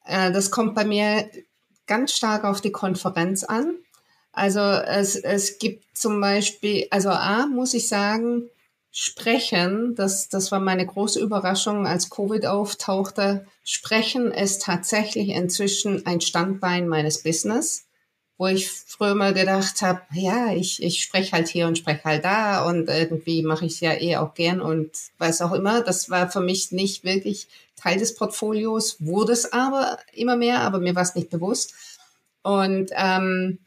Äh, 0.06 0.32
das 0.32 0.52
kommt 0.52 0.76
bei 0.76 0.86
mir 0.86 1.30
ganz 1.88 2.14
stark 2.14 2.46
auf 2.46 2.62
die 2.62 2.72
Konferenz 2.72 3.44
an. 3.44 3.76
Also 4.32 4.62
es, 4.62 5.16
es 5.18 5.60
gibt 5.60 5.98
zum 5.98 6.22
Beispiel, 6.22 6.88
also 6.92 7.10
A, 7.10 7.48
muss 7.48 7.74
ich 7.74 7.90
sagen, 7.90 8.50
Sprechen, 8.92 9.96
das, 9.96 10.30
das 10.30 10.52
war 10.52 10.60
meine 10.60 10.86
große 10.86 11.20
Überraschung, 11.20 11.86
als 11.86 12.10
Covid 12.10 12.46
auftauchte. 12.46 13.46
Sprechen 13.64 14.32
ist 14.32 14.64
tatsächlich 14.64 15.30
inzwischen 15.30 16.06
ein 16.06 16.22
Standbein 16.22 16.88
meines 16.88 17.22
Business 17.22 17.89
wo 18.40 18.48
ich 18.48 18.72
früher 18.72 19.16
mal 19.16 19.34
gedacht 19.34 19.82
habe, 19.82 20.02
ja, 20.14 20.54
ich, 20.54 20.82
ich 20.82 21.04
spreche 21.04 21.34
halt 21.34 21.50
hier 21.50 21.68
und 21.68 21.78
spreche 21.78 22.06
halt 22.06 22.24
da 22.24 22.66
und 22.66 22.88
irgendwie 22.88 23.44
mache 23.44 23.66
ich 23.66 23.74
es 23.74 23.80
ja 23.82 23.94
eh 23.94 24.16
auch 24.16 24.34
gern 24.34 24.62
und 24.62 24.90
weiß 25.18 25.42
auch 25.42 25.52
immer. 25.52 25.82
Das 25.82 26.10
war 26.10 26.32
für 26.32 26.40
mich 26.40 26.72
nicht 26.72 27.04
wirklich 27.04 27.50
Teil 27.76 28.00
des 28.00 28.16
Portfolios, 28.16 28.96
wurde 29.00 29.34
es 29.34 29.52
aber 29.52 30.00
immer 30.14 30.38
mehr, 30.38 30.62
aber 30.62 30.80
mir 30.80 30.96
war 30.96 31.04
es 31.04 31.16
nicht 31.16 31.30
bewusst. 31.30 31.74
Und 32.42 32.92
ähm, 32.96 33.60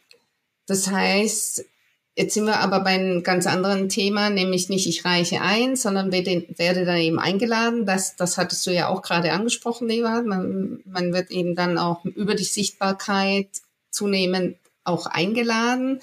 das 0.67 0.89
heißt, 0.89 1.67
Jetzt 2.15 2.35
sind 2.35 2.45
wir 2.45 2.61
aber 2.61 2.81
bei 2.81 2.91
einem 2.91 3.23
ganz 3.23 3.47
anderen 3.47 3.89
Thema, 3.89 4.29
nämlich 4.29 4.69
nicht 4.69 4.87
ich 4.87 5.07
reiche 5.07 5.41
ein, 5.41 5.77
sondern 5.77 6.13
werde, 6.13 6.45
werde 6.59 6.85
dann 6.85 6.99
eben 6.99 7.19
eingeladen. 7.19 7.87
Das, 7.87 8.17
das 8.17 8.37
hattest 8.37 8.67
du 8.67 8.71
ja 8.71 8.89
auch 8.89 9.01
gerade 9.01 9.33
angesprochen, 9.33 9.89
Eva. 9.89 10.21
Man, 10.21 10.83
man 10.85 11.15
wird 11.15 11.31
eben 11.31 11.55
dann 11.55 11.79
auch 11.79 12.05
über 12.05 12.35
die 12.35 12.45
Sichtbarkeit 12.45 13.49
zunehmend 13.91 14.57
auch 14.85 15.07
eingeladen. 15.07 16.01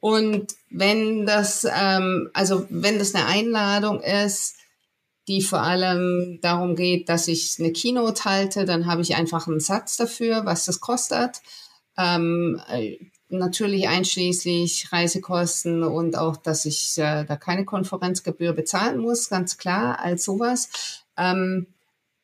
Und 0.00 0.54
wenn 0.70 1.26
das, 1.26 1.64
ähm, 1.64 2.30
also 2.34 2.66
wenn 2.70 2.98
das 2.98 3.14
eine 3.14 3.26
Einladung 3.26 4.00
ist, 4.00 4.54
die 5.26 5.42
vor 5.42 5.60
allem 5.60 6.38
darum 6.40 6.74
geht, 6.74 7.08
dass 7.08 7.28
ich 7.28 7.56
eine 7.58 7.72
Keynote 7.72 8.24
halte, 8.24 8.64
dann 8.64 8.86
habe 8.86 9.02
ich 9.02 9.16
einfach 9.16 9.46
einen 9.46 9.60
Satz 9.60 9.96
dafür, 9.96 10.46
was 10.46 10.64
das 10.64 10.80
kostet. 10.80 11.42
Ähm, 11.98 12.60
natürlich 13.28 13.88
einschließlich 13.88 14.92
Reisekosten 14.92 15.82
und 15.82 16.16
auch, 16.16 16.36
dass 16.36 16.64
ich 16.64 16.96
äh, 16.98 17.24
da 17.24 17.36
keine 17.36 17.64
Konferenzgebühr 17.64 18.52
bezahlen 18.52 18.98
muss, 18.98 19.28
ganz 19.28 19.58
klar, 19.58 20.00
als 20.00 20.24
sowas. 20.24 21.04
Ähm, 21.16 21.66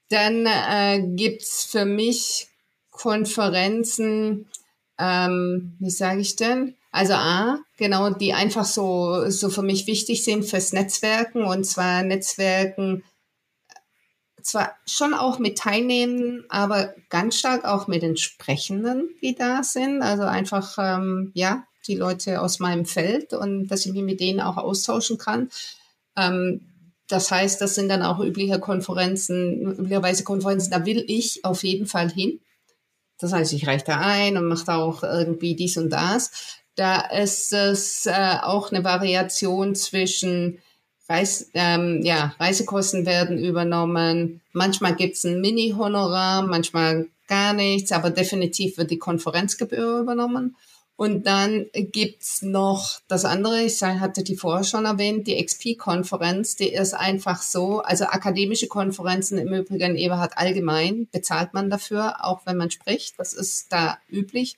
dann 0.09 0.47
äh, 0.47 1.03
gibt's 1.15 1.65
für 1.65 1.85
mich 1.85 2.49
Konferenzen, 2.91 4.47
ähm, 4.99 5.77
wie 5.81 5.91
sage 5.91 6.21
ich 6.21 6.37
denn? 6.37 6.75
Also 6.93 7.15
A, 7.15 7.59
genau, 7.77 8.11
die 8.11 8.35
einfach 8.35 8.65
so, 8.65 9.29
so 9.29 9.51
für 9.51 9.63
mich 9.63 9.87
wichtig 9.87 10.25
sind 10.25 10.45
fürs 10.45 10.73
Netzwerken 10.73 11.43
und 11.45 11.65
zwar 11.65 12.03
Netzwerken 12.03 13.03
zwar 14.45 14.77
schon 14.87 15.15
auch 15.15 15.39
mit 15.39 15.59
Teilnehmen, 15.59 16.45
aber 16.49 16.95
ganz 17.09 17.39
stark 17.39 17.65
auch 17.65 17.89
mit 17.89 18.03
den 18.03 18.17
Sprechenden, 18.17 19.09
die 19.23 19.35
da 19.35 19.63
sind. 19.63 20.03
Also 20.03 20.25
einfach, 20.25 20.77
ähm, 20.79 21.33
ja, 21.35 21.65
die 21.87 21.97
Leute 21.97 22.41
aus 22.41 22.61
meinem 22.61 22.85
Feld 22.85 23.33
und 23.33 23.69
dass 23.69 23.87
ich 23.87 23.93
mich 23.93 24.03
mit 24.03 24.21
denen 24.21 24.41
auch 24.41 24.57
austauschen 24.57 25.19
kann. 25.19 25.51
Ähm, 26.17 26.61
das 27.09 27.31
heißt, 27.31 27.61
das 27.61 27.75
sind 27.75 27.89
dann 27.89 28.03
auch 28.03 28.21
übliche 28.21 28.61
Konferenzen, 28.61 29.73
üblicherweise 29.79 30.25
Konferenzen, 30.25 30.71
da 30.71 30.87
will 30.87 31.05
ich 31.07 31.45
auf 31.45 31.65
jeden 31.65 31.87
Fall 31.87 32.11
hin. 32.11 32.41
Das 33.19 33.33
heißt, 33.33 33.53
ich 33.53 33.67
reiche 33.67 33.85
da 33.85 33.99
ein 34.01 34.37
und 34.37 34.49
mache 34.49 34.67
da 34.67 34.77
auch 34.77 35.03
irgendwie 35.03 35.55
dies 35.55 35.77
und 35.77 35.91
das. 35.91 36.31
Da 36.77 37.01
ist 37.01 37.53
es 37.53 38.07
äh, 38.07 38.37
auch 38.43 38.73
eine 38.73 38.83
Variation 38.83 39.75
zwischen 39.75 40.59
Reis, 41.09 41.51
ähm, 41.55 42.01
ja, 42.03 42.35
Reisekosten 42.41 43.07
werden 43.07 43.39
übernommen. 43.39 44.41
Manchmal 44.53 44.97
gibt's 44.97 45.25
ein 45.25 45.41
Mini-Honorar, 45.41 46.43
manchmal 46.47 47.09
gar 47.29 47.53
nichts, 47.53 47.93
aber 47.93 48.11
definitiv 48.11 48.79
wird 48.79 48.91
die 48.91 48.99
Konferenzgebühr 48.99 50.01
übernommen. 50.01 50.57
Und 50.97 51.27
dann 51.27 51.67
gibt's 51.73 52.43
noch 52.43 53.01
das 53.09 53.25
andere, 53.25 53.63
ich 53.65 53.83
hatte 53.83 54.23
die 54.23 54.37
vorher 54.37 54.63
schon 54.63 54.85
erwähnt, 54.85 55.27
die 55.27 55.45
XP-Konferenz, 55.45 56.55
die 56.55 56.73
ist 56.73 56.95
einfach 56.95 57.43
so, 57.43 57.81
also 57.81 58.05
akademische 58.05 58.69
Konferenzen 58.69 59.39
im 59.39 59.53
Übrigen, 59.53 59.97
Eberhard 59.97 60.39
allgemein, 60.39 61.09
bezahlt 61.11 61.53
man 61.53 61.69
dafür, 61.69 62.25
auch 62.25 62.47
wenn 62.47 62.57
man 62.57 62.71
spricht, 62.71 63.19
das 63.19 63.33
ist 63.33 63.73
da 63.73 63.99
üblich. 64.09 64.57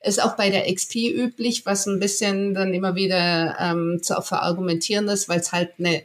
Ist 0.00 0.22
auch 0.22 0.36
bei 0.36 0.50
der 0.50 0.72
XP 0.72 0.96
üblich, 0.96 1.66
was 1.66 1.86
ein 1.86 2.00
bisschen 2.00 2.54
dann 2.54 2.74
immer 2.74 2.96
wieder 2.96 3.56
ähm, 3.58 4.00
zu 4.02 4.20
verargumentieren 4.22 5.08
ist, 5.08 5.28
weil 5.28 5.40
es 5.40 5.52
halt 5.52 5.74
eine, 5.78 6.02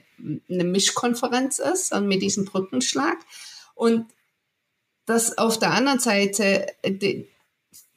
eine 0.49 0.63
Mischkonferenz 0.63 1.59
ist 1.59 1.91
und 1.91 2.07
mit 2.07 2.21
diesem 2.21 2.45
Brückenschlag. 2.45 3.17
Und 3.73 4.05
das 5.05 5.37
auf 5.37 5.59
der 5.59 5.71
anderen 5.71 5.99
Seite, 5.99 6.67
die, 6.85 7.30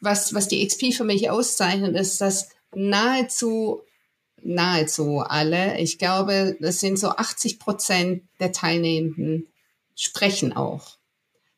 was, 0.04 0.34
was 0.34 0.48
die 0.48 0.66
XP 0.66 0.94
für 0.94 1.04
mich 1.04 1.30
auszeichnet, 1.30 1.96
ist, 1.96 2.20
dass 2.20 2.50
nahezu, 2.74 3.82
nahezu 4.42 5.20
alle, 5.20 5.78
ich 5.78 5.98
glaube, 5.98 6.56
das 6.60 6.80
sind 6.80 6.98
so 6.98 7.10
80 7.10 7.58
Prozent 7.58 8.22
der 8.40 8.52
Teilnehmenden, 8.52 9.48
sprechen 9.96 10.52
auch. 10.54 10.98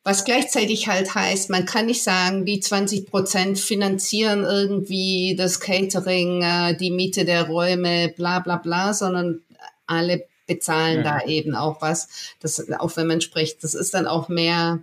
Was 0.05 0.25
gleichzeitig 0.25 0.87
halt 0.87 1.17
heißt, 1.17 1.51
man 1.51 1.67
kann 1.67 1.87
nicht 1.87 2.05
sagen, 2.05 2.45
die 2.45 2.61
20 2.61 3.07
Prozent 3.07 3.59
finanzieren 3.59 4.45
irgendwie 4.45 5.35
das 5.37 5.59
Catering, 5.59 6.43
äh, 6.43 6.77
die 6.77 6.93
Miete 6.93 7.25
der 7.25 7.49
Räume, 7.49 8.15
bla 8.17 8.39
bla 8.39 8.57
bla, 8.57 8.95
sondern 8.95 9.43
alle 9.87 10.29
bezahlen 10.47 10.99
ja. 10.99 11.03
da 11.03 11.27
eben 11.27 11.57
auch 11.57 11.83
was. 11.83 12.09
Das, 12.39 12.71
auch 12.79 12.97
wenn 12.97 13.09
man 13.09 13.21
spricht, 13.21 13.65
das 13.65 13.75
ist 13.75 13.95
dann 13.95 14.07
auch 14.07 14.29
mehr 14.29 14.81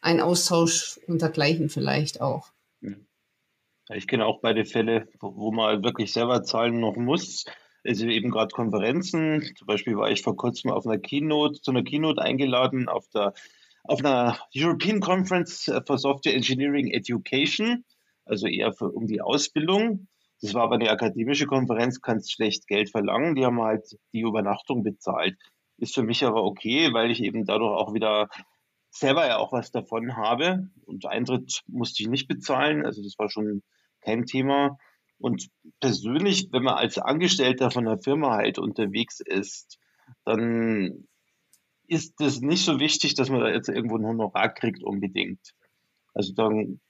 ein 0.00 0.20
Austausch 0.20 1.00
untergleichen 1.08 1.68
vielleicht 1.68 2.20
auch. 2.20 2.51
Ich 3.94 4.06
kenne 4.06 4.26
auch 4.26 4.40
beide 4.40 4.64
Fälle, 4.64 5.08
wo 5.20 5.52
man 5.52 5.84
wirklich 5.84 6.12
selber 6.12 6.42
zahlen 6.42 6.80
noch 6.80 6.96
muss. 6.96 7.44
Also 7.84 8.06
eben 8.06 8.30
gerade 8.30 8.52
Konferenzen. 8.54 9.42
Zum 9.56 9.66
Beispiel 9.66 9.96
war 9.96 10.10
ich 10.10 10.22
vor 10.22 10.36
kurzem 10.36 10.70
auf 10.70 10.86
einer 10.86 10.98
Keynote, 10.98 11.60
zu 11.60 11.72
einer 11.72 11.82
Keynote 11.82 12.22
eingeladen 12.22 12.88
auf 12.88 13.08
der 13.08 13.34
auf 13.84 14.04
einer 14.04 14.38
European 14.54 15.00
Conference 15.00 15.70
for 15.86 15.98
Software 15.98 16.34
Engineering 16.34 16.88
Education, 16.88 17.84
also 18.24 18.46
eher 18.46 18.72
für, 18.72 18.90
um 18.90 19.06
die 19.06 19.20
Ausbildung. 19.20 20.06
Das 20.40 20.54
war 20.54 20.62
aber 20.64 20.76
eine 20.76 20.90
akademische 20.90 21.46
Konferenz, 21.46 22.00
kannst 22.00 22.32
schlecht 22.32 22.66
Geld 22.66 22.90
verlangen. 22.90 23.34
Die 23.34 23.44
haben 23.44 23.60
halt 23.60 23.96
die 24.12 24.20
Übernachtung 24.20 24.82
bezahlt. 24.82 25.36
Ist 25.78 25.94
für 25.94 26.02
mich 26.02 26.24
aber 26.24 26.44
okay, 26.44 26.92
weil 26.92 27.10
ich 27.10 27.22
eben 27.22 27.44
dadurch 27.44 27.76
auch 27.76 27.94
wieder 27.94 28.28
selber 28.90 29.26
ja 29.26 29.38
auch 29.38 29.52
was 29.52 29.70
davon 29.70 30.16
habe. 30.16 30.68
Und 30.84 31.06
Eintritt 31.06 31.62
musste 31.66 32.02
ich 32.02 32.08
nicht 32.08 32.28
bezahlen. 32.28 32.84
Also 32.84 33.02
das 33.02 33.18
war 33.18 33.30
schon 33.30 33.62
kein 34.02 34.26
Thema. 34.26 34.78
Und 35.18 35.48
persönlich, 35.80 36.48
wenn 36.52 36.64
man 36.64 36.74
als 36.74 36.98
Angestellter 36.98 37.70
von 37.70 37.86
einer 37.86 37.98
Firma 37.98 38.36
halt 38.36 38.58
unterwegs 38.58 39.20
ist, 39.20 39.78
dann 40.24 41.06
ist 41.86 42.20
es 42.20 42.40
nicht 42.40 42.64
so 42.64 42.80
wichtig, 42.80 43.14
dass 43.14 43.30
man 43.30 43.40
da 43.40 43.48
jetzt 43.48 43.68
irgendwo 43.68 43.96
ein 43.96 44.06
Honorar 44.06 44.52
kriegt 44.52 44.82
unbedingt. 44.82 45.54
Also 46.14 46.32
dann 46.34 46.80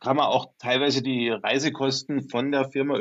kann 0.00 0.16
man 0.16 0.26
auch 0.26 0.46
teilweise 0.58 1.02
die 1.02 1.28
Reisekosten 1.28 2.28
von 2.28 2.50
der 2.50 2.68
Firma 2.70 2.98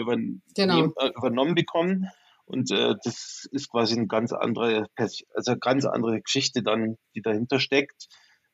genau. 0.56 0.94
äh, 0.98 1.10
übernommen 1.18 1.56
bekommen. 1.56 2.08
Und 2.46 2.70
äh, 2.72 2.96
das 3.04 3.48
ist 3.52 3.70
quasi 3.70 3.96
eine 3.98 4.08
ganz 4.08 4.34
andere, 4.34 4.88
also 5.34 5.56
ganz 5.58 5.86
andere 5.86 6.22
Geschichte 6.22 6.62
dann, 6.62 6.98
die 7.16 7.22
dahinter 7.22 7.60
steckt. 7.60 8.08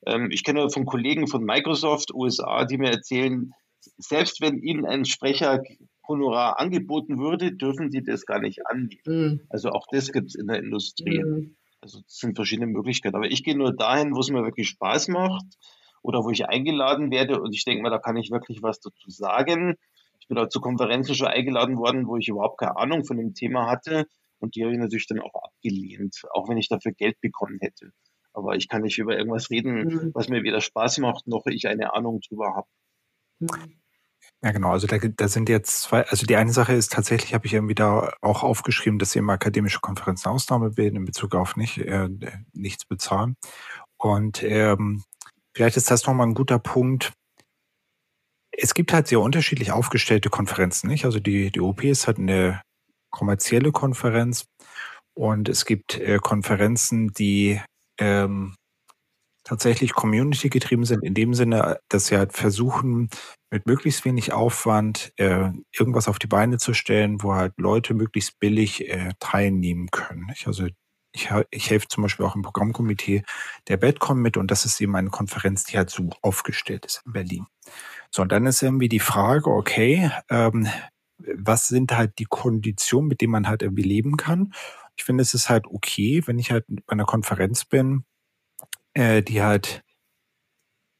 Ähm, 0.05 0.29
ich 0.31 0.43
kenne 0.43 0.69
von 0.69 0.85
Kollegen 0.85 1.27
von 1.27 1.43
Microsoft 1.43 2.13
USA, 2.13 2.63
die 2.65 2.77
mir 2.77 2.91
erzählen, 2.91 3.51
selbst 3.97 4.41
wenn 4.41 4.57
ihnen 4.57 4.85
ein 4.85 5.05
Sprecher 5.05 5.61
Honorar 6.07 6.59
angeboten 6.59 7.19
würde, 7.19 7.51
dürfen 7.53 7.89
die 7.89 8.03
das 8.03 8.25
gar 8.25 8.39
nicht 8.39 8.65
annehmen. 8.65 9.01
Mhm. 9.05 9.41
Also 9.49 9.69
auch 9.69 9.85
das 9.91 10.11
gibt 10.11 10.29
es 10.29 10.35
in 10.35 10.47
der 10.47 10.59
Industrie. 10.59 11.23
Mhm. 11.23 11.55
Also 11.81 11.99
es 12.07 12.17
sind 12.19 12.35
verschiedene 12.35 12.67
Möglichkeiten. 12.67 13.15
Aber 13.15 13.27
ich 13.27 13.43
gehe 13.43 13.57
nur 13.57 13.75
dahin, 13.75 14.15
wo 14.15 14.19
es 14.19 14.29
mir 14.29 14.43
wirklich 14.43 14.69
Spaß 14.69 15.09
macht 15.09 15.45
oder 16.01 16.23
wo 16.23 16.29
ich 16.29 16.47
eingeladen 16.47 17.11
werde 17.11 17.41
und 17.41 17.53
ich 17.53 17.65
denke 17.65 17.83
mal, 17.83 17.89
da 17.89 17.99
kann 17.99 18.17
ich 18.17 18.31
wirklich 18.31 18.61
was 18.61 18.79
dazu 18.79 19.09
sagen. 19.09 19.75
Ich 20.19 20.27
bin 20.27 20.38
auch 20.38 20.49
zu 20.49 20.59
Konferenzen 20.59 21.15
schon 21.15 21.27
eingeladen 21.27 21.77
worden, 21.77 22.07
wo 22.07 22.17
ich 22.17 22.27
überhaupt 22.27 22.59
keine 22.59 22.77
Ahnung 22.77 23.05
von 23.05 23.17
dem 23.17 23.33
Thema 23.33 23.69
hatte 23.69 24.07
und 24.39 24.55
die 24.55 24.63
habe 24.63 24.73
ich 24.73 24.79
natürlich 24.79 25.07
dann 25.07 25.19
auch 25.19 25.33
abgelehnt, 25.33 26.21
auch 26.31 26.49
wenn 26.49 26.57
ich 26.57 26.69
dafür 26.69 26.91
Geld 26.91 27.19
bekommen 27.21 27.57
hätte. 27.61 27.91
Aber 28.33 28.55
ich 28.55 28.67
kann 28.67 28.83
nicht 28.83 28.97
über 28.99 29.17
irgendwas 29.17 29.49
reden, 29.49 29.83
mhm. 29.83 30.11
was 30.13 30.29
mir 30.29 30.43
weder 30.43 30.61
Spaß 30.61 30.99
macht, 30.99 31.27
noch 31.27 31.45
ich 31.47 31.67
eine 31.67 31.93
Ahnung 31.93 32.21
drüber 32.21 32.55
habe. 32.55 32.67
Mhm. 33.39 33.77
Ja, 34.43 34.51
genau. 34.51 34.69
Also 34.71 34.85
da, 34.85 34.97
da 34.99 35.27
sind 35.27 35.49
jetzt 35.49 35.81
zwei, 35.81 36.05
also 36.07 36.25
die 36.27 36.35
eine 36.35 36.51
Sache 36.53 36.73
ist 36.73 36.91
tatsächlich, 36.91 37.33
habe 37.33 37.47
ich 37.47 37.53
irgendwie 37.53 37.75
da 37.75 38.13
auch 38.21 38.43
aufgeschrieben, 38.43 38.99
dass 38.99 39.15
eben 39.15 39.29
akademische 39.29 39.79
Konferenzen 39.79 40.29
Ausnahme 40.29 40.69
bilden 40.69 40.97
in 40.97 41.05
Bezug 41.05 41.33
auf 41.33 41.55
nicht, 41.55 41.79
äh, 41.79 42.09
nichts 42.53 42.85
bezahlen. 42.85 43.35
Und 43.97 44.43
ähm, 44.43 45.03
vielleicht 45.55 45.77
ist 45.77 45.89
das 45.89 46.05
nochmal 46.05 46.27
ein 46.27 46.35
guter 46.35 46.59
Punkt. 46.59 47.13
Es 48.51 48.73
gibt 48.75 48.93
halt 48.93 49.07
sehr 49.07 49.21
unterschiedlich 49.21 49.71
aufgestellte 49.71 50.29
Konferenzen, 50.29 50.88
nicht? 50.88 51.05
Also 51.05 51.19
die, 51.19 51.51
die 51.51 51.61
OP 51.61 51.83
ist 51.83 52.05
halt 52.07 52.19
eine 52.19 52.61
kommerzielle 53.11 53.71
Konferenz 53.71 54.45
und 55.15 55.49
es 55.49 55.65
gibt 55.65 55.95
äh, 55.95 56.19
Konferenzen, 56.19 57.11
die 57.13 57.59
ähm, 57.99 58.55
tatsächlich 59.48 59.93
Community 59.93 60.50
getrieben 60.50 60.84
sind, 60.84 61.04
in 61.04 61.14
dem 61.14 61.34
Sinne, 61.34 61.80
dass 61.88 62.08
sie 62.08 62.18
halt 62.18 62.34
versuchen, 62.34 63.10
mit 63.50 63.66
möglichst 63.66 64.04
wenig 64.04 64.34
Aufwand 64.34 65.14
äh, 65.16 65.52
irgendwas 65.74 66.10
auf 66.10 66.20
die 66.20 66.28
Beine 66.28 66.58
zu 66.58 66.74
stellen, 66.74 67.24
wo 67.24 67.34
halt 67.34 67.54
Leute 67.58 67.93
möglichst 67.93 68.39
billig 68.39 68.89
äh, 68.89 69.14
teilnehmen 69.20 69.88
können. 69.89 70.28
Ich, 70.34 70.48
also 70.48 70.68
ich, 71.14 71.30
ich 71.50 71.70
helfe 71.70 71.88
zum 71.88 72.04
Beispiel 72.04 72.26
auch 72.26 72.36
im 72.36 72.41
Programmkomitee 72.41 73.24
der 73.70 73.78
Bedcom 73.78 74.22
mit 74.22 74.36
und 74.36 74.52
das 74.52 74.66
ist 74.66 74.82
eben 74.82 74.95
eine 74.95 75.10
Konferenz, 75.10 75.64
die 75.64 75.78
halt 75.78 75.89
so 75.89 76.10
aufgestellt 76.22 76.86
ist 76.86 77.02
in 77.06 77.14
Berlin. 77.14 77.45
So, 78.12 78.22
und 78.22 78.32
dann 78.32 78.45
ist 78.45 78.62
irgendwie 78.62 78.89
die 78.89 79.00
Frage, 79.00 79.50
okay, 79.50 80.12
ähm, 80.30 80.68
was 81.36 81.68
sind 81.68 81.93
halt 81.93 82.20
die 82.20 82.26
Konditionen, 82.26 83.08
mit 83.08 83.22
denen 83.22 83.32
man 83.32 83.48
halt 83.48 83.62
irgendwie 83.62 83.84
leben 83.84 84.18
kann? 84.18 84.54
Ich 84.98 85.06
finde, 85.06 85.22
es 85.22 85.34
ist 85.34 85.50
halt 85.50 85.68
okay, 85.68 86.22
wenn 86.26 86.38
ich 86.38 86.52
halt 86.52 86.66
bei 86.68 86.93
einer 86.93 87.06
Konferenz 87.06 87.64
bin, 87.66 88.04
äh, 88.98 89.22
die 89.22 89.43
halt 89.43 89.84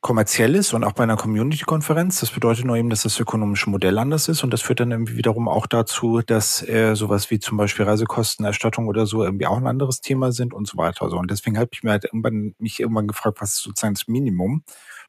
kommerziell 0.02 0.56
ist 0.56 0.74
und 0.74 0.84
auch 0.84 0.94
bei 0.94 1.04
einer 1.04 1.18
Community-Konferenz. 1.18 2.20
Das 2.20 2.30
bedeutet 2.30 2.64
nur 2.64 2.78
eben, 2.78 2.92
dass 2.92 3.02
das 3.02 3.20
ökonomische 3.20 3.70
Modell 3.70 3.98
anders 3.98 4.30
ist 4.30 4.44
und 4.44 4.52
das 4.54 4.62
führt 4.62 4.80
dann 4.80 4.92
irgendwie 4.92 5.18
wiederum 5.18 5.50
auch 5.50 5.66
dazu, 5.66 6.22
dass 6.22 6.62
äh, 6.68 6.96
sowas 6.96 7.32
wie 7.32 7.40
zum 7.40 7.58
Beispiel 7.58 7.86
Reisekostenerstattung 7.86 8.88
oder 8.88 9.08
so 9.08 9.24
irgendwie 9.24 9.48
auch 9.48 9.58
ein 9.58 9.68
anderes 9.68 10.00
Thema 10.00 10.32
sind 10.32 10.54
und 10.54 10.68
so 10.68 10.78
weiter. 10.78 11.10
So. 11.10 11.18
Und 11.18 11.32
deswegen 11.32 11.58
habe 11.58 11.70
ich 11.74 11.82
mir 11.84 11.90
halt 11.92 12.06
irgendwann, 12.06 12.54
mich 12.60 12.80
irgendwann 12.80 13.08
gefragt, 13.08 13.42
was 13.42 13.54
ist 13.54 13.64
sozusagen 13.64 13.96
das 13.96 14.08
Minimum? 14.08 14.64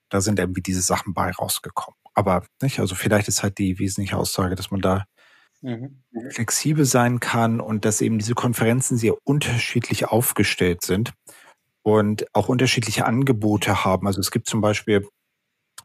Da 0.08 0.22
sind 0.22 0.38
irgendwie 0.38 0.62
diese 0.62 0.80
Sachen 0.80 1.12
bei 1.12 1.30
rausgekommen. 1.30 1.98
Aber 2.14 2.42
nicht, 2.62 2.80
also 2.80 2.94
vielleicht 2.94 3.28
ist 3.28 3.42
halt 3.42 3.58
die 3.58 3.78
wesentliche 3.78 4.16
Aussage, 4.16 4.56
dass 4.56 4.70
man 4.70 4.80
da 4.80 5.04
mhm. 5.60 6.02
flexibel 6.30 6.86
sein 6.86 7.20
kann 7.20 7.60
und 7.60 7.84
dass 7.84 8.00
eben 8.00 8.18
diese 8.18 8.34
Konferenzen 8.34 8.96
sehr 8.96 9.14
unterschiedlich 9.24 10.06
aufgestellt 10.08 10.82
sind 10.82 11.12
und 11.82 12.26
auch 12.34 12.48
unterschiedliche 12.48 13.06
Angebote 13.06 13.84
haben. 13.84 14.06
Also 14.06 14.20
es 14.20 14.30
gibt 14.30 14.48
zum 14.48 14.60
Beispiel 14.60 15.06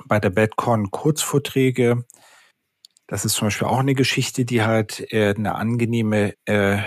bei 0.06 0.20
der 0.20 0.30
BadCon 0.30 0.92
Kurzvorträge. 0.92 2.06
Das 3.08 3.26
ist 3.26 3.34
zum 3.34 3.48
Beispiel 3.48 3.68
auch 3.68 3.80
eine 3.80 3.96
Geschichte, 3.96 4.46
die 4.46 4.64
halt 4.64 5.12
äh, 5.14 5.34
eine 5.36 5.56
angenehme 5.56 6.34
äh, 6.46 6.80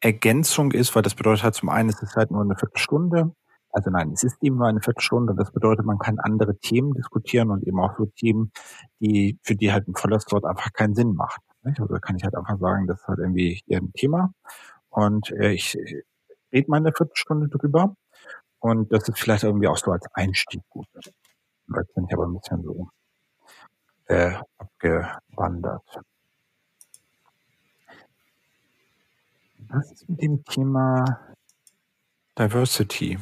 Ergänzung 0.00 0.72
ist, 0.72 0.94
weil 0.94 1.02
das 1.02 1.14
bedeutet 1.14 1.42
halt 1.42 1.54
zum 1.54 1.68
einen, 1.68 1.88
es 1.88 2.02
ist 2.02 2.14
halt 2.14 2.30
nur 2.30 2.42
eine 2.42 2.56
Viertelstunde. 2.56 3.32
Also 3.70 3.90
nein, 3.90 4.12
es 4.12 4.22
ist 4.22 4.36
eben 4.42 4.56
nur 4.56 4.68
eine 4.68 4.80
Viertelstunde. 4.80 5.34
Das 5.36 5.50
bedeutet, 5.50 5.84
man 5.84 5.98
kann 5.98 6.18
andere 6.18 6.56
Themen 6.58 6.94
diskutieren 6.94 7.50
und 7.50 7.66
eben 7.66 7.80
auch 7.80 7.96
so 7.98 8.06
Themen, 8.06 8.52
die, 9.00 9.38
für 9.42 9.56
die 9.56 9.72
halt 9.72 9.88
ein 9.88 9.94
voller 9.94 10.20
Slot 10.20 10.44
einfach 10.44 10.72
keinen 10.72 10.94
Sinn 10.94 11.14
macht. 11.14 11.40
Also 11.64 11.94
kann 12.00 12.16
ich 12.16 12.24
halt 12.24 12.34
einfach 12.34 12.58
sagen, 12.58 12.86
das 12.86 13.00
ist 13.00 13.08
halt 13.08 13.18
irgendwie 13.18 13.62
ein 13.70 13.92
Thema. 13.92 14.32
Und 14.88 15.30
äh, 15.32 15.52
ich 15.52 15.76
rede 16.52 16.70
mal 16.70 16.78
eine 16.78 16.92
Viertelstunde 16.92 17.48
drüber. 17.48 17.94
Und 18.60 18.92
das 18.92 19.08
ist 19.08 19.18
vielleicht 19.18 19.44
irgendwie 19.44 19.68
auch 19.68 19.76
so 19.76 19.92
als 19.92 20.06
Einstieg 20.14 20.62
gut. 20.68 20.86
Jetzt 20.94 21.94
bin 21.94 22.06
ich 22.06 22.12
aber 22.12 22.26
ein 22.26 22.38
bisschen 22.38 22.62
so 22.62 22.88
äh, 24.06 24.34
abgewandert. 24.58 26.00
Was 29.68 29.92
ist 29.92 30.08
mit 30.08 30.22
dem 30.22 30.44
Thema 30.44 31.36
Diversity? 32.38 33.18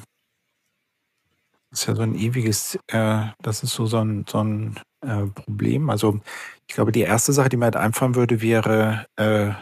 Das 1.71 1.81
ist 1.81 1.87
ja 1.89 1.97
so 1.97 2.03
ein 2.03 2.15
ewiges, 2.15 2.79
äh, 2.87 3.27
das 3.43 3.63
ist 3.63 3.73
so, 3.75 3.87
so 3.87 3.99
ein, 3.99 4.25
so 4.29 4.39
ein 4.43 4.79
äh, 5.01 5.27
Problem. 5.27 5.91
Also 5.91 6.21
ich 6.69 6.75
glaube, 6.75 6.93
die 6.93 7.01
erste 7.01 7.33
Sache, 7.33 7.49
die 7.49 7.57
mir 7.57 7.65
halt 7.65 7.77
einfallen 7.77 8.15
würde, 8.15 8.41
wäre 8.41 9.07
äh, 9.17 9.53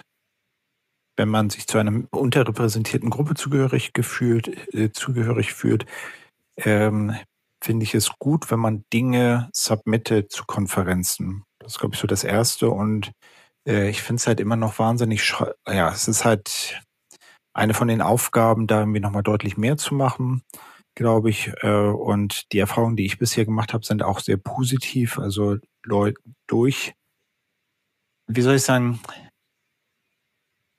wenn 1.17 1.29
man 1.29 1.51
sich 1.51 1.67
zu 1.67 1.79
einer 1.79 2.03
unterrepräsentierten 2.11 3.11
Gruppe 3.11 3.35
zugehörig 3.35 3.93
gefühlt, 3.93 4.75
äh, 4.75 4.91
zugehörig 4.93 5.53
fühlt, 5.53 5.87
ähm, 6.57 7.15
finde 7.63 7.85
ich 7.85 7.95
es 7.95 8.11
gut, 8.19 8.51
wenn 8.51 8.61
man 8.61 8.85
Dinge 8.93 9.49
submittet 9.55 10.31
zu 10.33 10.45
Konferenzen. 10.45 11.45
Das 11.59 11.73
ist, 11.73 11.79
glaube 11.79 11.95
ich, 11.95 12.01
so 12.01 12.07
das 12.07 12.25
Erste. 12.25 12.69
Und 12.71 13.13
äh, 13.67 13.89
ich 13.89 14.03
finde 14.03 14.21
es 14.21 14.27
halt 14.27 14.41
immer 14.41 14.57
noch 14.57 14.79
wahnsinnig, 14.79 15.35
ja, 15.67 15.91
es 15.91 16.09
ist 16.09 16.25
halt 16.25 16.83
eine 17.55 17.75
von 17.75 17.89
den 17.89 18.03
Aufgaben, 18.03 18.67
da 18.67 18.81
irgendwie 18.81 19.01
nochmal 19.01 19.23
deutlich 19.23 19.57
mehr 19.57 19.77
zu 19.77 19.95
machen, 19.95 20.43
glaube 20.95 21.31
ich. 21.31 21.53
Äh, 21.63 21.89
und 21.89 22.53
die 22.53 22.59
Erfahrungen, 22.59 22.97
die 22.97 23.07
ich 23.07 23.19
bisher 23.19 23.45
gemacht 23.45 23.73
habe, 23.73 23.85
sind 23.87 24.03
auch 24.03 24.21
sehr 24.21 24.37
positiv. 24.37 25.19
Also 25.19 25.57
Leute 25.85 26.21
durch, 26.47 26.95
wie 28.27 28.43
soll 28.43 28.57
ich 28.57 28.63
sagen, 28.63 29.01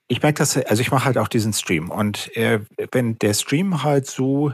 ich 0.08 0.22
merke 0.22 0.38
das, 0.38 0.56
also 0.56 0.80
ich 0.80 0.90
mache 0.90 1.04
halt 1.04 1.18
auch 1.18 1.28
diesen 1.28 1.52
Stream 1.52 1.90
und 1.90 2.34
äh, 2.36 2.60
wenn 2.92 3.18
der 3.18 3.34
Stream 3.34 3.82
halt 3.82 4.06
so, 4.06 4.52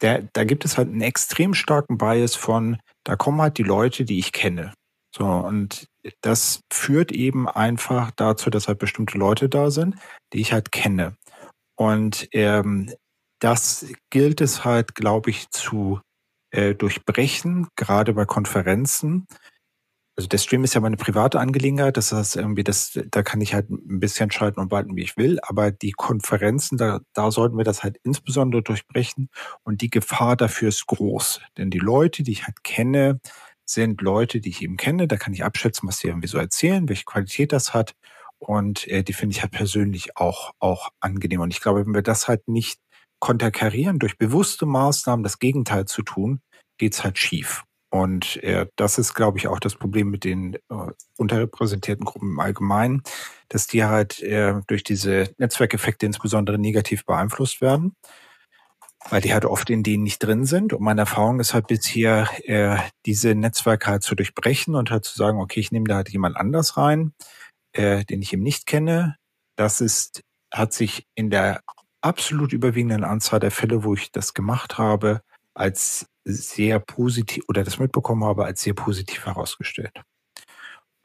der, 0.00 0.28
da 0.32 0.44
gibt 0.44 0.64
es 0.64 0.76
halt 0.76 0.88
einen 0.88 1.00
extrem 1.00 1.54
starken 1.54 1.98
Bias 1.98 2.34
von, 2.34 2.78
da 3.04 3.16
kommen 3.16 3.40
halt 3.40 3.58
die 3.58 3.62
Leute, 3.62 4.04
die 4.04 4.18
ich 4.18 4.32
kenne. 4.32 4.72
So, 5.14 5.24
und 5.24 5.88
das 6.20 6.60
führt 6.72 7.12
eben 7.12 7.48
einfach 7.48 8.10
dazu, 8.14 8.50
dass 8.50 8.68
halt 8.68 8.78
bestimmte 8.78 9.18
Leute 9.18 9.48
da 9.48 9.70
sind, 9.70 9.96
die 10.32 10.40
ich 10.40 10.52
halt 10.52 10.70
kenne. 10.70 11.16
Und 11.76 12.28
ähm, 12.32 12.92
das 13.40 13.86
gilt 14.10 14.40
es 14.40 14.64
halt, 14.64 14.94
glaube 14.94 15.30
ich, 15.30 15.50
zu 15.50 16.00
äh, 16.50 16.74
durchbrechen, 16.74 17.68
gerade 17.76 18.12
bei 18.12 18.24
Konferenzen, 18.24 19.26
also 20.18 20.26
der 20.26 20.38
Stream 20.38 20.64
ist 20.64 20.74
ja 20.74 20.80
meine 20.80 20.96
private 20.96 21.38
Angelegenheit, 21.38 21.96
das 21.96 22.10
heißt 22.10 22.34
irgendwie, 22.34 22.64
das, 22.64 22.98
da 23.12 23.22
kann 23.22 23.40
ich 23.40 23.54
halt 23.54 23.70
ein 23.70 24.00
bisschen 24.00 24.32
schalten 24.32 24.58
und 24.58 24.72
walten, 24.72 24.96
wie 24.96 25.04
ich 25.04 25.16
will, 25.16 25.38
aber 25.42 25.70
die 25.70 25.92
Konferenzen, 25.92 26.76
da, 26.76 26.98
da 27.14 27.30
sollten 27.30 27.56
wir 27.56 27.62
das 27.62 27.84
halt 27.84 27.98
insbesondere 28.02 28.64
durchbrechen. 28.64 29.28
Und 29.62 29.80
die 29.80 29.90
Gefahr 29.90 30.34
dafür 30.34 30.70
ist 30.70 30.88
groß, 30.88 31.40
denn 31.56 31.70
die 31.70 31.78
Leute, 31.78 32.24
die 32.24 32.32
ich 32.32 32.46
halt 32.46 32.64
kenne, 32.64 33.20
sind 33.64 34.00
Leute, 34.00 34.40
die 34.40 34.48
ich 34.48 34.60
eben 34.60 34.76
kenne, 34.76 35.06
da 35.06 35.16
kann 35.16 35.34
ich 35.34 35.44
abschätzen, 35.44 35.88
was 35.88 35.98
sie 35.98 36.08
irgendwie 36.08 36.26
so 36.26 36.38
erzählen, 36.38 36.88
welche 36.88 37.04
Qualität 37.04 37.52
das 37.52 37.72
hat. 37.72 37.94
Und 38.38 38.88
äh, 38.88 39.04
die 39.04 39.12
finde 39.12 39.36
ich 39.36 39.42
halt 39.42 39.52
persönlich 39.52 40.16
auch, 40.16 40.50
auch 40.58 40.88
angenehm. 40.98 41.42
Und 41.42 41.52
ich 41.54 41.60
glaube, 41.60 41.86
wenn 41.86 41.94
wir 41.94 42.02
das 42.02 42.26
halt 42.26 42.48
nicht 42.48 42.80
konterkarieren, 43.20 44.00
durch 44.00 44.18
bewusste 44.18 44.66
Maßnahmen 44.66 45.22
das 45.22 45.38
Gegenteil 45.38 45.84
zu 45.84 46.02
tun, 46.02 46.40
geht's 46.76 47.04
halt 47.04 47.18
schief. 47.18 47.62
Und 47.90 48.36
äh, 48.42 48.66
das 48.76 48.98
ist, 48.98 49.14
glaube 49.14 49.38
ich, 49.38 49.48
auch 49.48 49.60
das 49.60 49.74
Problem 49.74 50.10
mit 50.10 50.24
den 50.24 50.54
äh, 50.54 50.58
unterrepräsentierten 51.16 52.04
Gruppen 52.04 52.32
im 52.32 52.40
Allgemeinen, 52.40 53.02
dass 53.48 53.66
die 53.66 53.84
halt 53.84 54.20
äh, 54.22 54.60
durch 54.66 54.84
diese 54.84 55.32
Netzwerkeffekte 55.38 56.04
insbesondere 56.04 56.58
negativ 56.58 57.06
beeinflusst 57.06 57.62
werden, 57.62 57.94
weil 59.08 59.22
die 59.22 59.32
halt 59.32 59.46
oft 59.46 59.70
in 59.70 59.82
denen 59.82 60.02
nicht 60.02 60.18
drin 60.18 60.44
sind. 60.44 60.74
Und 60.74 60.82
meine 60.82 61.02
Erfahrung 61.02 61.40
ist 61.40 61.54
halt 61.54 61.66
bisher, 61.66 62.28
äh, 62.44 62.76
diese 63.06 63.34
Netzwerke 63.34 63.90
halt 63.90 64.02
zu 64.02 64.14
durchbrechen 64.14 64.74
und 64.74 64.90
halt 64.90 65.04
zu 65.04 65.16
sagen, 65.16 65.40
okay, 65.40 65.60
ich 65.60 65.72
nehme 65.72 65.86
da 65.86 65.96
halt 65.96 66.10
jemand 66.10 66.36
anders 66.36 66.76
rein, 66.76 67.14
äh, 67.72 68.04
den 68.04 68.20
ich 68.20 68.34
eben 68.34 68.42
nicht 68.42 68.66
kenne. 68.66 69.16
Das 69.56 69.80
ist, 69.80 70.22
hat 70.52 70.74
sich 70.74 71.06
in 71.14 71.30
der 71.30 71.62
absolut 72.02 72.52
überwiegenden 72.52 73.04
Anzahl 73.04 73.40
der 73.40 73.50
Fälle, 73.50 73.82
wo 73.82 73.94
ich 73.94 74.12
das 74.12 74.34
gemacht 74.34 74.78
habe, 74.78 75.22
als 75.58 76.06
sehr 76.24 76.78
positiv 76.80 77.44
oder 77.48 77.64
das 77.64 77.78
mitbekommen 77.78 78.24
habe, 78.24 78.44
als 78.44 78.62
sehr 78.62 78.74
positiv 78.74 79.26
herausgestellt. 79.26 80.02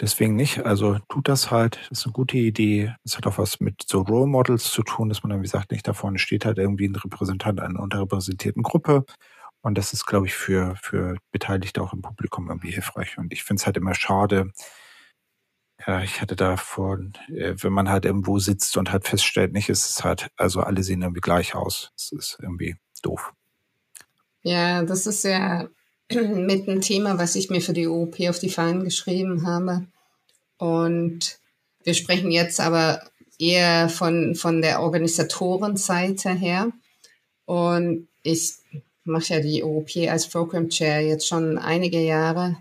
Deswegen 0.02 0.36
nicht. 0.36 0.66
Also 0.66 1.00
tut 1.10 1.28
das 1.30 1.52
halt. 1.52 1.80
Das 1.90 2.00
ist 2.00 2.06
eine 2.06 2.14
gute 2.14 2.38
Idee. 2.38 2.94
Es 3.04 3.16
hat 3.18 3.28
auch 3.28 3.38
was 3.38 3.60
mit 3.60 3.84
so 3.88 4.02
Role 4.02 4.28
Models 4.28 4.66
zu 4.72 4.84
tun, 4.84 5.10
dass 5.10 5.24
man 5.24 5.30
dann, 5.32 5.40
wie 5.40 5.44
gesagt, 5.44 5.72
nicht 5.72 5.88
da 5.88 5.94
vorne 5.94 6.20
steht 6.20 6.46
halt 6.46 6.58
irgendwie 6.58 6.88
ein 6.88 6.96
Repräsentant 6.96 7.62
einer 7.62 7.80
unterrepräsentierten 7.80 8.64
Gruppe. 8.64 9.06
Und 9.62 9.78
das 9.78 9.94
ist, 9.94 10.06
glaube 10.06 10.28
ich, 10.28 10.34
für, 10.34 10.76
für 10.82 11.18
Beteiligte 11.32 11.82
auch 11.82 11.94
im 11.94 12.02
Publikum 12.02 12.50
irgendwie 12.50 12.72
hilfreich. 12.72 13.18
Und 13.18 13.32
ich 13.34 13.44
finde 13.44 13.62
es 13.62 13.66
halt 13.66 13.78
immer 13.78 13.96
schade. 13.96 14.52
Ja, 15.86 16.02
ich 16.02 16.22
hatte 16.22 16.36
davon, 16.36 17.14
äh, 17.30 17.56
wenn 17.62 17.74
man 17.74 17.90
halt 17.90 18.06
irgendwo 18.06 18.40
sitzt 18.40 18.78
und 18.78 18.92
halt 18.92 19.08
feststellt, 19.08 19.54
nicht, 19.54 19.70
ist 19.70 19.90
es 19.90 20.04
halt, 20.04 20.30
also 20.38 20.62
alle 20.62 20.84
sehen 20.84 21.02
irgendwie 21.02 21.22
gleich 21.22 21.56
aus. 21.56 21.92
Das 21.98 22.12
ist 22.12 22.38
irgendwie 22.42 22.76
doof. 23.02 23.34
Ja, 24.44 24.84
das 24.84 25.08
ist 25.08 25.24
ja 25.24 25.68
mit 26.14 26.68
ein 26.68 26.82
Thema, 26.82 27.18
was 27.18 27.36
ich 27.36 27.50
mir 27.50 27.62
für 27.62 27.74
die 27.74 27.88
OOP 27.88 28.20
auf 28.30 28.40
die 28.40 28.50
Fahnen 28.50 28.84
geschrieben 28.84 29.48
habe. 29.48 29.88
Und 30.58 31.40
wir 31.84 31.94
sprechen 31.94 32.32
jetzt 32.32 32.60
aber 32.60 33.02
eher 33.40 33.90
von, 33.90 34.36
von 34.36 34.62
der 34.62 34.82
Organisatorenseite 34.82 36.30
her. 36.30 36.72
Und 37.46 38.08
ich 38.22 38.54
mache 39.04 39.36
ja 39.36 39.40
die 39.40 39.64
OOP 39.64 39.90
als 40.10 40.28
Program 40.28 40.70
Chair 40.70 41.02
jetzt 41.02 41.28
schon 41.28 41.58
einige 41.58 42.00
Jahre. 42.00 42.58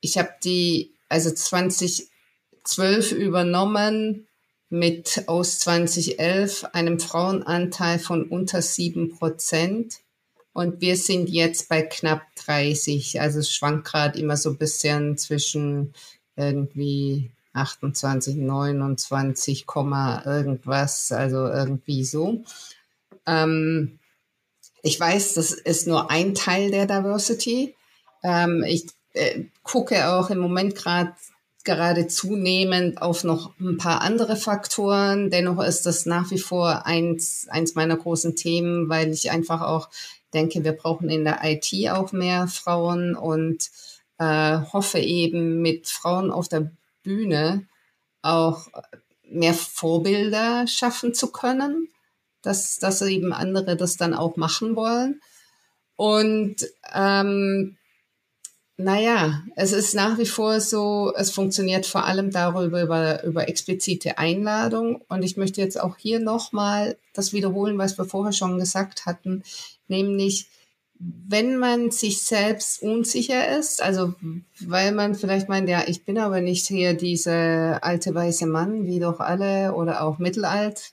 Ich 0.00 0.16
habe 0.16 0.30
die 0.44 0.94
also 1.08 1.30
2012 1.30 3.12
übernommen 3.12 4.26
mit 4.70 5.24
aus 5.26 5.58
2011 5.60 6.64
einem 6.72 7.00
Frauenanteil 7.00 7.98
von 7.98 8.24
unter 8.24 8.62
sieben 8.62 9.10
Prozent. 9.16 10.00
Und 10.58 10.80
wir 10.80 10.96
sind 10.96 11.30
jetzt 11.30 11.68
bei 11.68 11.82
knapp 11.82 12.22
30. 12.44 13.20
Also 13.20 13.38
es 13.38 13.54
schwankt 13.54 13.86
gerade 13.86 14.18
immer 14.18 14.36
so 14.36 14.50
ein 14.50 14.58
bisschen 14.58 15.16
zwischen 15.16 15.94
irgendwie 16.34 17.30
28, 17.52 18.34
29, 18.34 19.66
irgendwas, 20.26 21.12
also 21.12 21.46
irgendwie 21.46 22.04
so. 22.04 22.42
Ähm, 23.24 24.00
ich 24.82 24.98
weiß, 24.98 25.34
das 25.34 25.52
ist 25.52 25.86
nur 25.86 26.10
ein 26.10 26.34
Teil 26.34 26.72
der 26.72 26.86
Diversity. 26.86 27.76
Ähm, 28.24 28.64
ich 28.66 28.86
äh, 29.12 29.44
gucke 29.62 30.08
auch 30.08 30.28
im 30.28 30.38
Moment 30.38 30.74
gerade 30.74 31.14
gerade 31.62 32.06
zunehmend 32.06 33.02
auf 33.02 33.24
noch 33.24 33.52
ein 33.60 33.76
paar 33.76 34.00
andere 34.00 34.36
Faktoren. 34.36 35.30
Dennoch 35.30 35.62
ist 35.62 35.84
das 35.84 36.06
nach 36.06 36.30
wie 36.30 36.38
vor 36.38 36.86
eins, 36.86 37.46
eins 37.50 37.74
meiner 37.74 37.96
großen 37.96 38.36
Themen, 38.36 38.88
weil 38.88 39.12
ich 39.12 39.30
einfach 39.30 39.60
auch 39.60 39.90
denke, 40.34 40.64
wir 40.64 40.72
brauchen 40.72 41.08
in 41.08 41.24
der 41.24 41.40
IT 41.42 41.72
auch 41.90 42.12
mehr 42.12 42.46
Frauen 42.48 43.14
und 43.16 43.70
äh, 44.18 44.58
hoffe 44.72 44.98
eben 44.98 45.62
mit 45.62 45.88
Frauen 45.88 46.30
auf 46.30 46.48
der 46.48 46.70
Bühne 47.02 47.66
auch 48.22 48.66
mehr 49.22 49.54
Vorbilder 49.54 50.66
schaffen 50.66 51.14
zu 51.14 51.32
können, 51.32 51.88
dass, 52.42 52.78
dass 52.78 53.00
eben 53.02 53.32
andere 53.32 53.76
das 53.76 53.96
dann 53.96 54.14
auch 54.14 54.36
machen 54.36 54.76
wollen. 54.76 55.20
Und 55.96 56.56
ähm, 56.94 57.77
naja, 58.80 59.42
es 59.56 59.72
ist 59.72 59.96
nach 59.96 60.18
wie 60.18 60.26
vor 60.26 60.60
so, 60.60 61.12
es 61.16 61.32
funktioniert 61.32 61.84
vor 61.84 62.04
allem 62.04 62.30
darüber, 62.30 62.80
über, 62.80 63.24
über 63.24 63.48
explizite 63.48 64.18
Einladung. 64.18 65.02
Und 65.08 65.24
ich 65.24 65.36
möchte 65.36 65.60
jetzt 65.60 65.80
auch 65.80 65.96
hier 65.96 66.20
nochmal 66.20 66.96
das 67.12 67.32
wiederholen, 67.32 67.76
was 67.76 67.98
wir 67.98 68.04
vorher 68.04 68.32
schon 68.32 68.56
gesagt 68.56 69.04
hatten, 69.04 69.42
nämlich, 69.88 70.46
wenn 71.00 71.58
man 71.58 71.90
sich 71.90 72.22
selbst 72.22 72.80
unsicher 72.80 73.58
ist, 73.58 73.82
also 73.82 74.14
weil 74.60 74.92
man 74.92 75.16
vielleicht 75.16 75.48
meint, 75.48 75.68
ja, 75.68 75.82
ich 75.86 76.04
bin 76.04 76.16
aber 76.16 76.40
nicht 76.40 76.68
hier 76.68 76.94
dieser 76.94 77.82
alte 77.82 78.14
weiße 78.14 78.46
Mann, 78.46 78.86
wie 78.86 79.00
doch 79.00 79.18
alle 79.18 79.74
oder 79.74 80.02
auch 80.02 80.18
mittelalt, 80.18 80.92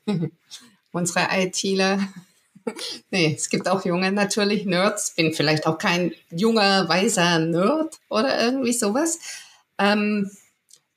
unsere 0.91 1.27
ITler, 1.31 1.99
nee, 3.11 3.35
es 3.35 3.49
gibt 3.49 3.67
auch 3.67 3.85
junge 3.85 4.11
natürlich 4.11 4.65
Nerds. 4.65 5.13
Bin 5.15 5.33
vielleicht 5.33 5.67
auch 5.67 5.77
kein 5.77 6.13
junger, 6.31 6.87
weiser 6.89 7.39
Nerd 7.39 7.99
oder 8.09 8.41
irgendwie 8.41 8.73
sowas. 8.73 9.19
Ähm, 9.77 10.29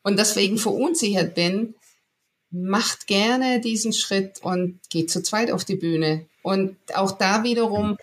und 0.02 0.18
deswegen 0.18 0.58
verunsichert 0.58 1.34
bin, 1.34 1.74
macht 2.50 3.06
gerne 3.06 3.60
diesen 3.60 3.92
Schritt 3.92 4.42
und 4.42 4.80
geht 4.90 5.10
zu 5.10 5.22
zweit 5.22 5.50
auf 5.50 5.64
die 5.64 5.76
Bühne. 5.76 6.26
Und 6.42 6.76
auch 6.94 7.12
da 7.12 7.44
wiederum, 7.44 7.98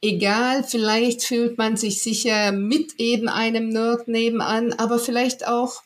egal, 0.00 0.64
vielleicht 0.64 1.22
fühlt 1.22 1.58
man 1.58 1.76
sich 1.76 2.02
sicher 2.02 2.52
mit 2.52 2.98
eben 2.98 3.28
einem 3.28 3.68
Nerd 3.68 4.08
nebenan, 4.08 4.72
aber 4.72 4.98
vielleicht 4.98 5.46
auch 5.46 5.82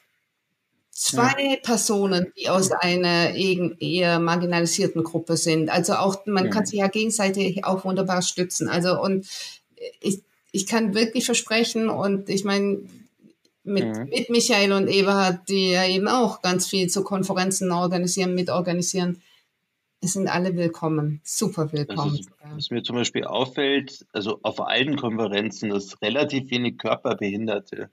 zwei 0.97 1.51
ja. 1.51 1.57
Personen, 1.63 2.33
die 2.39 2.49
aus 2.49 2.73
einer 2.73 3.35
eher 3.35 4.19
marginalisierten 4.19 5.05
Gruppe 5.05 5.37
sind. 5.37 5.69
Also 5.69 5.95
auch, 5.95 6.25
man 6.25 6.47
ja. 6.47 6.51
kann 6.51 6.65
sich 6.65 6.79
ja 6.79 6.89
gegenseitig 6.89 7.65
auch 7.65 7.85
wunderbar 7.85 8.23
stützen. 8.23 8.69
Also 8.69 8.99
und 9.01 9.27
ich, 10.01 10.23
ich 10.53 10.67
kann 10.67 10.95
wirklich 10.95 11.27
versprechen 11.27 11.91
und 11.91 12.31
ich 12.31 12.45
meine, 12.45 12.81
mit, 13.63 13.85
ja. 13.85 14.05
mit 14.05 14.31
Michael 14.31 14.73
und 14.73 14.89
Eberhard, 14.89 15.49
die 15.51 15.73
ja 15.73 15.87
eben 15.87 16.09
auch 16.09 16.41
ganz 16.41 16.67
viel 16.67 16.89
zu 16.89 17.05
Konferenzen 17.05 17.73
organisieren, 17.73 18.35
mitorganisieren, 18.35 19.21
es 20.01 20.15
sind 20.15 20.29
alle 20.29 20.57
willkommen, 20.57 21.21
super 21.25 21.73
willkommen. 21.73 22.15
Ist, 22.15 22.31
was 22.55 22.71
mir 22.71 22.83
zum 22.83 22.97
Beispiel 22.97 23.25
auffällt, 23.25 24.07
also 24.13 24.39
auf 24.43 24.61
allen 24.61 24.97
Konferenzen, 24.97 25.71
dass 25.71 26.01
relativ 26.01 26.51
wenig 26.51 26.79
Körperbehinderte 26.79 27.91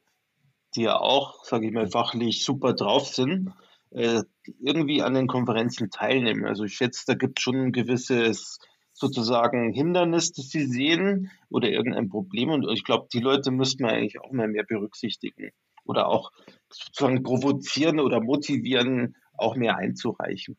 die 0.75 0.83
ja 0.83 0.97
auch, 0.99 1.43
sage 1.45 1.67
ich 1.67 1.73
mal, 1.73 1.87
fachlich 1.87 2.43
super 2.43 2.73
drauf 2.73 3.07
sind, 3.07 3.53
äh, 3.91 4.23
irgendwie 4.59 5.01
an 5.01 5.13
den 5.13 5.27
Konferenzen 5.27 5.89
teilnehmen. 5.89 6.45
Also 6.45 6.63
ich 6.63 6.75
schätze, 6.75 7.03
da 7.07 7.13
gibt 7.13 7.39
es 7.39 7.43
schon 7.43 7.55
ein 7.55 7.71
gewisses 7.71 8.59
sozusagen 8.93 9.73
Hindernis, 9.73 10.31
das 10.33 10.49
sie 10.49 10.65
sehen 10.65 11.31
oder 11.49 11.69
irgendein 11.69 12.09
Problem. 12.09 12.49
Und 12.49 12.69
ich 12.71 12.83
glaube, 12.83 13.07
die 13.11 13.19
Leute 13.19 13.51
müssten 13.51 13.83
wir 13.83 13.91
eigentlich 13.91 14.19
auch 14.21 14.31
mal 14.31 14.47
mehr 14.47 14.63
berücksichtigen 14.63 15.51
oder 15.85 16.07
auch 16.07 16.31
sozusagen 16.69 17.23
provozieren 17.23 17.99
oder 17.99 18.21
motivieren, 18.21 19.15
auch 19.37 19.55
mehr 19.55 19.77
einzureichen. 19.77 20.57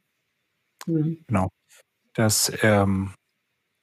Mhm. 0.87 1.25
Genau. 1.27 1.49
Das, 2.15 2.53
ähm, 2.62 3.15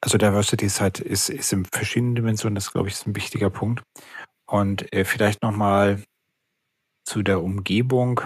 also 0.01 0.17
Diversity 0.17 0.65
ist 0.65 0.81
halt, 0.81 0.99
ist, 0.99 1.29
ist 1.29 1.53
in 1.53 1.65
verschiedenen 1.65 2.15
Dimensionen, 2.15 2.55
das 2.55 2.71
glaube 2.71 2.87
ich 2.87 2.95
ist 2.95 3.07
ein 3.07 3.15
wichtiger 3.15 3.49
Punkt. 3.49 3.83
Und 4.45 4.91
äh, 4.93 5.05
vielleicht 5.05 5.41
nochmal 5.43 6.03
zu 7.03 7.23
der 7.23 7.41
Umgebung. 7.41 8.21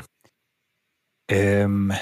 Ähm, 1.30 1.94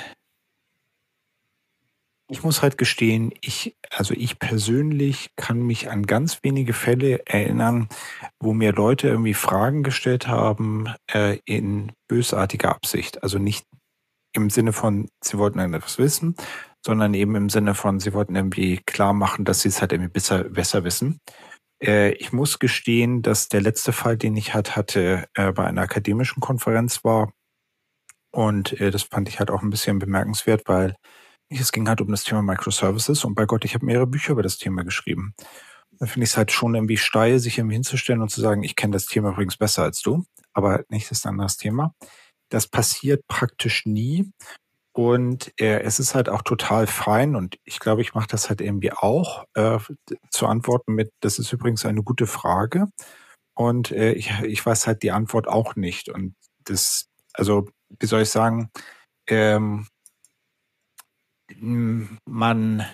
ich 2.29 2.43
muss 2.43 2.61
halt 2.61 2.77
gestehen, 2.77 3.31
ich, 3.41 3.77
also 3.91 4.13
ich 4.13 4.39
persönlich 4.39 5.31
kann 5.35 5.61
mich 5.61 5.89
an 5.89 6.05
ganz 6.05 6.39
wenige 6.41 6.73
Fälle 6.73 7.25
erinnern, 7.27 7.89
wo 8.39 8.53
mir 8.53 8.71
Leute 8.73 9.07
irgendwie 9.07 9.35
Fragen 9.35 9.83
gestellt 9.83 10.27
haben 10.27 10.93
äh, 11.11 11.39
in 11.45 11.91
bösartiger 12.07 12.71
Absicht. 12.71 13.21
Also 13.21 13.37
nicht 13.37 13.65
im 14.33 14.49
Sinne 14.49 14.73
von, 14.73 15.09
sie 15.23 15.37
wollten 15.37 15.59
etwas 15.59 15.99
wissen, 15.99 16.35
sondern 16.83 17.13
eben 17.13 17.35
im 17.35 17.49
Sinne 17.49 17.75
von, 17.75 17.99
sie 17.99 18.13
wollten 18.13 18.35
irgendwie 18.35 18.77
klar 18.77 19.13
machen, 19.13 19.45
dass 19.45 19.61
sie 19.61 19.69
es 19.69 19.79
halt 19.79 19.91
irgendwie 19.91 20.11
besser, 20.11 20.45
besser 20.45 20.83
wissen. 20.83 21.19
Äh, 21.83 22.13
ich 22.13 22.31
muss 22.31 22.59
gestehen, 22.59 23.21
dass 23.21 23.49
der 23.49 23.61
letzte 23.61 23.91
Fall, 23.91 24.17
den 24.17 24.35
ich 24.37 24.53
halt 24.53 24.75
hatte, 24.75 25.27
äh, 25.35 25.51
bei 25.51 25.65
einer 25.65 25.81
akademischen 25.81 26.39
Konferenz 26.39 27.03
war. 27.03 27.33
Und 28.31 28.79
äh, 28.79 28.89
das 28.89 29.03
fand 29.03 29.29
ich 29.29 29.39
halt 29.39 29.51
auch 29.51 29.61
ein 29.61 29.69
bisschen 29.69 29.99
bemerkenswert, 29.99 30.63
weil 30.67 30.95
es 31.49 31.71
ging 31.71 31.87
halt 31.87 32.01
um 32.01 32.09
das 32.09 32.23
Thema 32.23 32.41
Microservices 32.41 33.25
und 33.25 33.35
bei 33.35 33.45
Gott, 33.45 33.65
ich 33.65 33.75
habe 33.75 33.85
mehrere 33.85 34.07
Bücher 34.07 34.31
über 34.31 34.41
das 34.41 34.57
Thema 34.57 34.83
geschrieben. 34.83 35.35
Da 35.99 36.07
finde 36.07 36.23
ich 36.23 36.31
es 36.31 36.37
halt 36.37 36.51
schon 36.51 36.73
irgendwie 36.73 36.97
steil, 36.97 37.37
sich 37.37 37.59
irgendwie 37.59 37.75
hinzustellen 37.75 38.21
und 38.21 38.29
zu 38.29 38.41
sagen, 38.41 38.63
ich 38.63 38.75
kenne 38.75 38.93
das 38.93 39.05
Thema 39.05 39.31
übrigens 39.31 39.57
besser 39.57 39.83
als 39.83 40.01
du, 40.01 40.25
aber 40.53 40.83
nicht 40.89 41.11
ist 41.11 41.25
ein 41.25 41.31
anderes 41.31 41.57
Thema. 41.57 41.93
Das 42.49 42.67
passiert 42.67 43.27
praktisch 43.27 43.85
nie. 43.85 44.31
Und 44.95 45.51
äh, 45.59 45.79
es 45.81 45.99
ist 45.99 46.13
halt 46.13 46.29
auch 46.29 46.43
total 46.43 46.85
fein 46.85 47.35
und 47.35 47.57
ich 47.63 47.79
glaube, 47.79 48.01
ich 48.01 48.13
mache 48.13 48.27
das 48.27 48.49
halt 48.49 48.61
irgendwie 48.61 48.91
auch 48.91 49.45
äh, 49.55 49.79
zu 50.29 50.45
antworten 50.47 50.93
mit, 50.93 51.11
das 51.21 51.39
ist 51.39 51.51
übrigens 51.51 51.85
eine 51.85 52.03
gute 52.03 52.27
Frage. 52.27 52.87
Und 53.55 53.91
äh, 53.91 54.13
ich, 54.13 54.31
ich 54.41 54.65
weiß 54.65 54.87
halt 54.87 55.03
die 55.03 55.11
Antwort 55.11 55.47
auch 55.47 55.75
nicht. 55.75 56.09
Und 56.09 56.35
das, 56.65 57.07
also, 57.33 57.67
wie 57.99 58.05
soll 58.05 58.21
ich 58.21 58.29
sagen, 58.29 58.69
ähm, 59.27 59.87
man 62.25 62.85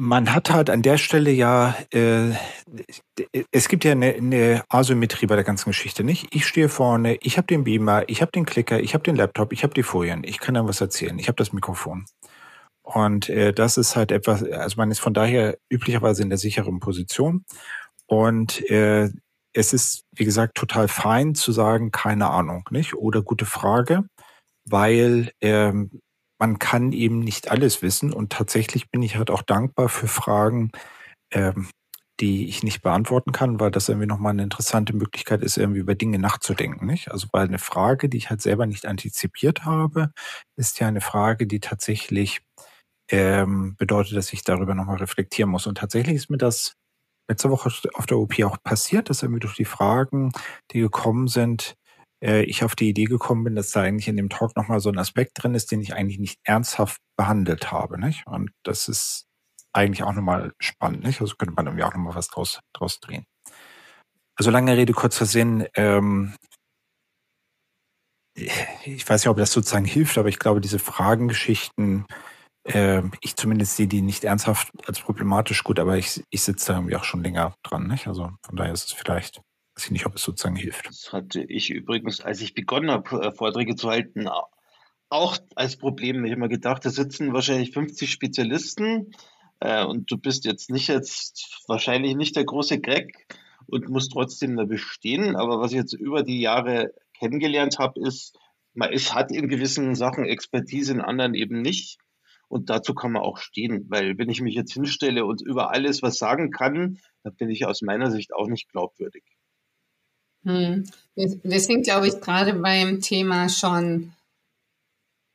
man 0.00 0.34
hat 0.34 0.50
halt 0.50 0.70
an 0.70 0.80
der 0.80 0.96
Stelle 0.96 1.30
ja, 1.30 1.76
äh, 1.92 2.30
es 3.52 3.68
gibt 3.68 3.84
ja 3.84 3.92
eine, 3.92 4.14
eine 4.14 4.64
Asymmetrie 4.70 5.26
bei 5.26 5.34
der 5.34 5.44
ganzen 5.44 5.68
Geschichte, 5.70 6.04
nicht? 6.04 6.34
Ich 6.34 6.46
stehe 6.46 6.70
vorne, 6.70 7.18
ich 7.20 7.36
habe 7.36 7.46
den 7.46 7.64
Beamer, 7.64 8.08
ich 8.08 8.22
habe 8.22 8.32
den 8.32 8.46
Klicker, 8.46 8.80
ich 8.80 8.94
habe 8.94 9.04
den 9.04 9.14
Laptop, 9.14 9.52
ich 9.52 9.62
habe 9.62 9.74
die 9.74 9.82
Folien, 9.82 10.24
ich 10.24 10.40
kann 10.40 10.54
dann 10.54 10.66
was 10.66 10.80
erzählen, 10.80 11.18
ich 11.18 11.28
habe 11.28 11.36
das 11.36 11.52
Mikrofon. 11.52 12.06
Und 12.82 13.28
äh, 13.28 13.52
das 13.52 13.76
ist 13.76 13.94
halt 13.94 14.10
etwas, 14.10 14.42
also 14.42 14.76
man 14.78 14.90
ist 14.90 15.00
von 15.00 15.12
daher 15.12 15.58
üblicherweise 15.68 16.22
in 16.22 16.30
der 16.30 16.38
sicheren 16.38 16.80
Position. 16.80 17.44
Und 18.06 18.68
äh, 18.70 19.10
es 19.52 19.74
ist, 19.74 20.04
wie 20.12 20.24
gesagt, 20.24 20.56
total 20.56 20.88
fein 20.88 21.34
zu 21.34 21.52
sagen, 21.52 21.90
keine 21.90 22.30
Ahnung, 22.30 22.66
nicht? 22.70 22.94
Oder 22.94 23.20
gute 23.20 23.44
Frage, 23.44 24.04
weil 24.64 25.30
ähm, 25.42 26.00
man 26.40 26.58
kann 26.58 26.92
eben 26.92 27.20
nicht 27.20 27.50
alles 27.50 27.82
wissen 27.82 28.12
und 28.12 28.32
tatsächlich 28.32 28.90
bin 28.90 29.02
ich 29.02 29.16
halt 29.16 29.30
auch 29.30 29.42
dankbar 29.42 29.88
für 29.88 30.08
Fragen, 30.08 30.72
ähm, 31.32 31.68
die 32.20 32.48
ich 32.48 32.62
nicht 32.62 32.82
beantworten 32.82 33.32
kann, 33.32 33.60
weil 33.60 33.70
das 33.70 33.88
irgendwie 33.88 34.06
nochmal 34.06 34.32
eine 34.32 34.42
interessante 34.44 34.94
Möglichkeit 34.94 35.42
ist, 35.42 35.56
irgendwie 35.58 35.80
über 35.80 35.94
Dinge 35.94 36.18
nachzudenken, 36.18 36.86
nicht? 36.86 37.10
Also 37.12 37.28
weil 37.32 37.46
eine 37.48 37.58
Frage, 37.58 38.08
die 38.08 38.18
ich 38.18 38.30
halt 38.30 38.42
selber 38.42 38.66
nicht 38.66 38.86
antizipiert 38.86 39.64
habe, 39.64 40.12
ist 40.56 40.80
ja 40.80 40.88
eine 40.88 41.00
Frage, 41.00 41.46
die 41.46 41.60
tatsächlich 41.60 42.40
ähm, 43.10 43.76
bedeutet, 43.78 44.16
dass 44.16 44.32
ich 44.32 44.44
darüber 44.44 44.74
nochmal 44.74 44.98
reflektieren 44.98 45.50
muss. 45.50 45.66
Und 45.66 45.78
tatsächlich 45.78 46.16
ist 46.16 46.30
mir 46.30 46.38
das 46.38 46.74
letzte 47.28 47.50
Woche 47.50 47.72
auf 47.94 48.06
der 48.06 48.18
OP 48.18 48.40
auch 48.44 48.58
passiert, 48.62 49.10
dass 49.10 49.22
irgendwie 49.22 49.40
durch 49.40 49.56
die 49.56 49.64
Fragen, 49.64 50.32
die 50.72 50.80
gekommen 50.80 51.28
sind, 51.28 51.76
äh, 52.22 52.42
ich 52.42 52.64
auf 52.64 52.76
die 52.76 52.88
Idee 52.88 53.04
gekommen 53.04 53.44
bin, 53.44 53.54
dass 53.56 53.70
da 53.70 53.82
eigentlich 53.82 54.08
in 54.08 54.16
dem 54.16 54.28
Talk 54.28 54.56
nochmal 54.56 54.80
so 54.80 54.90
ein 54.90 54.98
Aspekt 54.98 55.42
drin 55.42 55.54
ist, 55.54 55.70
den 55.70 55.80
ich 55.80 55.94
eigentlich 55.94 56.18
nicht 56.18 56.38
ernsthaft 56.44 57.00
behandelt 57.16 57.72
habe. 57.72 57.98
Nicht? 58.00 58.26
Und 58.26 58.50
das 58.64 58.88
ist 58.88 59.26
eigentlich 59.72 60.02
auch 60.02 60.12
nochmal 60.12 60.52
spannend. 60.60 61.04
Nicht? 61.04 61.20
Also 61.20 61.34
könnte 61.36 61.54
man 61.54 61.66
irgendwie 61.66 61.84
auch 61.84 61.94
nochmal 61.94 62.14
was 62.14 62.28
draus, 62.28 62.60
draus 62.72 63.00
drehen. 63.00 63.24
Also 64.36 64.50
lange 64.50 64.76
Rede, 64.76 64.92
kurzer 64.92 65.26
Sinn. 65.26 65.66
Ähm, 65.74 66.34
ich 68.34 69.08
weiß 69.08 69.22
nicht, 69.22 69.28
ob 69.28 69.36
das 69.36 69.52
sozusagen 69.52 69.84
hilft, 69.84 70.16
aber 70.16 70.28
ich 70.28 70.38
glaube, 70.38 70.60
diese 70.60 70.78
Fragengeschichten, 70.78 72.06
äh, 72.64 73.02
ich 73.20 73.36
zumindest 73.36 73.76
sehe 73.76 73.86
die 73.86 74.02
nicht 74.02 74.24
ernsthaft 74.24 74.70
als 74.86 75.00
problematisch 75.00 75.62
gut, 75.64 75.78
aber 75.78 75.98
ich, 75.98 76.22
ich 76.30 76.42
sitze 76.42 76.68
da 76.68 76.78
irgendwie 76.78 76.96
auch 76.96 77.04
schon 77.04 77.22
länger 77.22 77.54
dran. 77.62 77.86
Nicht? 77.86 78.06
Also 78.06 78.30
von 78.42 78.56
daher 78.56 78.72
ist 78.72 78.86
es 78.86 78.92
vielleicht 78.92 79.42
weiß 79.80 79.86
ich 79.86 79.92
nicht, 79.92 80.06
ob 80.06 80.16
es 80.16 80.22
sozusagen 80.22 80.56
hilft. 80.56 80.88
Das 80.88 81.10
hatte 81.10 81.42
ich 81.42 81.70
übrigens, 81.70 82.20
als 82.20 82.42
ich 82.42 82.52
begonnen 82.52 82.90
habe, 82.90 83.22
äh, 83.22 83.32
Vorträge 83.32 83.76
zu 83.76 83.88
halten, 83.88 84.28
auch 85.08 85.38
als 85.54 85.78
Problem. 85.78 86.22
Ich 86.24 86.32
habe 86.32 86.42
mir 86.42 86.48
gedacht, 86.50 86.84
da 86.84 86.90
sitzen 86.90 87.32
wahrscheinlich 87.32 87.72
50 87.72 88.10
Spezialisten 88.10 89.12
äh, 89.60 89.82
und 89.82 90.10
du 90.10 90.18
bist 90.18 90.44
jetzt 90.44 90.68
nicht 90.68 90.88
jetzt 90.88 91.64
wahrscheinlich 91.66 92.14
nicht 92.14 92.36
der 92.36 92.44
große 92.44 92.78
Greg 92.78 93.26
und 93.66 93.88
musst 93.88 94.12
trotzdem 94.12 94.54
da 94.56 94.66
bestehen. 94.66 95.34
Aber 95.34 95.60
was 95.60 95.72
ich 95.72 95.78
jetzt 95.78 95.94
über 95.94 96.22
die 96.22 96.42
Jahre 96.42 96.92
kennengelernt 97.18 97.78
habe, 97.78 98.00
ist, 98.06 98.38
man 98.74 98.92
ist, 98.92 99.14
hat 99.14 99.32
in 99.32 99.48
gewissen 99.48 99.94
Sachen 99.94 100.26
Expertise, 100.26 100.92
in 100.92 101.00
anderen 101.00 101.32
eben 101.32 101.62
nicht. 101.62 101.98
Und 102.48 102.68
dazu 102.68 102.94
kann 102.94 103.12
man 103.12 103.22
auch 103.22 103.38
stehen, 103.38 103.86
weil 103.88 104.18
wenn 104.18 104.28
ich 104.28 104.42
mich 104.42 104.54
jetzt 104.54 104.74
hinstelle 104.74 105.24
und 105.24 105.40
über 105.40 105.70
alles 105.70 106.02
was 106.02 106.18
sagen 106.18 106.50
kann, 106.50 106.98
dann 107.22 107.34
bin 107.36 107.48
ich 107.48 107.64
aus 107.64 107.80
meiner 107.80 108.10
Sicht 108.10 108.34
auch 108.34 108.46
nicht 108.46 108.68
glaubwürdig. 108.68 109.24
Hm. 110.44 110.84
Wir, 111.14 111.40
wir 111.42 111.60
sind, 111.60 111.84
glaube 111.84 112.08
ich, 112.08 112.20
gerade 112.20 112.54
beim 112.54 113.00
Thema 113.00 113.48
schon. 113.48 114.12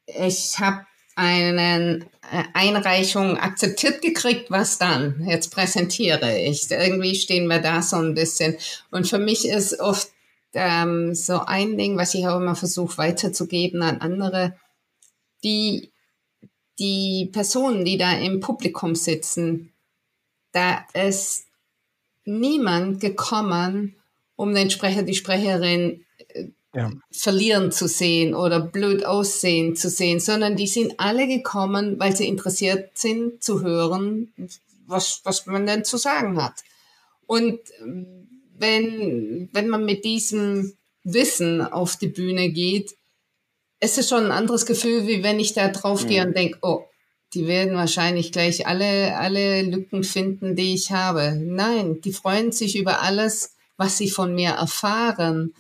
Ich 0.06 0.60
habe 0.60 0.86
eine 1.16 2.06
äh, 2.32 2.44
Einreichung 2.54 3.38
akzeptiert 3.38 4.02
gekriegt, 4.02 4.52
was 4.52 4.78
dann? 4.78 5.26
Jetzt 5.28 5.50
präsentiere 5.52 6.38
ich. 6.38 6.70
Irgendwie 6.70 7.16
stehen 7.16 7.48
wir 7.48 7.60
da 7.60 7.82
so 7.82 7.98
ein 7.98 8.14
bisschen. 8.14 8.58
Und 8.92 9.08
für 9.08 9.20
mich 9.20 9.48
ist 9.48 9.80
oft 9.80 10.10
ähm, 10.54 11.14
so 11.16 11.40
ein 11.40 11.78
Ding, 11.78 11.98
was 11.98 12.14
ich 12.14 12.28
auch 12.28 12.38
immer 12.38 12.56
versuche 12.56 12.98
weiterzugeben 12.98 13.82
an 13.82 14.02
andere, 14.02 14.58
die, 15.44 15.92
die 16.80 17.30
Personen, 17.32 17.86
die 17.86 17.98
da 17.98 18.14
im 18.14 18.40
Publikum 18.40 18.96
sitzen, 18.96 19.72
da 20.52 20.86
ist 20.94 21.46
niemand 22.24 23.00
gekommen, 23.00 23.96
um 24.36 24.54
den 24.54 24.70
Sprecher, 24.70 25.04
die 25.04 25.16
Sprecherin 25.16 26.06
äh, 26.30 26.46
ja. 26.74 26.92
verlieren 27.12 27.72
zu 27.72 27.88
sehen 27.88 28.34
oder 28.34 28.60
blöd 28.60 29.06
aussehen 29.06 29.76
zu 29.76 29.90
sehen, 29.90 30.20
sondern 30.20 30.56
die 30.56 30.68
sind 30.68 30.96
alle 30.98 31.28
gekommen, 31.28 32.00
weil 32.00 32.16
sie 32.16 32.28
interessiert 32.28 32.98
sind 32.98 33.44
zu 33.44 33.62
hören, 33.62 34.34
was, 34.88 35.22
was 35.24 35.46
man 35.46 35.66
denn 35.66 35.86
zu 35.86 35.98
sagen 35.98 36.42
hat. 36.42 36.64
Und 37.28 37.60
wenn, 38.58 39.50
wenn 39.52 39.70
man 39.70 39.86
mit 39.86 40.06
diesem 40.06 40.74
Wissen 41.04 41.62
auf 41.62 41.98
die 41.98 42.08
Bühne 42.08 42.50
geht, 42.50 42.96
ist 43.80 43.98
es 43.98 44.10
schon 44.10 44.26
ein 44.26 44.32
anderes 44.32 44.66
Gefühl, 44.66 45.08
wie 45.08 45.24
wenn 45.24 45.40
ich 45.40 45.54
da 45.54 45.68
drauf 45.70 46.04
mhm. 46.04 46.08
gehe 46.08 46.26
und 46.26 46.36
denke, 46.36 46.58
oh, 46.62 46.86
die 47.34 47.48
werden 47.48 47.76
wahrscheinlich 47.76 48.32
gleich 48.32 48.66
alle, 48.66 49.18
alle 49.18 49.62
Lücken 49.64 50.04
finden, 50.04 50.56
die 50.56 50.74
ich 50.74 50.92
habe. 50.92 51.36
Nein, 51.36 52.00
die 52.02 52.14
freuen 52.14 52.52
sich 52.52 52.78
über 52.78 53.02
alles, 53.02 53.55
was 53.78 53.98
sie 53.98 54.10
von 54.10 54.34
mir 54.34 54.52
erfahren. 54.52 55.54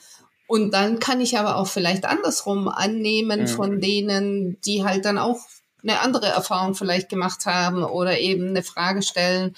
Und 0.47 0.71
dann 0.73 0.99
kann 0.99 1.21
ich 1.21 1.37
aber 1.37 1.57
auch 1.57 1.67
vielleicht 1.67 2.05
andersrum 2.05 2.67
annehmen 2.67 3.41
mhm. 3.41 3.47
von 3.47 3.81
denen, 3.81 4.59
die 4.61 4.83
halt 4.83 5.05
dann 5.05 5.17
auch 5.17 5.39
eine 5.81 5.99
andere 5.99 6.27
Erfahrung 6.27 6.75
vielleicht 6.75 7.09
gemacht 7.09 7.45
haben 7.45 7.83
oder 7.83 8.19
eben 8.19 8.49
eine 8.49 8.63
Frage 8.63 9.01
stellen, 9.01 9.55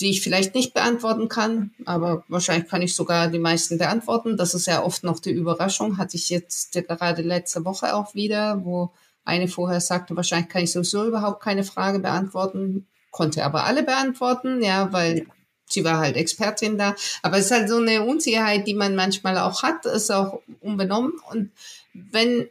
die 0.00 0.10
ich 0.10 0.22
vielleicht 0.22 0.54
nicht 0.54 0.74
beantworten 0.74 1.28
kann, 1.28 1.70
aber 1.84 2.24
wahrscheinlich 2.26 2.68
kann 2.68 2.82
ich 2.82 2.96
sogar 2.96 3.28
die 3.28 3.38
meisten 3.38 3.78
beantworten. 3.78 4.36
Das 4.36 4.52
ist 4.52 4.66
ja 4.66 4.82
oft 4.82 5.04
noch 5.04 5.20
die 5.20 5.30
Überraschung, 5.30 5.96
hatte 5.96 6.16
ich 6.16 6.28
jetzt 6.28 6.72
gerade 6.72 7.22
letzte 7.22 7.64
Woche 7.64 7.94
auch 7.94 8.14
wieder, 8.14 8.64
wo 8.64 8.92
eine 9.24 9.46
vorher 9.46 9.80
sagte, 9.80 10.16
wahrscheinlich 10.16 10.48
kann 10.48 10.64
ich 10.64 10.72
sowieso 10.72 11.06
überhaupt 11.06 11.40
keine 11.40 11.62
Frage 11.62 12.00
beantworten, 12.00 12.88
konnte 13.12 13.44
aber 13.44 13.64
alle 13.64 13.84
beantworten, 13.84 14.60
ja, 14.62 14.92
weil 14.92 15.26
sie 15.66 15.84
war 15.84 15.98
halt 15.98 16.16
Expertin 16.16 16.78
da. 16.78 16.94
Aber 17.22 17.38
es 17.38 17.46
ist 17.46 17.50
halt 17.50 17.68
so 17.68 17.78
eine 17.78 18.02
Unsicherheit, 18.02 18.66
die 18.66 18.74
man 18.74 18.94
manchmal 18.94 19.38
auch 19.38 19.62
hat, 19.62 19.86
ist 19.86 20.10
auch 20.10 20.40
unbenommen. 20.60 21.12
Und 21.30 21.50
wenn, 21.94 22.48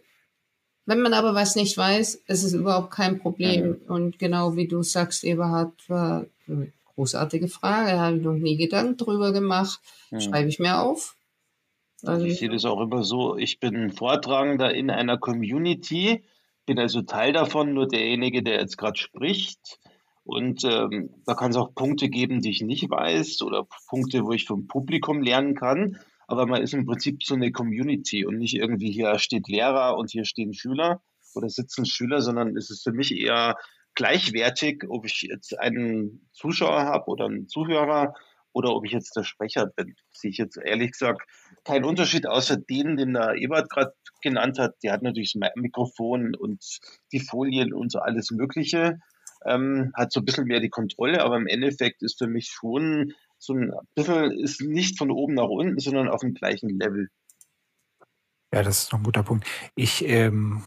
wenn 0.85 1.01
man 1.01 1.13
aber 1.13 1.33
was 1.35 1.55
nicht 1.55 1.77
weiß, 1.77 2.15
ist 2.27 2.43
es 2.43 2.53
überhaupt 2.53 2.91
kein 2.91 3.19
Problem. 3.19 3.67
Mhm. 3.67 3.77
Und 3.87 4.19
genau 4.19 4.55
wie 4.55 4.67
du 4.67 4.83
sagst, 4.83 5.23
Eberhard, 5.23 5.73
war 5.87 6.25
eine 6.47 6.71
großartige 6.95 7.47
Frage, 7.47 7.99
habe 7.99 8.17
ich 8.17 8.23
noch 8.23 8.33
nie 8.33 8.57
Gedanken 8.57 8.97
drüber 8.97 9.31
gemacht. 9.31 9.79
Mhm. 10.09 10.21
Schreibe 10.21 10.49
ich 10.49 10.59
mir 10.59 10.79
auf. 10.79 11.15
Also 12.03 12.25
ich 12.25 12.39
sehe 12.39 12.49
das 12.49 12.65
auch 12.65 12.81
immer 12.81 13.03
so, 13.03 13.37
ich 13.37 13.59
bin 13.59 13.91
Vortragender 13.91 14.73
in 14.73 14.89
einer 14.89 15.19
Community, 15.19 16.23
bin 16.65 16.79
also 16.79 17.03
Teil 17.03 17.31
davon, 17.31 17.73
nur 17.73 17.87
derjenige, 17.87 18.41
der 18.41 18.59
jetzt 18.59 18.77
gerade 18.77 18.97
spricht, 18.97 19.79
und 20.31 20.63
ähm, 20.63 21.09
da 21.25 21.33
kann 21.33 21.51
es 21.51 21.57
auch 21.57 21.75
Punkte 21.75 22.07
geben, 22.07 22.41
die 22.41 22.51
ich 22.51 22.61
nicht 22.61 22.89
weiß 22.89 23.41
oder 23.41 23.67
Punkte, 23.89 24.23
wo 24.23 24.31
ich 24.31 24.45
vom 24.45 24.65
Publikum 24.65 25.21
lernen 25.21 25.55
kann. 25.55 25.99
Aber 26.25 26.45
man 26.45 26.61
ist 26.61 26.73
im 26.73 26.85
Prinzip 26.85 27.23
so 27.23 27.35
eine 27.35 27.51
Community 27.51 28.25
und 28.25 28.37
nicht 28.37 28.55
irgendwie 28.55 28.91
hier 28.91 29.19
steht 29.19 29.49
Lehrer 29.49 29.97
und 29.97 30.11
hier 30.11 30.23
stehen 30.23 30.53
Schüler 30.53 31.01
oder 31.35 31.49
sitzen 31.49 31.85
Schüler, 31.85 32.21
sondern 32.21 32.55
es 32.55 32.69
ist 32.69 32.83
für 32.83 32.93
mich 32.93 33.13
eher 33.13 33.57
gleichwertig, 33.93 34.85
ob 34.87 35.05
ich 35.05 35.23
jetzt 35.23 35.59
einen 35.59 36.29
Zuschauer 36.31 36.83
habe 36.83 37.07
oder 37.07 37.25
einen 37.25 37.49
Zuhörer 37.49 38.13
oder 38.53 38.73
ob 38.73 38.85
ich 38.85 38.93
jetzt 38.93 39.17
der 39.17 39.23
Sprecher 39.23 39.65
bin. 39.65 39.95
Sehe 40.11 40.31
ich 40.31 40.37
jetzt 40.37 40.57
ehrlich 40.57 40.93
gesagt 40.93 41.23
keinen 41.65 41.83
Unterschied 41.83 42.25
außer 42.25 42.55
den, 42.55 42.95
den 42.95 43.13
der 43.13 43.35
Ebert 43.35 43.69
gerade 43.69 43.93
genannt 44.21 44.59
hat. 44.59 44.75
Der 44.81 44.93
hat 44.93 45.01
natürlich 45.01 45.33
das 45.33 45.51
Mikrofon 45.55 46.35
und 46.35 46.79
die 47.11 47.19
Folien 47.19 47.73
und 47.73 47.91
so 47.91 47.99
alles 47.99 48.31
Mögliche 48.31 48.99
ähm, 49.45 49.91
hat 49.95 50.11
so 50.11 50.21
ein 50.21 50.25
bisschen 50.25 50.45
mehr 50.45 50.59
die 50.59 50.69
Kontrolle, 50.69 51.23
aber 51.23 51.37
im 51.37 51.47
Endeffekt 51.47 52.03
ist 52.03 52.17
für 52.19 52.27
mich 52.27 52.47
schon 52.47 53.13
so 53.37 53.53
ein 53.53 53.71
bisschen, 53.95 54.31
ist 54.31 54.61
nicht 54.61 54.97
von 54.97 55.11
oben 55.11 55.33
nach 55.35 55.47
unten, 55.47 55.79
sondern 55.79 56.09
auf 56.09 56.21
dem 56.21 56.33
gleichen 56.33 56.69
Level. 56.69 57.09
Ja, 58.53 58.63
das 58.63 58.83
ist 58.83 58.91
noch 58.91 58.99
ein 58.99 59.03
guter 59.03 59.23
Punkt. 59.23 59.47
Ich, 59.75 60.05
ähm, 60.05 60.63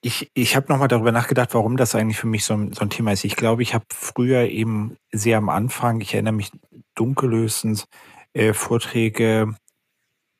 ich, 0.00 0.30
ich 0.34 0.56
habe 0.56 0.72
nochmal 0.72 0.88
darüber 0.88 1.12
nachgedacht, 1.12 1.54
warum 1.54 1.76
das 1.76 1.94
eigentlich 1.94 2.18
für 2.18 2.26
mich 2.26 2.44
so 2.44 2.54
ein, 2.54 2.72
so 2.72 2.80
ein 2.80 2.90
Thema 2.90 3.12
ist. 3.12 3.24
Ich 3.24 3.36
glaube, 3.36 3.62
ich 3.62 3.74
habe 3.74 3.84
früher 3.92 4.48
eben 4.48 4.96
sehr 5.12 5.38
am 5.38 5.48
Anfang, 5.48 6.00
ich 6.00 6.14
erinnere 6.14 6.34
mich 6.34 6.50
dunkellösens, 6.94 7.86
äh, 8.32 8.52
Vorträge 8.52 9.54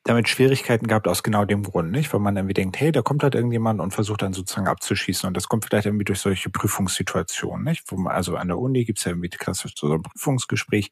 damit 0.04 0.28
Schwierigkeiten 0.28 0.88
gehabt 0.88 1.06
aus 1.06 1.22
genau 1.22 1.44
dem 1.44 1.62
Grund, 1.62 1.92
nicht? 1.92 2.12
Weil 2.12 2.20
man 2.20 2.36
irgendwie 2.36 2.54
denkt, 2.54 2.80
hey, 2.80 2.90
da 2.90 3.02
kommt 3.02 3.22
halt 3.22 3.34
irgendjemand 3.34 3.80
und 3.80 3.92
versucht 3.92 4.22
dann 4.22 4.32
sozusagen 4.32 4.66
abzuschießen. 4.66 5.28
Und 5.28 5.36
das 5.36 5.46
kommt 5.48 5.64
vielleicht 5.64 5.86
irgendwie 5.86 6.04
durch 6.04 6.20
solche 6.20 6.50
Prüfungssituationen, 6.50 7.64
nicht? 7.64 7.90
Man, 7.92 8.12
also 8.12 8.36
an 8.36 8.48
der 8.48 8.58
Uni 8.58 8.84
gibt's 8.84 9.04
ja 9.04 9.12
irgendwie 9.12 9.28
klassisch 9.28 9.74
so 9.76 9.92
ein 9.92 10.02
Prüfungsgespräch. 10.02 10.90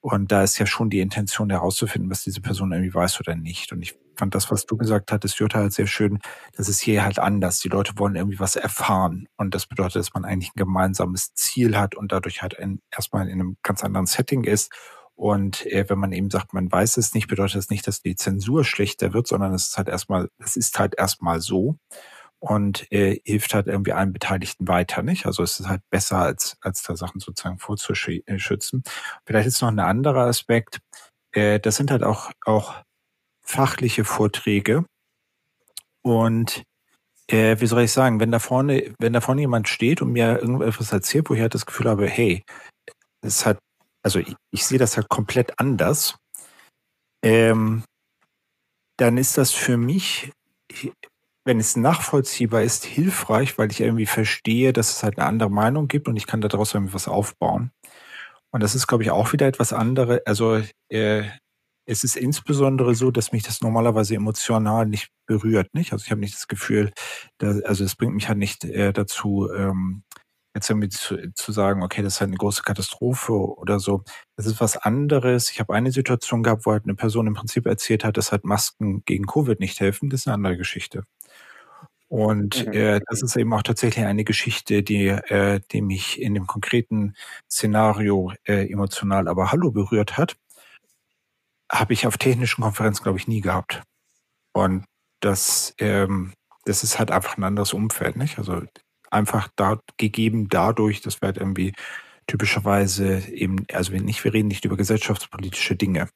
Und 0.00 0.30
da 0.30 0.42
ist 0.42 0.58
ja 0.58 0.66
schon 0.66 0.90
die 0.90 1.00
Intention 1.00 1.50
herauszufinden, 1.50 2.10
was 2.10 2.22
diese 2.22 2.40
Person 2.42 2.70
irgendwie 2.72 2.94
weiß 2.94 3.18
oder 3.20 3.34
nicht. 3.34 3.72
Und 3.72 3.82
ich 3.82 3.96
fand 4.16 4.34
das, 4.34 4.50
was 4.50 4.66
du 4.66 4.76
gesagt 4.76 5.10
hattest, 5.10 5.38
Jutta, 5.38 5.58
halt 5.58 5.72
sehr 5.72 5.86
schön. 5.86 6.20
Das 6.56 6.68
ist 6.68 6.80
hier 6.80 7.04
halt 7.04 7.18
anders. 7.18 7.58
Die 7.58 7.68
Leute 7.68 7.94
wollen 7.96 8.14
irgendwie 8.14 8.38
was 8.38 8.54
erfahren. 8.54 9.26
Und 9.36 9.54
das 9.54 9.66
bedeutet, 9.66 9.96
dass 9.96 10.14
man 10.14 10.24
eigentlich 10.24 10.50
ein 10.50 10.58
gemeinsames 10.58 11.34
Ziel 11.34 11.76
hat 11.76 11.96
und 11.96 12.12
dadurch 12.12 12.42
halt 12.42 12.54
in, 12.54 12.80
erstmal 12.92 13.26
in 13.28 13.40
einem 13.40 13.56
ganz 13.62 13.82
anderen 13.82 14.06
Setting 14.06 14.44
ist 14.44 14.70
und 15.16 15.66
äh, 15.66 15.88
wenn 15.88 15.98
man 15.98 16.12
eben 16.12 16.30
sagt, 16.30 16.54
man 16.54 16.70
weiß 16.70 16.96
es 16.96 17.14
nicht, 17.14 17.28
bedeutet 17.28 17.56
das 17.56 17.70
nicht, 17.70 17.86
dass 17.86 18.02
die 18.02 18.16
Zensur 18.16 18.64
schlechter 18.64 19.12
wird, 19.12 19.26
sondern 19.28 19.54
es 19.54 19.68
ist 19.68 19.78
halt 19.78 19.88
erstmal, 19.88 20.28
es 20.38 20.56
ist 20.56 20.78
halt 20.78 20.94
erstmal 20.98 21.40
so 21.40 21.76
und 22.40 22.90
äh, 22.92 23.20
hilft 23.24 23.54
halt 23.54 23.68
irgendwie 23.68 23.92
allen 23.92 24.12
Beteiligten 24.12 24.68
weiter, 24.68 25.02
nicht? 25.02 25.26
Also 25.26 25.42
es 25.42 25.60
ist 25.60 25.68
halt 25.68 25.82
besser, 25.90 26.18
als, 26.18 26.56
als 26.60 26.82
da 26.82 26.96
Sachen 26.96 27.20
sozusagen 27.20 27.58
vorzuschützen. 27.58 28.82
Vielleicht 29.26 29.48
ist 29.48 29.62
noch 29.62 29.68
ein 29.68 29.78
anderer 29.78 30.26
Aspekt, 30.26 30.80
äh, 31.32 31.60
das 31.60 31.76
sind 31.76 31.90
halt 31.90 32.02
auch, 32.02 32.32
auch 32.44 32.82
fachliche 33.42 34.04
Vorträge 34.04 34.84
und 36.02 36.64
äh, 37.28 37.60
wie 37.60 37.66
soll 37.66 37.82
ich 37.82 37.92
sagen, 37.92 38.20
wenn 38.20 38.30
da 38.30 38.38
vorne, 38.38 38.94
wenn 38.98 39.12
da 39.14 39.20
vorne 39.20 39.40
jemand 39.42 39.68
steht 39.68 40.02
und 40.02 40.12
mir 40.12 40.40
irgendetwas 40.40 40.92
erzählt, 40.92 41.30
wo 41.30 41.34
ich 41.34 41.40
halt 41.40 41.54
das 41.54 41.66
Gefühl 41.66 41.88
habe, 41.88 42.06
hey, 42.06 42.44
es 43.22 43.46
hat 43.46 43.58
also 44.04 44.20
ich, 44.20 44.34
ich 44.52 44.64
sehe 44.64 44.78
das 44.78 44.96
halt 44.96 45.08
komplett 45.08 45.58
anders, 45.58 46.16
ähm, 47.24 47.82
dann 48.98 49.16
ist 49.18 49.38
das 49.38 49.50
für 49.50 49.76
mich, 49.76 50.30
wenn 51.44 51.58
es 51.58 51.76
nachvollziehbar 51.76 52.62
ist, 52.62 52.84
hilfreich, 52.84 53.58
weil 53.58 53.70
ich 53.70 53.80
irgendwie 53.80 54.06
verstehe, 54.06 54.72
dass 54.72 54.90
es 54.90 55.02
halt 55.02 55.18
eine 55.18 55.26
andere 55.26 55.50
Meinung 55.50 55.88
gibt 55.88 56.06
und 56.06 56.16
ich 56.16 56.26
kann 56.26 56.40
daraus 56.40 56.74
irgendwie 56.74 56.94
was 56.94 57.08
aufbauen. 57.08 57.70
Und 58.50 58.62
das 58.62 58.74
ist, 58.74 58.86
glaube 58.86 59.02
ich, 59.02 59.10
auch 59.10 59.32
wieder 59.32 59.46
etwas 59.48 59.72
anderes. 59.72 60.20
Also 60.26 60.62
äh, 60.88 61.24
es 61.86 62.04
ist 62.04 62.16
insbesondere 62.16 62.94
so, 62.94 63.10
dass 63.10 63.32
mich 63.32 63.42
das 63.42 63.60
normalerweise 63.60 64.14
emotional 64.14 64.86
nicht 64.86 65.08
berührt, 65.26 65.74
nicht? 65.74 65.92
Also 65.92 66.04
ich 66.04 66.10
habe 66.10 66.20
nicht 66.20 66.34
das 66.34 66.46
Gefühl, 66.46 66.92
dass, 67.38 67.62
also 67.62 67.84
es 67.84 67.96
bringt 67.96 68.14
mich 68.14 68.28
halt 68.28 68.38
nicht 68.38 68.64
äh, 68.64 68.92
dazu, 68.92 69.50
ähm, 69.52 70.04
jetzt 70.54 70.70
irgendwie 70.70 70.88
zu, 70.88 71.32
zu 71.34 71.52
sagen, 71.52 71.82
okay, 71.82 72.02
das 72.02 72.14
ist 72.14 72.20
halt 72.20 72.28
eine 72.28 72.38
große 72.38 72.62
Katastrophe 72.62 73.32
oder 73.32 73.80
so. 73.80 74.04
Das 74.36 74.46
ist 74.46 74.60
was 74.60 74.76
anderes. 74.76 75.50
Ich 75.50 75.60
habe 75.60 75.74
eine 75.74 75.90
Situation 75.92 76.42
gehabt, 76.42 76.66
wo 76.66 76.72
halt 76.72 76.84
eine 76.84 76.94
Person 76.94 77.26
im 77.26 77.34
Prinzip 77.34 77.66
erzählt 77.66 78.04
hat, 78.04 78.16
dass 78.16 78.32
halt 78.32 78.44
Masken 78.44 79.04
gegen 79.04 79.26
Covid 79.26 79.60
nicht 79.60 79.80
helfen. 79.80 80.10
Das 80.10 80.20
ist 80.20 80.28
eine 80.28 80.34
andere 80.34 80.56
Geschichte. 80.56 81.04
Und 82.08 82.66
mhm. 82.66 82.72
äh, 82.72 83.00
das 83.08 83.22
ist 83.22 83.36
eben 83.36 83.52
auch 83.52 83.62
tatsächlich 83.62 84.04
eine 84.04 84.24
Geschichte, 84.24 84.82
die, 84.82 85.08
äh, 85.08 85.60
die 85.72 85.82
mich 85.82 86.20
in 86.20 86.34
dem 86.34 86.46
konkreten 86.46 87.14
Szenario 87.50 88.32
äh, 88.44 88.70
emotional 88.70 89.26
aber 89.28 89.50
hallo 89.50 89.72
berührt 89.72 90.16
hat. 90.16 90.36
Habe 91.72 91.92
ich 91.92 92.06
auf 92.06 92.18
technischen 92.18 92.62
Konferenzen, 92.62 93.02
glaube 93.02 93.18
ich, 93.18 93.26
nie 93.26 93.40
gehabt. 93.40 93.82
Und 94.52 94.84
das, 95.20 95.74
ähm, 95.78 96.34
das 96.66 96.84
ist 96.84 96.98
halt 96.98 97.10
einfach 97.10 97.36
ein 97.36 97.44
anderes 97.44 97.72
Umfeld, 97.72 98.16
nicht? 98.16 98.38
Also 98.38 98.62
einfach 99.14 99.48
da 99.56 99.80
gegeben 99.96 100.48
dadurch, 100.48 101.00
dass 101.00 101.22
wir 101.22 101.28
halt 101.28 101.38
irgendwie 101.38 101.72
typischerweise 102.26 103.28
eben, 103.30 103.66
also 103.72 103.92
wir 103.92 104.00
nicht, 104.02 104.24
wir 104.24 104.34
reden 104.34 104.48
nicht 104.48 104.64
über 104.64 104.76
gesellschaftspolitische 104.76 105.76
Dinge, 105.76 106.08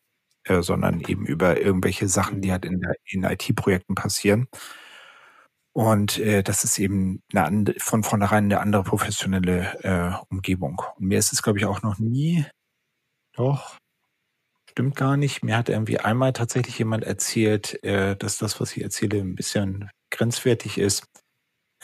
äh, 0.45 0.63
sondern 0.63 1.01
eben 1.01 1.27
über 1.27 1.61
irgendwelche 1.61 2.09
Sachen, 2.09 2.41
die 2.41 2.53
halt 2.53 2.65
in, 2.65 2.83
in 3.07 3.25
IT-Projekten 3.25 3.95
passieren. 3.95 4.49
Und 5.73 6.19
äh, 6.19 6.43
das 6.43 6.65
ist 6.65 6.79
eben 6.79 7.23
eine 7.33 7.75
von 7.79 8.03
vornherein 8.03 8.45
eine 8.45 8.61
andere 8.61 8.83
professionelle 8.83 9.79
äh, 9.85 10.25
Umgebung. 10.29 10.83
Und 10.97 11.07
mir 11.07 11.19
ist 11.19 11.33
es, 11.33 11.43
glaube 11.43 11.59
ich, 11.59 11.67
auch 11.67 11.83
noch 11.83 11.99
nie, 11.99 12.45
doch, 13.35 13.77
stimmt 14.69 14.97
gar 14.97 15.17
nicht. 15.17 15.45
Mir 15.45 15.57
hat 15.57 15.69
irgendwie 15.69 16.01
einmal 16.01 16.33
tatsächlich 16.33 16.79
jemand 16.79 17.05
erzählt, 17.05 17.83
äh, 17.85 18.17
dass 18.17 18.39
das, 18.39 18.61
was 18.61 18.77
ich 18.77 18.83
erzähle, 18.83 19.21
ein 19.21 19.37
bisschen 19.37 19.91
grenzwertig 20.11 20.79
ist. 20.79 21.05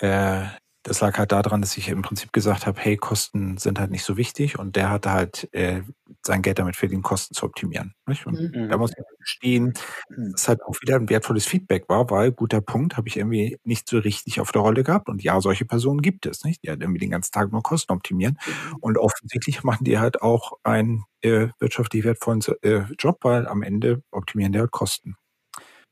Äh, 0.00 0.46
das 0.84 1.00
lag 1.00 1.16
halt 1.18 1.32
daran, 1.32 1.62
dass 1.62 1.76
ich 1.78 1.88
im 1.88 2.02
Prinzip 2.02 2.32
gesagt 2.32 2.66
habe, 2.66 2.78
hey, 2.78 2.98
Kosten 2.98 3.56
sind 3.56 3.80
halt 3.80 3.90
nicht 3.90 4.04
so 4.04 4.18
wichtig 4.18 4.58
und 4.58 4.76
der 4.76 4.90
hatte 4.90 5.12
halt 5.12 5.48
äh, 5.52 5.80
sein 6.22 6.42
Geld 6.42 6.58
damit 6.58 6.76
verdient, 6.76 7.02
Kosten 7.02 7.34
zu 7.34 7.46
optimieren. 7.46 7.94
Nicht? 8.06 8.26
Und 8.26 8.38
mhm. 8.38 8.68
da 8.68 8.76
muss 8.76 8.90
ich 8.90 9.02
gestehen, 9.18 9.72
mhm. 10.10 10.32
dass 10.32 10.46
halt 10.46 10.62
auch 10.62 10.74
wieder 10.82 10.96
ein 10.96 11.08
wertvolles 11.08 11.46
Feedback 11.46 11.88
war, 11.88 12.10
weil, 12.10 12.32
guter 12.32 12.60
Punkt, 12.60 12.98
habe 12.98 13.08
ich 13.08 13.16
irgendwie 13.16 13.58
nicht 13.64 13.88
so 13.88 13.98
richtig 13.98 14.40
auf 14.40 14.52
der 14.52 14.60
Rolle 14.60 14.84
gehabt. 14.84 15.08
Und 15.08 15.24
ja, 15.24 15.40
solche 15.40 15.64
Personen 15.64 16.02
gibt 16.02 16.26
es, 16.26 16.44
nicht? 16.44 16.62
Die 16.62 16.68
halt 16.68 16.82
irgendwie 16.82 17.00
den 17.00 17.10
ganzen 17.10 17.32
Tag 17.32 17.50
nur 17.50 17.62
Kosten 17.62 17.92
optimieren. 17.92 18.38
Mhm. 18.46 18.76
Und 18.80 18.98
offensichtlich 18.98 19.64
machen 19.64 19.84
die 19.84 19.98
halt 19.98 20.20
auch 20.20 20.52
einen 20.64 21.04
äh, 21.22 21.48
wirtschaftlich 21.60 22.04
wertvollen 22.04 22.42
äh, 22.60 22.82
Job, 22.98 23.20
weil 23.22 23.48
am 23.48 23.62
Ende 23.62 24.02
optimieren 24.10 24.52
die 24.52 24.60
halt 24.60 24.70
Kosten. 24.70 25.16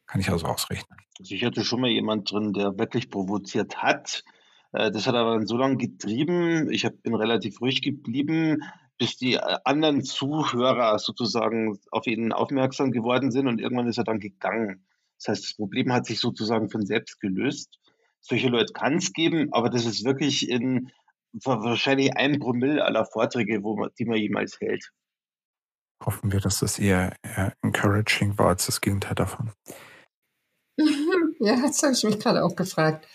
Kann 0.07 0.21
ich 0.21 0.29
also 0.29 0.45
ausrechnen. 0.45 0.99
Also 1.19 1.35
ich 1.35 1.45
hatte 1.47 1.65
schon 1.65 1.81
mal 1.81 1.89
jemand 1.89 2.31
drin, 2.31 2.53
der 2.53 2.79
wirklich 2.79 3.09
provoziert 3.09 3.79
hat, 3.79 4.23
das 4.73 5.07
hat 5.07 5.15
aber 5.15 5.47
so 5.47 5.57
lange 5.57 5.77
getrieben. 5.77 6.71
Ich 6.71 6.85
hab, 6.85 7.01
bin 7.03 7.15
relativ 7.15 7.61
ruhig 7.61 7.83
geblieben, 7.83 8.63
bis 8.99 9.17
die 9.17 9.35
äh, 9.35 9.59
anderen 9.65 10.03
Zuhörer 10.03 10.99
sozusagen 10.99 11.79
auf 11.91 12.07
ihn 12.07 12.33
aufmerksam 12.33 12.91
geworden 12.91 13.31
sind 13.31 13.47
und 13.49 13.61
irgendwann 13.61 13.89
ist 13.89 13.99
er 13.99 14.05
dann 14.05 14.21
gegangen. 14.21 14.87
Das 15.19 15.29
heißt, 15.29 15.45
das 15.45 15.55
Problem 15.55 15.93
hat 15.93 16.07
sich 16.07 16.21
sozusagen 16.21 16.71
von 16.71 16.87
selbst 16.87 17.21
gelöst. 17.21 17.79
Solche 18.21 18.49
Leute 18.49 18.73
kann 18.73 18.97
es 18.97 19.13
geben, 19.13 19.53
aber 19.53 19.71
das 19.71 19.85
ist 19.85 20.05
wirklich 20.05 20.49
in 20.49 20.91
wahrscheinlich 21.33 22.17
ein 22.17 22.39
Promille 22.39 22.85
aller 22.85 23.05
Vorträge, 23.05 23.63
wo 23.63 23.77
man, 23.77 23.91
die 23.99 24.05
man 24.05 24.19
jemals 24.19 24.61
hält. 24.61 24.93
Hoffen 26.05 26.33
wir, 26.33 26.41
dass 26.41 26.59
das 26.59 26.79
eher, 26.79 27.15
eher 27.23 27.55
encouraging 27.63 28.37
war 28.39 28.49
als 28.49 28.67
das 28.67 28.81
Gegenteil 28.81 29.15
davon. 29.15 29.53
Ja, 31.45 31.61
das 31.61 31.83
habe 31.83 31.93
ich 31.93 32.05
mich 32.05 32.21
gerade 32.21 32.45
auch 32.45 32.55
gefragt. 32.55 33.09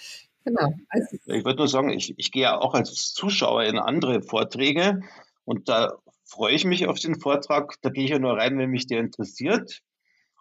Genau. 0.48 0.74
Also, 0.88 1.18
ich 1.26 1.44
würde 1.44 1.58
nur 1.58 1.68
sagen, 1.68 1.90
ich, 1.90 2.18
ich 2.18 2.32
gehe 2.32 2.44
ja 2.44 2.58
auch 2.58 2.74
als 2.74 3.14
Zuschauer 3.14 3.66
in 3.66 3.78
andere 3.78 4.22
Vorträge 4.22 5.02
und 5.44 5.68
da 5.68 5.98
freue 6.24 6.54
ich 6.54 6.64
mich 6.64 6.88
auf 6.88 7.00
den 7.00 7.20
Vortrag. 7.20 7.76
Da 7.82 7.90
gehe 7.90 8.06
ich 8.06 8.12
ja 8.12 8.20
nur 8.20 8.38
rein, 8.38 8.58
wenn 8.58 8.70
mich 8.70 8.88
der 8.88 9.02
interessiert 9.02 9.82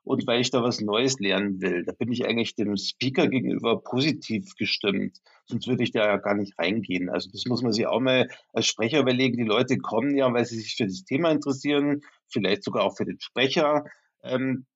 und 0.05 0.25
weil 0.29 0.41
ich 0.41 0.53
da 0.53 0.63
was 0.63 0.81
Neues 0.81 1.19
lernen 1.19 1.61
will. 1.61 1.85
Da 1.85 1.91
bin 1.91 2.13
ich 2.13 2.25
eigentlich 2.25 2.55
dem 2.55 2.77
Speaker 2.77 3.27
gegenüber 3.27 3.83
positiv 3.83 4.55
gestimmt. 4.55 5.19
Sonst 5.47 5.67
würde 5.67 5.83
ich 5.83 5.91
da 5.91 6.07
ja 6.07 6.19
gar 6.19 6.35
nicht 6.35 6.57
reingehen. 6.57 7.09
Also 7.09 7.29
das 7.33 7.45
muss 7.47 7.63
man 7.63 7.73
sich 7.73 7.89
auch 7.89 7.99
mal 7.99 8.29
als 8.53 8.67
Sprecher 8.67 9.01
überlegen. 9.01 9.37
Die 9.37 9.43
Leute 9.43 9.77
kommen 9.77 10.17
ja, 10.17 10.33
weil 10.33 10.45
sie 10.45 10.61
sich 10.61 10.77
für 10.77 10.87
das 10.87 11.03
Thema 11.05 11.33
interessieren, 11.33 12.03
vielleicht 12.29 12.63
sogar 12.63 12.85
auch 12.85 12.97
für 12.97 13.07
den 13.07 13.19
Sprecher. 13.19 13.85
Ähm, 14.23 14.67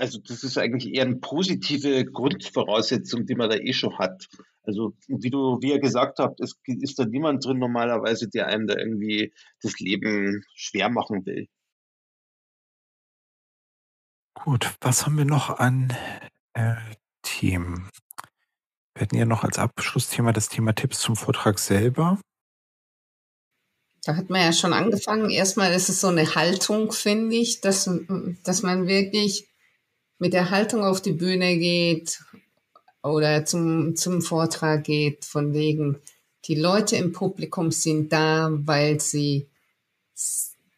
also 0.00 0.18
das 0.18 0.42
ist 0.44 0.56
eigentlich 0.56 0.94
eher 0.94 1.04
eine 1.04 1.16
positive 1.16 2.06
Grundvoraussetzung, 2.06 3.26
die 3.26 3.34
man 3.34 3.50
da 3.50 3.56
eh 3.56 3.74
schon 3.74 3.98
hat. 3.98 4.28
Also 4.62 4.94
wie 5.08 5.30
du, 5.30 5.58
wie 5.60 5.70
ihr 5.70 5.78
gesagt 5.78 6.18
habt, 6.18 6.40
es 6.40 6.58
ist 6.64 6.98
da 6.98 7.04
niemand 7.04 7.44
drin 7.44 7.58
normalerweise, 7.58 8.28
der 8.28 8.46
einem 8.46 8.66
da 8.66 8.76
irgendwie 8.78 9.34
das 9.62 9.78
Leben 9.78 10.42
schwer 10.54 10.88
machen 10.88 11.26
will. 11.26 11.48
Gut, 14.34 14.74
was 14.80 15.04
haben 15.04 15.18
wir 15.18 15.26
noch 15.26 15.58
an 15.58 15.94
äh, 16.54 16.76
Themen? 17.22 17.90
Wir 18.94 19.02
hatten 19.02 19.16
ja 19.16 19.26
noch 19.26 19.44
als 19.44 19.58
Abschlussthema 19.58 20.32
das 20.32 20.48
Thema 20.48 20.72
Tipps 20.72 21.00
zum 21.00 21.14
Vortrag 21.14 21.58
selber. 21.58 22.18
Da 24.04 24.16
hat 24.16 24.30
man 24.30 24.40
ja 24.40 24.52
schon 24.54 24.72
angefangen. 24.72 25.28
Erstmal 25.28 25.74
ist 25.74 25.90
es 25.90 26.00
so 26.00 26.06
eine 26.06 26.34
Haltung, 26.34 26.90
finde 26.90 27.36
ich, 27.36 27.60
dass, 27.60 27.90
dass 28.44 28.62
man 28.62 28.86
wirklich 28.86 29.49
mit 30.20 30.34
der 30.34 30.50
Haltung 30.50 30.84
auf 30.84 31.02
die 31.02 31.12
Bühne 31.12 31.56
geht 31.56 32.22
oder 33.02 33.44
zum, 33.44 33.96
zum 33.96 34.22
Vortrag 34.22 34.84
geht, 34.84 35.24
von 35.24 35.54
wegen, 35.54 35.98
die 36.44 36.54
Leute 36.54 36.96
im 36.96 37.12
Publikum 37.12 37.70
sind 37.70 38.12
da, 38.12 38.50
weil 38.52 39.00
sie 39.00 39.48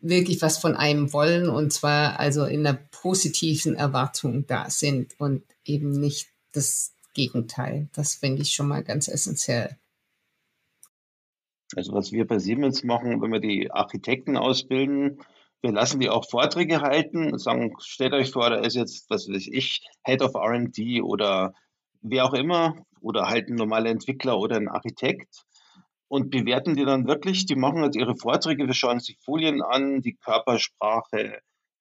wirklich 0.00 0.42
was 0.42 0.58
von 0.58 0.74
einem 0.74 1.12
wollen 1.12 1.48
und 1.48 1.72
zwar 1.72 2.18
also 2.18 2.44
in 2.44 2.66
einer 2.66 2.78
positiven 2.90 3.74
Erwartung 3.74 4.46
da 4.46 4.70
sind 4.70 5.14
und 5.18 5.42
eben 5.64 5.90
nicht 5.90 6.28
das 6.52 6.92
Gegenteil. 7.14 7.88
Das 7.94 8.14
finde 8.14 8.42
ich 8.42 8.52
schon 8.52 8.68
mal 8.68 8.82
ganz 8.82 9.08
essentiell. 9.08 9.76
Also 11.74 11.92
was 11.92 12.12
wir 12.12 12.26
bei 12.26 12.38
Siemens 12.38 12.84
machen, 12.84 13.20
wenn 13.22 13.32
wir 13.32 13.40
die 13.40 13.70
Architekten 13.70 14.36
ausbilden, 14.36 15.18
wir 15.62 15.72
lassen 15.72 16.00
die 16.00 16.10
auch 16.10 16.28
Vorträge 16.28 16.80
halten, 16.80 17.38
sagen, 17.38 17.74
stellt 17.78 18.12
euch 18.12 18.30
vor, 18.32 18.50
da 18.50 18.56
ist 18.56 18.74
jetzt, 18.74 19.08
was 19.08 19.28
weiß 19.28 19.46
ich, 19.46 19.80
Head 20.04 20.20
of 20.22 20.34
R&D 20.34 21.00
oder 21.02 21.54
wer 22.00 22.24
auch 22.24 22.34
immer 22.34 22.74
oder 23.00 23.28
halt 23.28 23.48
ein 23.48 23.54
normaler 23.54 23.90
Entwickler 23.90 24.38
oder 24.38 24.56
ein 24.56 24.68
Architekt 24.68 25.44
und 26.08 26.30
bewerten 26.30 26.74
die 26.74 26.84
dann 26.84 27.06
wirklich. 27.06 27.46
Die 27.46 27.54
machen 27.54 27.84
jetzt 27.84 27.96
ihre 27.96 28.16
Vorträge, 28.16 28.66
wir 28.66 28.74
schauen 28.74 28.94
uns 28.94 29.04
die 29.04 29.16
Folien 29.24 29.62
an, 29.62 30.02
die 30.02 30.14
Körpersprache, 30.14 31.38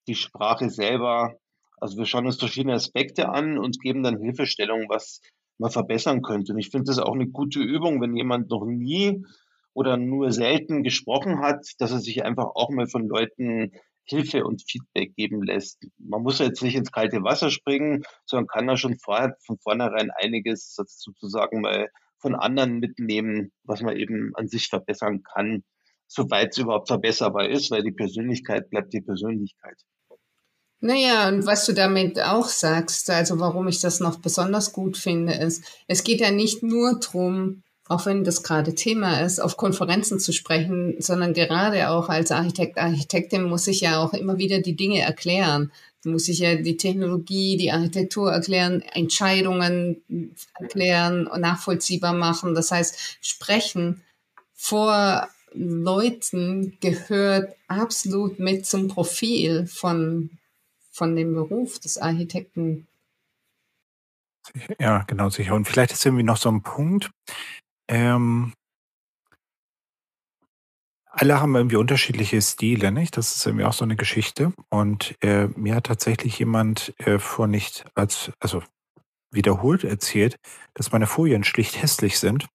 die 0.07 0.15
Sprache 0.15 0.69
selber. 0.69 1.35
Also 1.77 1.97
wir 1.97 2.05
schauen 2.05 2.27
uns 2.27 2.37
verschiedene 2.37 2.75
Aspekte 2.75 3.29
an 3.29 3.57
und 3.57 3.81
geben 3.81 4.03
dann 4.03 4.21
Hilfestellungen, 4.21 4.87
was 4.89 5.21
man 5.57 5.71
verbessern 5.71 6.21
könnte. 6.21 6.53
Und 6.53 6.59
ich 6.59 6.69
finde 6.69 6.85
das 6.85 6.99
auch 6.99 7.13
eine 7.13 7.27
gute 7.27 7.59
Übung, 7.59 7.99
wenn 7.99 8.15
jemand 8.15 8.51
noch 8.51 8.65
nie 8.65 9.25
oder 9.73 9.97
nur 9.97 10.31
selten 10.31 10.83
gesprochen 10.83 11.39
hat, 11.39 11.65
dass 11.79 11.91
er 11.91 11.99
sich 11.99 12.23
einfach 12.23 12.51
auch 12.55 12.69
mal 12.69 12.87
von 12.87 13.07
Leuten 13.07 13.71
Hilfe 14.03 14.43
und 14.43 14.63
Feedback 14.69 15.15
geben 15.15 15.43
lässt. 15.43 15.85
Man 15.97 16.23
muss 16.23 16.39
jetzt 16.39 16.63
nicht 16.63 16.75
ins 16.75 16.91
kalte 16.91 17.23
Wasser 17.23 17.49
springen, 17.49 18.03
sondern 18.25 18.47
kann 18.47 18.67
da 18.67 18.75
schon 18.75 18.97
vorher, 18.97 19.35
von 19.45 19.57
vornherein 19.59 20.11
einiges 20.11 20.75
sozusagen 20.75 21.61
mal 21.61 21.87
von 22.17 22.35
anderen 22.35 22.79
mitnehmen, 22.79 23.51
was 23.63 23.81
man 23.81 23.95
eben 23.95 24.31
an 24.35 24.47
sich 24.47 24.67
verbessern 24.67 25.23
kann, 25.23 25.63
soweit 26.07 26.49
es 26.51 26.57
überhaupt 26.57 26.87
verbesserbar 26.87 27.49
ist, 27.49 27.71
weil 27.71 27.83
die 27.83 27.91
Persönlichkeit 27.91 28.69
bleibt 28.69 28.93
die 28.93 29.01
Persönlichkeit. 29.01 29.77
Naja, 30.83 31.29
und 31.29 31.45
was 31.45 31.65
du 31.65 31.73
damit 31.73 32.19
auch 32.19 32.47
sagst, 32.47 33.09
also 33.11 33.39
warum 33.39 33.67
ich 33.67 33.81
das 33.81 33.99
noch 33.99 34.19
besonders 34.19 34.73
gut 34.73 34.97
finde, 34.97 35.33
ist, 35.33 35.63
es 35.87 36.03
geht 36.03 36.21
ja 36.21 36.31
nicht 36.31 36.63
nur 36.63 36.99
darum, 36.99 37.63
auch 37.87 38.05
wenn 38.05 38.23
das 38.23 38.43
gerade 38.43 38.75
Thema 38.75 39.21
ist, 39.21 39.39
auf 39.39 39.57
Konferenzen 39.57 40.19
zu 40.19 40.31
sprechen, 40.31 40.95
sondern 40.99 41.33
gerade 41.33 41.89
auch 41.89 42.09
als 42.09 42.31
Architekt, 42.31 42.77
Architektin 42.77 43.43
muss 43.43 43.67
ich 43.67 43.81
ja 43.81 44.01
auch 44.01 44.13
immer 44.13 44.37
wieder 44.37 44.59
die 44.59 44.75
Dinge 44.75 45.01
erklären. 45.01 45.71
Muss 46.03 46.29
ich 46.29 46.39
ja 46.39 46.55
die 46.55 46.77
Technologie, 46.77 47.57
die 47.57 47.71
Architektur 47.71 48.31
erklären, 48.31 48.81
Entscheidungen 48.93 50.01
erklären 50.59 51.27
und 51.27 51.41
nachvollziehbar 51.41 52.13
machen. 52.13 52.55
Das 52.55 52.71
heißt, 52.71 53.17
sprechen 53.21 54.01
vor 54.53 55.27
Leuten 55.53 56.77
gehört 56.79 57.55
absolut 57.67 58.39
mit 58.39 58.65
zum 58.65 58.87
Profil 58.87 59.67
von, 59.67 60.29
von 60.91 61.15
dem 61.15 61.33
Beruf 61.33 61.79
des 61.79 61.97
Architekten. 61.97 62.87
Ja, 64.79 65.03
genau, 65.07 65.29
sicher. 65.29 65.53
Und 65.53 65.67
vielleicht 65.67 65.91
ist 65.91 66.05
irgendwie 66.05 66.23
noch 66.23 66.37
so 66.37 66.49
ein 66.49 66.61
Punkt, 66.61 67.11
ähm, 67.91 68.53
alle 71.11 71.41
haben 71.41 71.55
irgendwie 71.55 71.75
unterschiedliche 71.75 72.41
Stile, 72.41 72.91
nicht? 72.91 73.17
Das 73.17 73.35
ist 73.35 73.45
irgendwie 73.45 73.65
auch 73.65 73.73
so 73.73 73.83
eine 73.83 73.97
Geschichte. 73.97 74.53
Und 74.69 75.15
äh, 75.21 75.47
mir 75.55 75.75
hat 75.75 75.87
tatsächlich 75.87 76.39
jemand 76.39 76.93
äh, 76.99 77.19
vor 77.19 77.47
nicht 77.47 77.85
als, 77.93 78.31
also 78.39 78.63
wiederholt 79.29 79.83
erzählt, 79.83 80.37
dass 80.73 80.93
meine 80.93 81.07
Folien 81.07 81.43
schlicht 81.43 81.81
hässlich 81.81 82.17
sind. 82.17 82.47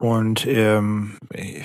Und 0.00 0.44
ähm, 0.46 1.16
ich, 1.32 1.64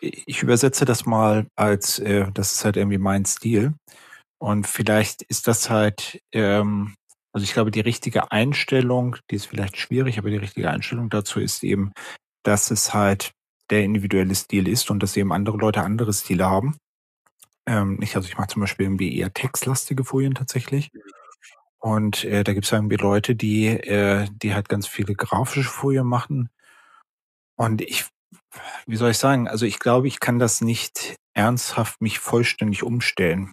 ich 0.00 0.42
übersetze 0.42 0.84
das 0.84 1.04
mal 1.04 1.48
als, 1.56 1.98
äh, 1.98 2.30
das 2.32 2.54
ist 2.54 2.64
halt 2.64 2.76
irgendwie 2.76 2.98
mein 2.98 3.24
Stil. 3.24 3.74
Und 4.40 4.68
vielleicht 4.68 5.22
ist 5.22 5.48
das 5.48 5.68
halt 5.68 6.20
ähm, 6.32 6.94
also 7.32 7.44
ich 7.44 7.52
glaube, 7.52 7.70
die 7.70 7.80
richtige 7.80 8.32
Einstellung, 8.32 9.16
die 9.30 9.36
ist 9.36 9.46
vielleicht 9.46 9.76
schwierig, 9.76 10.18
aber 10.18 10.30
die 10.30 10.36
richtige 10.36 10.70
Einstellung 10.70 11.10
dazu 11.10 11.40
ist 11.40 11.62
eben, 11.62 11.92
dass 12.42 12.70
es 12.70 12.94
halt 12.94 13.32
der 13.70 13.84
individuelle 13.84 14.34
Stil 14.34 14.68
ist 14.68 14.90
und 14.90 15.02
dass 15.02 15.16
eben 15.16 15.32
andere 15.32 15.58
Leute 15.58 15.82
andere 15.82 16.12
Stile 16.12 16.46
haben. 16.46 16.78
Ähm, 17.66 17.96
nicht, 17.96 18.16
also 18.16 18.26
ich 18.26 18.38
mache 18.38 18.48
zum 18.48 18.60
Beispiel 18.60 18.86
irgendwie 18.86 19.16
eher 19.16 19.32
textlastige 19.32 20.04
Folien 20.04 20.34
tatsächlich. 20.34 20.90
Und 21.78 22.24
äh, 22.24 22.42
da 22.44 22.54
gibt 22.54 22.64
es 22.64 22.72
irgendwie 22.72 22.96
Leute, 22.96 23.36
die, 23.36 23.66
äh, 23.66 24.26
die 24.30 24.54
halt 24.54 24.68
ganz 24.68 24.86
viele 24.86 25.14
grafische 25.14 25.68
Folien 25.68 26.06
machen. 26.06 26.48
Und 27.56 27.82
ich, 27.82 28.06
wie 28.86 28.96
soll 28.96 29.10
ich 29.10 29.18
sagen, 29.18 29.48
also 29.48 29.66
ich 29.66 29.78
glaube, 29.78 30.08
ich 30.08 30.18
kann 30.18 30.38
das 30.38 30.60
nicht 30.60 31.16
ernsthaft 31.34 32.00
mich 32.00 32.18
vollständig 32.18 32.82
umstellen. 32.82 33.52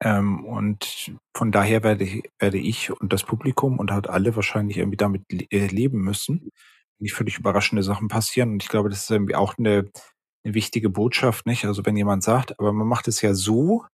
Ähm, 0.00 0.44
und 0.44 1.12
von 1.36 1.50
daher 1.52 1.82
werde 1.82 2.04
ich, 2.04 2.30
werde 2.38 2.58
ich 2.58 2.90
und 2.90 3.12
das 3.12 3.24
Publikum 3.24 3.78
und 3.78 3.90
halt 3.90 4.08
alle 4.08 4.36
wahrscheinlich 4.36 4.78
irgendwie 4.78 4.96
damit 4.96 5.22
äh, 5.30 5.66
leben 5.66 6.00
müssen. 6.00 6.50
Nicht 7.00 7.14
völlig 7.14 7.38
überraschende 7.38 7.82
Sachen 7.82 8.08
passieren. 8.08 8.52
Und 8.52 8.62
ich 8.62 8.68
glaube, 8.68 8.90
das 8.90 9.02
ist 9.02 9.10
irgendwie 9.10 9.34
auch 9.34 9.58
eine, 9.58 9.90
eine 10.44 10.54
wichtige 10.54 10.90
Botschaft, 10.90 11.46
nicht? 11.46 11.64
Also 11.64 11.84
wenn 11.86 11.96
jemand 11.96 12.22
sagt, 12.22 12.58
aber 12.58 12.72
man 12.72 12.86
macht 12.88 13.08
es 13.08 13.22
ja 13.22 13.34
so, 13.34 13.84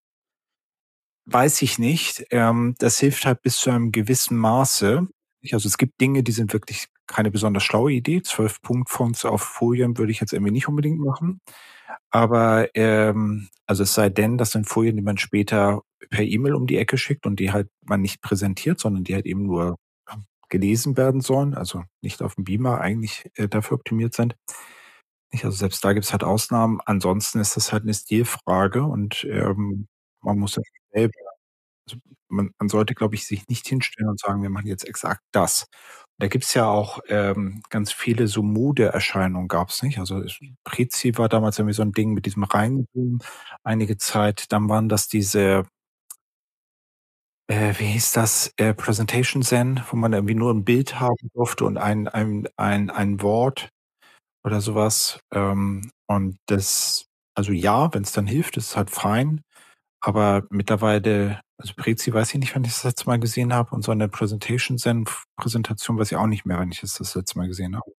weiß 1.27 1.63
ich 1.63 1.79
nicht. 1.79 2.27
Ähm, 2.31 2.75
das 2.79 2.99
hilft 2.99 3.27
halt 3.27 3.43
bis 3.43 3.57
zu 3.57 3.71
einem 3.71 3.93
gewissen 3.93 4.37
Maße. 4.37 5.07
Also 5.53 5.69
es 5.69 5.79
gibt 5.79 6.01
Dinge, 6.01 6.23
die 6.23 6.33
sind 6.33 6.53
wirklich 6.53 6.89
keine 7.07 7.31
besonders 7.31 7.63
schlaue 7.63 7.93
Idee. 7.93 8.23
Zwölf 8.23 8.61
Punktfonts 8.63 9.25
auf 9.25 9.43
Folien 9.43 9.99
würde 9.99 10.13
ich 10.13 10.21
jetzt 10.21 10.33
irgendwie 10.33 10.53
nicht 10.53 10.69
unbedingt 10.69 10.99
machen. 11.01 11.41
Aber 12.11 12.69
ähm, 12.75 13.49
also 13.67 13.83
es 13.83 13.95
sei 13.95 14.09
denn, 14.11 14.39
das 14.39 14.53
sind 14.53 14.69
Folien, 14.69 14.97
die 14.97 15.03
man 15.03 15.19
später 15.19 15.83
per 16.11 16.25
E-Mail 16.25 16.55
um 16.55 16.67
die 16.67 16.79
Ecke 16.79 16.99
schickt 16.99 17.27
und 17.27 17.41
die 17.41 17.53
halt 17.53 17.69
man 17.85 18.01
nicht 18.03 18.23
präsentiert, 18.23 18.81
sondern 18.81 19.05
die 19.05 19.15
halt 19.15 19.27
eben 19.27 19.45
nur 19.45 19.77
gelesen 20.51 20.97
werden 20.97 21.21
sollen, 21.21 21.55
also 21.55 21.85
nicht 22.03 22.23
auf 22.23 22.37
dem 22.37 22.45
Beamer 22.45 22.81
eigentlich 22.81 23.31
äh, 23.37 23.49
dafür 23.49 23.77
optimiert 23.79 24.15
sind. 24.15 24.37
Also 25.43 25.51
selbst 25.51 25.85
da 25.85 25.93
gibt 25.93 26.05
es 26.07 26.13
halt 26.13 26.23
Ausnahmen. 26.25 26.81
Ansonsten 26.87 27.41
ist 27.41 27.57
das 27.57 27.73
halt 27.73 27.83
eine 27.85 27.95
Stilfrage 27.95 28.85
und 28.85 29.25
ähm, 29.29 29.89
man 30.23 30.39
muss 30.39 30.53
das 30.55 30.65
selber, 30.93 31.13
also 31.89 31.99
man, 32.29 32.51
man 32.59 32.69
sollte, 32.69 32.95
glaube 32.95 33.15
ich, 33.17 33.27
sich 33.27 33.49
nicht 33.49 33.67
hinstellen 33.69 34.11
und 34.11 34.21
sagen, 34.21 34.43
wir 34.43 34.51
machen 34.51 34.69
jetzt 34.69 34.87
exakt 34.89 35.23
das. 35.33 35.67
Da 36.19 36.29
gibt's 36.29 36.55
ja 36.55 36.67
auch 36.69 37.01
ähm, 37.09 37.63
ganz 37.71 37.93
viele 37.93 38.29
so 38.29 38.43
Modeerscheinungen 38.43 39.49
gab's 39.49 39.83
nicht. 39.83 39.99
Also 39.99 40.23
Prezi 40.65 41.19
war 41.19 41.29
damals 41.29 41.59
irgendwie 41.59 41.75
so 41.75 41.83
ein 41.83 41.93
Ding 41.93 42.13
mit 42.15 42.27
diesem 42.27 42.45
Reinboom 42.45 43.21
einige 43.65 43.99
Zeit. 43.99 44.53
Dann 44.53 44.69
waren 44.69 44.89
das 44.89 45.09
diese, 45.09 45.65
äh, 47.49 47.75
wie 47.79 47.87
hieß 47.87 48.13
das, 48.13 48.53
äh, 48.57 48.75
Presentation 48.75 49.43
Zen, 49.43 49.83
wo 49.91 49.97
man 49.97 50.13
irgendwie 50.13 50.35
nur 50.35 50.53
ein 50.53 50.65
Bild 50.65 50.99
haben 51.01 51.31
durfte 51.35 51.65
und 51.65 51.77
ein, 51.77 52.09
ein, 52.09 52.49
ein, 52.57 52.91
ein 52.91 53.23
Wort 53.23 53.69
oder 54.45 54.61
sowas. 54.61 55.21
Ähm, 55.33 55.91
und 56.07 56.39
das, 56.47 57.07
also 57.35 57.53
ja, 57.53 57.93
wenn 57.93 58.03
es 58.03 58.13
dann 58.13 58.27
hilft, 58.27 58.57
ist 58.57 58.77
halt 58.77 58.91
fein. 58.91 59.43
Aber 60.01 60.47
mittlerweile, 60.51 61.41
also 61.59 61.73
Prezi 61.77 62.13
weiß 62.13 62.35
ich 62.35 62.41
nicht, 62.41 62.55
wann 62.55 62.65
ich 62.65 62.73
das 62.73 62.85
letzte 62.85 63.07
Mal 63.07 63.19
gesehen 63.19 63.55
habe. 63.55 63.75
Und 63.75 63.83
so 63.83 63.93
eine 63.93 64.09
Presentation 64.09 64.79
Zen 64.79 65.07
Präsentation 65.37 65.99
weiß 65.99 66.13
ich 66.13 66.19
auch 66.19 66.27
nicht 66.27 66.45
mehr, 66.45 66.59
wann 66.59 66.73
ich 66.73 66.83
es 66.83 66.95
das 66.95 67.15
letzte 67.15 67.39
Mal 67.39 67.49
gesehen 67.49 67.77
habe. 67.77 67.91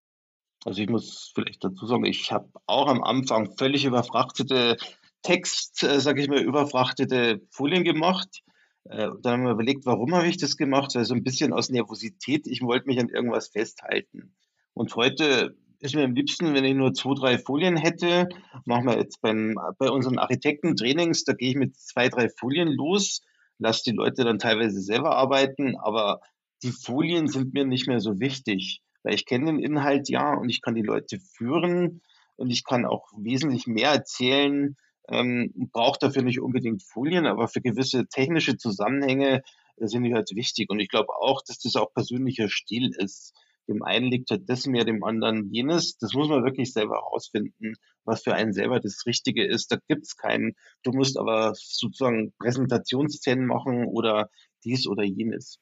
Also 0.66 0.82
ich 0.82 0.90
muss 0.90 1.32
vielleicht 1.34 1.64
dazu 1.64 1.86
sagen, 1.86 2.06
ich 2.06 2.32
habe 2.32 2.50
auch 2.66 2.88
am 2.88 3.04
Anfang 3.04 3.56
völlig 3.58 3.86
überfrachtete 3.86 4.78
Text, 5.22 5.84
äh, 5.84 6.00
sage 6.00 6.22
ich 6.22 6.28
mal, 6.28 6.42
überfrachtete 6.42 7.42
Folien 7.52 7.84
gemacht. 7.84 8.44
Äh, 8.86 9.10
dann 9.22 9.34
haben 9.34 9.44
wir 9.44 9.52
überlegt, 9.52 9.86
warum 9.86 10.14
habe 10.16 10.28
ich 10.28 10.38
das 10.38 10.58
gemacht? 10.58 10.96
Weil 10.96 11.06
so 11.06 11.14
ein 11.14 11.24
bisschen 11.24 11.54
aus 11.54 11.70
Nervosität, 11.70 12.48
ich 12.48 12.62
wollte 12.62 12.88
mich 12.88 13.00
an 13.00 13.10
irgendwas 13.10 13.50
festhalten. 13.50 14.36
Und 14.74 14.96
heute 14.96 15.56
ist 15.80 15.96
mir 15.96 16.04
am 16.04 16.14
liebsten, 16.16 16.54
wenn 16.54 16.66
ich 16.66 16.76
nur 16.76 16.94
zwei, 16.94 17.14
drei 17.16 17.38
Folien 17.38 17.78
hätte. 17.78 18.30
Machen 18.66 18.86
wir 18.86 18.98
jetzt 18.98 19.22
beim, 19.22 19.56
bei 19.78 19.90
unseren 19.90 20.18
Architektentrainings, 20.18 21.24
da 21.24 21.34
gehe 21.34 21.50
ich 21.50 21.56
mit 21.56 21.76
zwei, 21.78 22.10
drei 22.10 22.30
Folien 22.30 22.70
los, 22.70 23.22
lasse 23.58 23.84
die 23.86 23.96
Leute 23.96 24.24
dann 24.24 24.40
teilweise 24.40 24.82
selber 24.82 25.16
arbeiten, 25.16 25.78
aber 25.78 26.22
die 26.64 26.72
Folien 26.72 27.28
sind 27.28 27.54
mir 27.54 27.66
nicht 27.66 27.88
mehr 27.88 28.00
so 28.00 28.20
wichtig, 28.20 28.82
weil 29.04 29.14
ich 29.14 29.26
kenne 29.26 29.46
den 29.46 29.60
Inhalt 29.60 30.10
ja 30.10 30.34
und 30.34 30.50
ich 30.50 30.62
kann 30.62 30.76
die 30.76 30.82
Leute 30.82 31.20
führen 31.20 32.02
und 32.36 32.50
ich 32.50 32.64
kann 32.64 32.86
auch 32.86 33.08
wesentlich 33.18 33.68
mehr 33.68 33.92
erzählen, 33.92 34.76
ähm, 35.10 35.70
brauche 35.72 36.00
dafür 36.00 36.24
nicht 36.24 36.42
unbedingt 36.42 36.84
Folien, 36.84 37.26
aber 37.26 37.48
für 37.48 37.62
gewisse 37.62 38.08
technische 38.08 38.58
Zusammenhänge 38.58 39.44
äh, 39.78 39.88
sind 39.88 40.04
die 40.04 40.14
halt 40.14 40.30
wichtig. 40.36 40.70
Und 40.70 40.80
ich 40.80 40.90
glaube 40.90 41.14
auch, 41.20 41.42
dass 41.46 41.60
das 41.60 41.76
auch 41.76 41.94
persönlicher 41.94 42.50
Stil 42.50 42.92
ist. 42.98 43.34
Dem 43.68 43.82
einen 43.82 44.12
liegt 44.12 44.30
halt 44.30 44.48
das 44.48 44.68
mehr, 44.68 44.86
dem 44.86 45.04
anderen 45.04 45.52
jenes. 45.52 45.98
Das 45.98 46.14
muss 46.14 46.30
man 46.30 46.44
wirklich 46.44 46.72
selber 46.72 46.96
herausfinden, 46.96 47.74
was 48.04 48.24
für 48.24 48.36
einen 48.36 48.54
selber 48.54 48.80
das 48.80 49.06
Richtige 49.06 49.46
ist. 49.46 49.72
Da 49.72 49.78
gibt's 49.88 50.18
keinen, 50.18 50.56
du 50.84 50.92
musst 50.92 51.18
aber 51.18 51.54
sozusagen 51.56 52.34
Präsentationsszenen 52.38 53.48
machen 53.48 53.86
oder 53.86 54.30
dies 54.64 54.88
oder 54.88 55.04
jenes. 55.04 55.60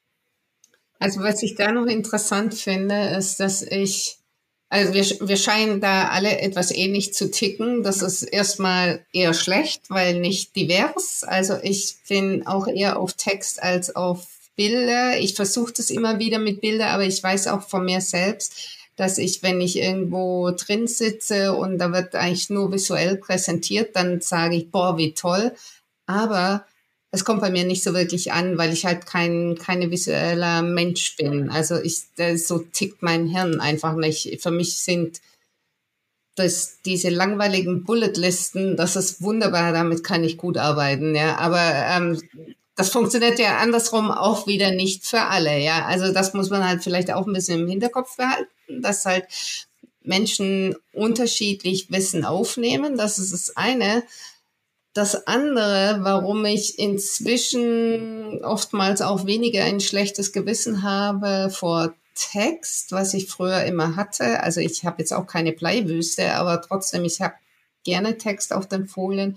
Also 0.98 1.20
was 1.20 1.42
ich 1.42 1.54
da 1.54 1.72
noch 1.72 1.86
interessant 1.86 2.54
finde, 2.54 3.16
ist, 3.16 3.40
dass 3.40 3.62
ich, 3.62 4.18
also 4.74 4.92
wir, 4.92 5.28
wir 5.28 5.36
scheinen 5.36 5.80
da 5.80 6.08
alle 6.08 6.40
etwas 6.40 6.72
ähnlich 6.72 7.14
zu 7.14 7.30
ticken. 7.30 7.84
Das 7.84 8.02
ist 8.02 8.24
erstmal 8.24 9.06
eher 9.12 9.32
schlecht, 9.32 9.82
weil 9.88 10.18
nicht 10.18 10.56
divers. 10.56 11.22
Also 11.22 11.54
ich 11.62 11.94
bin 12.08 12.44
auch 12.44 12.66
eher 12.66 12.98
auf 12.98 13.12
Text 13.12 13.62
als 13.62 13.94
auf 13.94 14.26
Bilder. 14.56 15.16
Ich 15.20 15.36
versuche 15.36 15.72
das 15.76 15.90
immer 15.90 16.18
wieder 16.18 16.40
mit 16.40 16.60
Bilder, 16.60 16.88
aber 16.88 17.04
ich 17.04 17.22
weiß 17.22 17.46
auch 17.46 17.62
von 17.62 17.84
mir 17.84 18.00
selbst, 18.00 18.56
dass 18.96 19.18
ich, 19.18 19.44
wenn 19.44 19.60
ich 19.60 19.78
irgendwo 19.78 20.50
drin 20.50 20.88
sitze 20.88 21.54
und 21.54 21.78
da 21.78 21.92
wird 21.92 22.16
eigentlich 22.16 22.50
nur 22.50 22.72
visuell 22.72 23.16
präsentiert, 23.16 23.94
dann 23.94 24.22
sage 24.22 24.56
ich, 24.56 24.72
boah, 24.72 24.98
wie 24.98 25.14
toll. 25.14 25.52
Aber 26.06 26.66
es 27.14 27.24
kommt 27.24 27.40
bei 27.40 27.50
mir 27.50 27.64
nicht 27.64 27.84
so 27.84 27.94
wirklich 27.94 28.32
an, 28.32 28.58
weil 28.58 28.72
ich 28.72 28.84
halt 28.84 29.06
kein 29.06 29.56
keine 29.56 29.90
visueller 29.90 30.62
Mensch 30.62 31.16
bin. 31.16 31.48
Also 31.48 31.76
ich 31.76 32.02
so 32.36 32.58
tickt 32.58 33.02
mein 33.02 33.26
Hirn 33.28 33.60
einfach 33.60 33.94
nicht. 33.94 34.42
Für 34.42 34.50
mich 34.50 34.78
sind 34.78 35.20
das, 36.34 36.80
diese 36.84 37.10
langweiligen 37.10 37.84
Bulletlisten, 37.84 38.76
das 38.76 38.96
ist 38.96 39.22
wunderbar, 39.22 39.72
damit 39.72 40.02
kann 40.02 40.24
ich 40.24 40.36
gut 40.36 40.58
arbeiten, 40.58 41.14
ja. 41.14 41.36
Aber 41.36 41.60
ähm, 41.62 42.20
das 42.76 42.90
funktioniert 42.90 43.38
ja 43.38 43.58
andersrum 43.58 44.10
auch 44.10 44.48
wieder 44.48 44.72
nicht 44.72 45.06
für 45.06 45.22
alle, 45.22 45.58
ja. 45.58 45.84
Also 45.86 46.12
das 46.12 46.34
muss 46.34 46.50
man 46.50 46.66
halt 46.66 46.82
vielleicht 46.82 47.12
auch 47.12 47.26
ein 47.26 47.32
bisschen 47.32 47.60
im 47.60 47.68
Hinterkopf 47.68 48.16
behalten, 48.16 48.82
dass 48.82 49.06
halt 49.06 49.26
Menschen 50.02 50.74
unterschiedlich 50.92 51.90
Wissen 51.90 52.24
aufnehmen. 52.24 52.96
Das 52.96 53.18
ist 53.18 53.32
das 53.32 53.56
eine. 53.56 54.02
Das 54.94 55.26
andere, 55.26 55.98
warum 56.02 56.44
ich 56.44 56.78
inzwischen 56.78 58.44
oftmals 58.44 59.02
auch 59.02 59.26
weniger 59.26 59.64
ein 59.64 59.80
schlechtes 59.80 60.32
Gewissen 60.32 60.82
habe 60.82 61.50
vor 61.50 61.94
Text, 62.14 62.92
was 62.92 63.12
ich 63.12 63.28
früher 63.28 63.64
immer 63.64 63.96
hatte. 63.96 64.40
Also 64.42 64.60
ich 64.60 64.84
habe 64.84 65.00
jetzt 65.00 65.12
auch 65.12 65.26
keine 65.26 65.52
Bleiwüste, 65.52 66.34
aber 66.34 66.62
trotzdem, 66.62 67.04
ich 67.04 67.20
habe 67.20 67.34
gerne 67.82 68.16
Text 68.18 68.52
auf 68.52 68.68
den 68.68 68.86
Folien. 68.86 69.36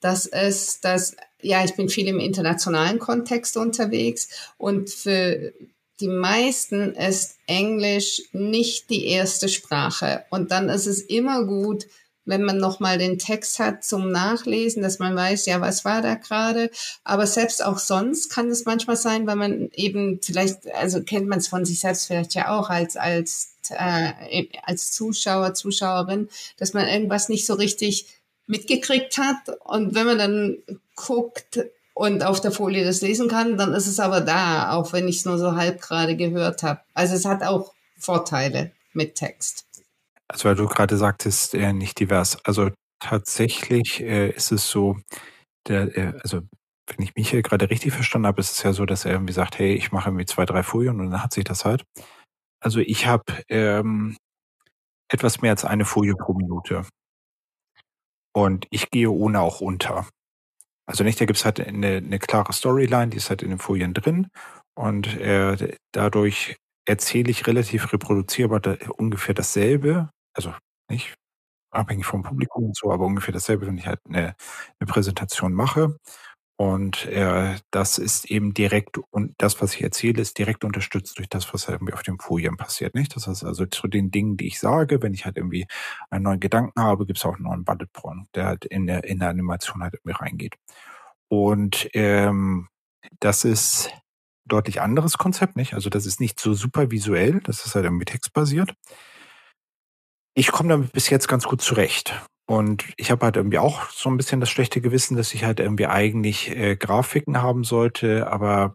Das 0.00 0.26
ist 0.26 0.84
das 0.84 1.16
ja, 1.42 1.64
ich 1.64 1.74
bin 1.74 1.88
viel 1.88 2.08
im 2.08 2.20
internationalen 2.20 2.98
Kontext 2.98 3.56
unterwegs 3.56 4.28
und 4.56 4.88
für 4.88 5.52
die 6.00 6.08
meisten 6.08 6.94
ist 6.94 7.36
Englisch 7.46 8.22
nicht 8.32 8.90
die 8.90 9.06
erste 9.06 9.48
Sprache. 9.48 10.24
Und 10.30 10.50
dann 10.50 10.68
ist 10.68 10.86
es 10.86 11.00
immer 11.00 11.44
gut, 11.44 11.86
wenn 12.24 12.42
man 12.42 12.58
nochmal 12.58 12.98
den 12.98 13.18
Text 13.18 13.58
hat 13.58 13.84
zum 13.84 14.10
Nachlesen, 14.10 14.82
dass 14.82 14.98
man 14.98 15.16
weiß, 15.16 15.46
ja, 15.46 15.60
was 15.60 15.84
war 15.84 16.02
da 16.02 16.14
gerade. 16.14 16.70
Aber 17.04 17.26
selbst 17.26 17.64
auch 17.64 17.78
sonst 17.78 18.30
kann 18.30 18.48
es 18.48 18.64
manchmal 18.64 18.96
sein, 18.96 19.26
weil 19.26 19.36
man 19.36 19.70
eben 19.74 20.20
vielleicht, 20.22 20.72
also 20.74 21.02
kennt 21.02 21.28
man 21.28 21.38
es 21.38 21.48
von 21.48 21.64
sich 21.64 21.80
selbst 21.80 22.06
vielleicht 22.06 22.34
ja 22.34 22.56
auch 22.56 22.70
als, 22.70 22.96
als, 22.96 23.56
äh, 23.70 24.46
als 24.62 24.92
Zuschauer, 24.92 25.54
Zuschauerin, 25.54 26.28
dass 26.58 26.74
man 26.74 26.86
irgendwas 26.86 27.28
nicht 27.28 27.46
so 27.46 27.54
richtig 27.54 28.06
mitgekriegt 28.46 29.18
hat. 29.18 29.58
Und 29.64 29.94
wenn 29.94 30.06
man 30.06 30.18
dann 30.18 30.58
guckt 30.94 31.60
und 31.94 32.24
auf 32.24 32.40
der 32.40 32.52
Folie 32.52 32.84
das 32.84 33.02
lesen 33.02 33.28
kann, 33.28 33.56
dann 33.56 33.74
ist 33.74 33.86
es 33.86 34.00
aber 34.00 34.20
da, 34.20 34.72
auch 34.72 34.92
wenn 34.92 35.08
ich 35.08 35.18
es 35.18 35.24
nur 35.24 35.38
so 35.38 35.56
halb 35.56 35.80
gerade 35.80 36.16
gehört 36.16 36.62
habe. 36.62 36.80
Also 36.94 37.14
es 37.14 37.24
hat 37.24 37.42
auch 37.42 37.72
Vorteile 37.98 38.72
mit 38.92 39.14
Text. 39.14 39.66
Also 40.32 40.48
weil 40.48 40.56
du 40.56 40.66
gerade 40.66 40.96
sagtest, 40.96 41.54
äh, 41.54 41.72
nicht 41.74 42.00
divers. 42.00 42.38
Also 42.44 42.70
tatsächlich 43.00 44.00
äh, 44.00 44.30
ist 44.30 44.50
es 44.50 44.68
so, 44.70 44.96
der, 45.68 45.96
äh, 45.96 46.14
also 46.22 46.40
wenn 46.88 47.04
ich 47.04 47.14
Michael 47.14 47.42
gerade 47.42 47.70
richtig 47.70 47.92
verstanden 47.92 48.26
habe, 48.26 48.40
ist 48.40 48.52
es 48.52 48.62
ja 48.62 48.72
so, 48.72 48.86
dass 48.86 49.04
er 49.04 49.12
irgendwie 49.12 49.34
sagt, 49.34 49.58
hey, 49.58 49.74
ich 49.74 49.92
mache 49.92 50.08
irgendwie 50.08 50.26
zwei, 50.26 50.46
drei 50.46 50.62
Folien 50.62 51.00
und 51.00 51.10
dann 51.10 51.22
hat 51.22 51.32
sich 51.32 51.44
das 51.44 51.64
halt. 51.64 51.84
Also 52.62 52.80
ich 52.80 53.06
habe 53.06 53.24
ähm, 53.48 54.16
etwas 55.10 55.42
mehr 55.42 55.52
als 55.52 55.64
eine 55.64 55.84
Folie 55.84 56.14
pro 56.14 56.34
Minute. 56.34 56.84
Und 58.34 58.66
ich 58.70 58.90
gehe 58.90 59.10
ohne 59.10 59.40
auch 59.40 59.60
unter. 59.60 60.08
Also 60.86 61.04
nicht, 61.04 61.20
da 61.20 61.26
gibt's 61.26 61.44
halt 61.44 61.60
eine, 61.60 61.98
eine 61.98 62.18
klare 62.18 62.52
Storyline, 62.52 63.08
die 63.10 63.18
ist 63.18 63.30
halt 63.30 63.42
in 63.42 63.50
den 63.50 63.58
Folien 63.58 63.94
drin. 63.94 64.28
Und 64.74 65.08
äh, 65.18 65.76
dadurch 65.92 66.56
erzähle 66.86 67.30
ich 67.30 67.46
relativ 67.46 67.92
reproduzierbar 67.92 68.60
da, 68.60 68.76
ungefähr 68.96 69.34
dasselbe. 69.34 70.10
Also 70.34 70.54
nicht 70.90 71.14
abhängig 71.70 72.06
vom 72.06 72.22
Publikum 72.22 72.64
und 72.66 72.76
so, 72.76 72.92
aber 72.92 73.06
ungefähr 73.06 73.32
dasselbe, 73.34 73.66
wenn 73.66 73.78
ich 73.78 73.86
halt 73.86 74.00
eine, 74.08 74.34
eine 74.80 74.86
Präsentation 74.88 75.54
mache. 75.54 75.96
Und 76.58 77.06
äh, 77.06 77.56
das 77.72 77.98
ist 77.98 78.30
eben 78.30 78.54
direkt, 78.54 78.98
und 79.10 79.34
das, 79.38 79.60
was 79.60 79.74
ich 79.74 79.82
erzähle, 79.82 80.22
ist 80.22 80.38
direkt 80.38 80.64
unterstützt 80.64 81.18
durch 81.18 81.28
das, 81.28 81.52
was 81.52 81.68
irgendwie 81.68 81.94
auf 81.94 82.02
den 82.02 82.20
Folien 82.20 82.56
passiert. 82.56 82.94
Nicht? 82.94 83.16
Das 83.16 83.26
heißt 83.26 83.44
also 83.44 83.66
zu 83.66 83.88
den 83.88 84.10
Dingen, 84.12 84.36
die 84.36 84.46
ich 84.46 84.60
sage, 84.60 85.02
wenn 85.02 85.14
ich 85.14 85.24
halt 85.24 85.38
irgendwie 85.38 85.66
einen 86.10 86.24
neuen 86.24 86.40
Gedanken 86.40 86.80
habe, 86.80 87.06
gibt 87.06 87.18
es 87.18 87.24
auch 87.24 87.34
einen 87.36 87.44
neuen 87.44 87.64
Bullet 87.64 87.86
Point, 87.92 88.28
der 88.34 88.46
halt 88.46 88.64
in 88.66 88.86
der, 88.86 89.04
in 89.04 89.18
der 89.18 89.30
Animation 89.30 89.82
halt 89.82 89.94
irgendwie 89.94 90.16
reingeht. 90.22 90.54
Und 91.28 91.88
ähm, 91.94 92.68
das 93.20 93.44
ist 93.44 93.90
deutlich 94.46 94.80
anderes 94.80 95.18
Konzept, 95.18 95.56
nicht? 95.56 95.74
Also 95.74 95.90
das 95.90 96.06
ist 96.06 96.20
nicht 96.20 96.40
so 96.40 96.54
super 96.54 96.90
visuell, 96.90 97.40
das 97.44 97.64
ist 97.66 97.74
halt 97.74 97.84
irgendwie 97.86 98.04
textbasiert. 98.04 98.74
Ich 100.34 100.50
komme 100.50 100.70
damit 100.70 100.92
bis 100.92 101.10
jetzt 101.10 101.28
ganz 101.28 101.44
gut 101.44 101.60
zurecht. 101.60 102.14
Und 102.46 102.84
ich 102.96 103.10
habe 103.10 103.24
halt 103.24 103.36
irgendwie 103.36 103.58
auch 103.58 103.88
so 103.90 104.10
ein 104.10 104.16
bisschen 104.16 104.40
das 104.40 104.50
schlechte 104.50 104.80
Gewissen, 104.80 105.16
dass 105.16 105.32
ich 105.34 105.44
halt 105.44 105.60
irgendwie 105.60 105.86
eigentlich 105.86 106.50
äh, 106.50 106.76
Grafiken 106.76 107.40
haben 107.40 107.64
sollte, 107.64 108.30
aber 108.30 108.74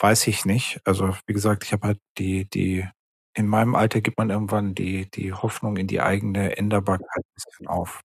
weiß 0.00 0.26
ich 0.28 0.44
nicht. 0.44 0.80
Also 0.84 1.14
wie 1.26 1.32
gesagt, 1.32 1.64
ich 1.64 1.72
habe 1.72 1.88
halt 1.88 1.98
die, 2.18 2.48
die 2.48 2.86
in 3.34 3.46
meinem 3.46 3.74
Alter 3.74 4.00
gibt 4.00 4.18
man 4.18 4.30
irgendwann 4.30 4.74
die, 4.74 5.10
die 5.10 5.32
Hoffnung 5.32 5.76
in 5.76 5.86
die 5.86 6.00
eigene 6.00 6.56
Änderbarkeit 6.56 7.24
ein 7.24 7.34
bisschen 7.34 7.66
auf. 7.66 8.00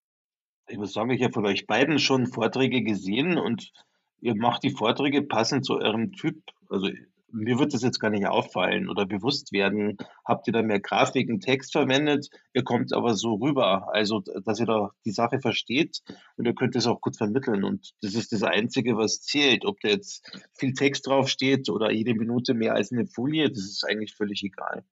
Ich 0.69 0.77
muss 0.77 0.93
sagen, 0.93 1.11
ich 1.11 1.23
habe 1.23 1.33
von 1.33 1.45
euch 1.45 1.67
beiden 1.67 1.99
schon 1.99 2.27
Vorträge 2.27 2.81
gesehen 2.83 3.37
und 3.37 3.71
ihr 4.19 4.35
macht 4.35 4.63
die 4.63 4.71
Vorträge 4.71 5.21
passend 5.21 5.65
zu 5.65 5.77
eurem 5.77 6.11
Typ. 6.13 6.41
Also 6.69 6.89
mir 7.31 7.59
wird 7.59 7.73
das 7.73 7.81
jetzt 7.81 7.99
gar 7.99 8.09
nicht 8.09 8.25
auffallen 8.27 8.89
oder 8.89 9.05
bewusst 9.05 9.51
werden. 9.51 9.97
Habt 10.25 10.47
ihr 10.47 10.53
da 10.53 10.61
mehr 10.61 10.79
Grafiken, 10.79 11.39
Text 11.39 11.73
verwendet? 11.73 12.29
Ihr 12.53 12.63
kommt 12.63 12.93
aber 12.93 13.15
so 13.15 13.35
rüber, 13.35 13.93
also 13.93 14.21
dass 14.45 14.59
ihr 14.59 14.65
da 14.65 14.91
die 15.05 15.11
Sache 15.11 15.39
versteht 15.39 16.01
und 16.37 16.45
ihr 16.45 16.55
könnt 16.55 16.75
es 16.75 16.87
auch 16.87 17.01
gut 17.01 17.17
vermitteln. 17.17 17.63
Und 17.63 17.93
das 18.01 18.15
ist 18.15 18.31
das 18.31 18.43
Einzige, 18.43 18.97
was 18.97 19.21
zählt. 19.21 19.65
Ob 19.65 19.79
da 19.81 19.89
jetzt 19.89 20.25
viel 20.53 20.73
Text 20.73 21.07
draufsteht 21.07 21.69
oder 21.69 21.91
jede 21.91 22.13
Minute 22.13 22.53
mehr 22.53 22.75
als 22.75 22.91
eine 22.91 23.07
Folie, 23.07 23.49
das 23.49 23.59
ist 23.59 23.85
eigentlich 23.87 24.15
völlig 24.15 24.43
egal. 24.43 24.83